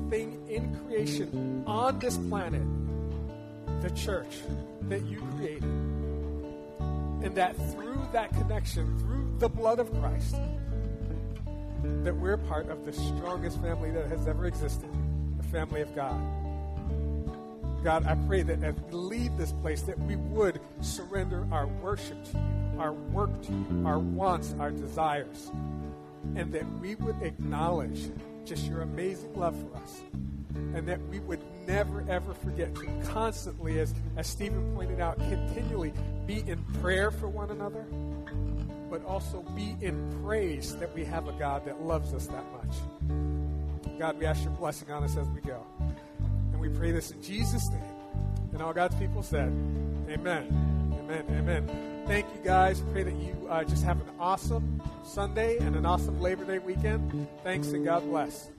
thing 0.09 0.43
in 0.49 0.75
creation 0.79 1.63
on 1.67 1.99
this 1.99 2.17
planet, 2.17 2.63
the 3.83 3.91
church 3.91 4.39
that 4.89 5.05
you 5.05 5.21
created. 5.35 5.61
And 7.21 7.35
that 7.35 7.55
through 7.71 8.01
that 8.13 8.33
connection, 8.33 8.97
through 8.97 9.35
the 9.37 9.47
blood 9.47 9.77
of 9.77 9.93
Christ, 10.01 10.37
that 12.03 12.15
we're 12.15 12.37
part 12.37 12.67
of 12.67 12.83
the 12.83 12.93
strongest 12.93 13.61
family 13.61 13.91
that 13.91 14.07
has 14.07 14.27
ever 14.27 14.47
existed, 14.47 14.89
the 15.37 15.43
family 15.43 15.81
of 15.81 15.93
God. 15.93 16.40
God, 17.83 18.05
I 18.05 18.15
pray 18.27 18.43
that 18.43 18.63
as 18.63 18.75
we 18.75 18.91
leave 18.91 19.37
this 19.37 19.53
place, 19.53 19.81
that 19.83 19.97
we 19.99 20.15
would 20.15 20.59
surrender 20.81 21.47
our 21.51 21.65
worship 21.65 22.23
to 22.25 22.37
you, 22.37 22.79
our 22.79 22.93
work 22.93 23.41
to 23.43 23.51
you, 23.51 23.83
our 23.85 23.97
wants, 23.97 24.53
our 24.59 24.69
desires, 24.69 25.51
and 26.35 26.53
that 26.53 26.65
we 26.79 26.93
would 26.95 27.19
acknowledge 27.23 28.11
just 28.45 28.65
your 28.67 28.81
amazing 28.81 29.33
love 29.35 29.55
for 29.59 29.77
us, 29.77 30.01
and 30.53 30.87
that 30.87 31.01
we 31.07 31.19
would 31.21 31.41
never, 31.65 32.05
ever 32.07 32.35
forget 32.35 32.73
to 32.75 32.87
constantly, 33.03 33.79
as, 33.79 33.95
as 34.15 34.27
Stephen 34.27 34.75
pointed 34.75 34.99
out, 34.99 35.17
continually 35.17 35.91
be 36.27 36.43
in 36.47 36.63
prayer 36.81 37.09
for 37.09 37.29
one 37.29 37.49
another, 37.49 37.83
but 38.91 39.03
also 39.05 39.41
be 39.55 39.75
in 39.81 40.21
praise 40.23 40.75
that 40.77 40.93
we 40.93 41.03
have 41.03 41.27
a 41.27 41.31
God 41.33 41.65
that 41.65 41.81
loves 41.81 42.13
us 42.13 42.27
that 42.27 42.45
much. 42.51 43.97
God, 43.97 44.19
we 44.19 44.25
ask 44.25 44.43
your 44.43 44.53
blessing 44.53 44.91
on 44.91 45.03
us 45.03 45.17
as 45.17 45.27
we 45.29 45.41
go. 45.41 45.65
We 46.61 46.69
pray 46.69 46.91
this 46.91 47.09
in 47.09 47.19
Jesus' 47.23 47.67
name. 47.71 47.81
And 48.53 48.61
all 48.61 48.71
God's 48.71 48.93
people 48.95 49.23
said, 49.23 49.47
Amen. 50.07 50.93
Amen. 50.99 51.25
Amen. 51.31 52.03
Thank 52.05 52.27
you 52.35 52.41
guys. 52.43 52.83
Pray 52.91 53.01
that 53.01 53.15
you 53.15 53.47
uh, 53.49 53.63
just 53.63 53.83
have 53.83 53.99
an 53.99 54.13
awesome 54.19 54.79
Sunday 55.03 55.57
and 55.57 55.75
an 55.75 55.87
awesome 55.87 56.21
Labor 56.21 56.45
Day 56.45 56.59
weekend. 56.59 57.27
Thanks 57.43 57.69
and 57.69 57.83
God 57.83 58.03
bless. 58.03 58.51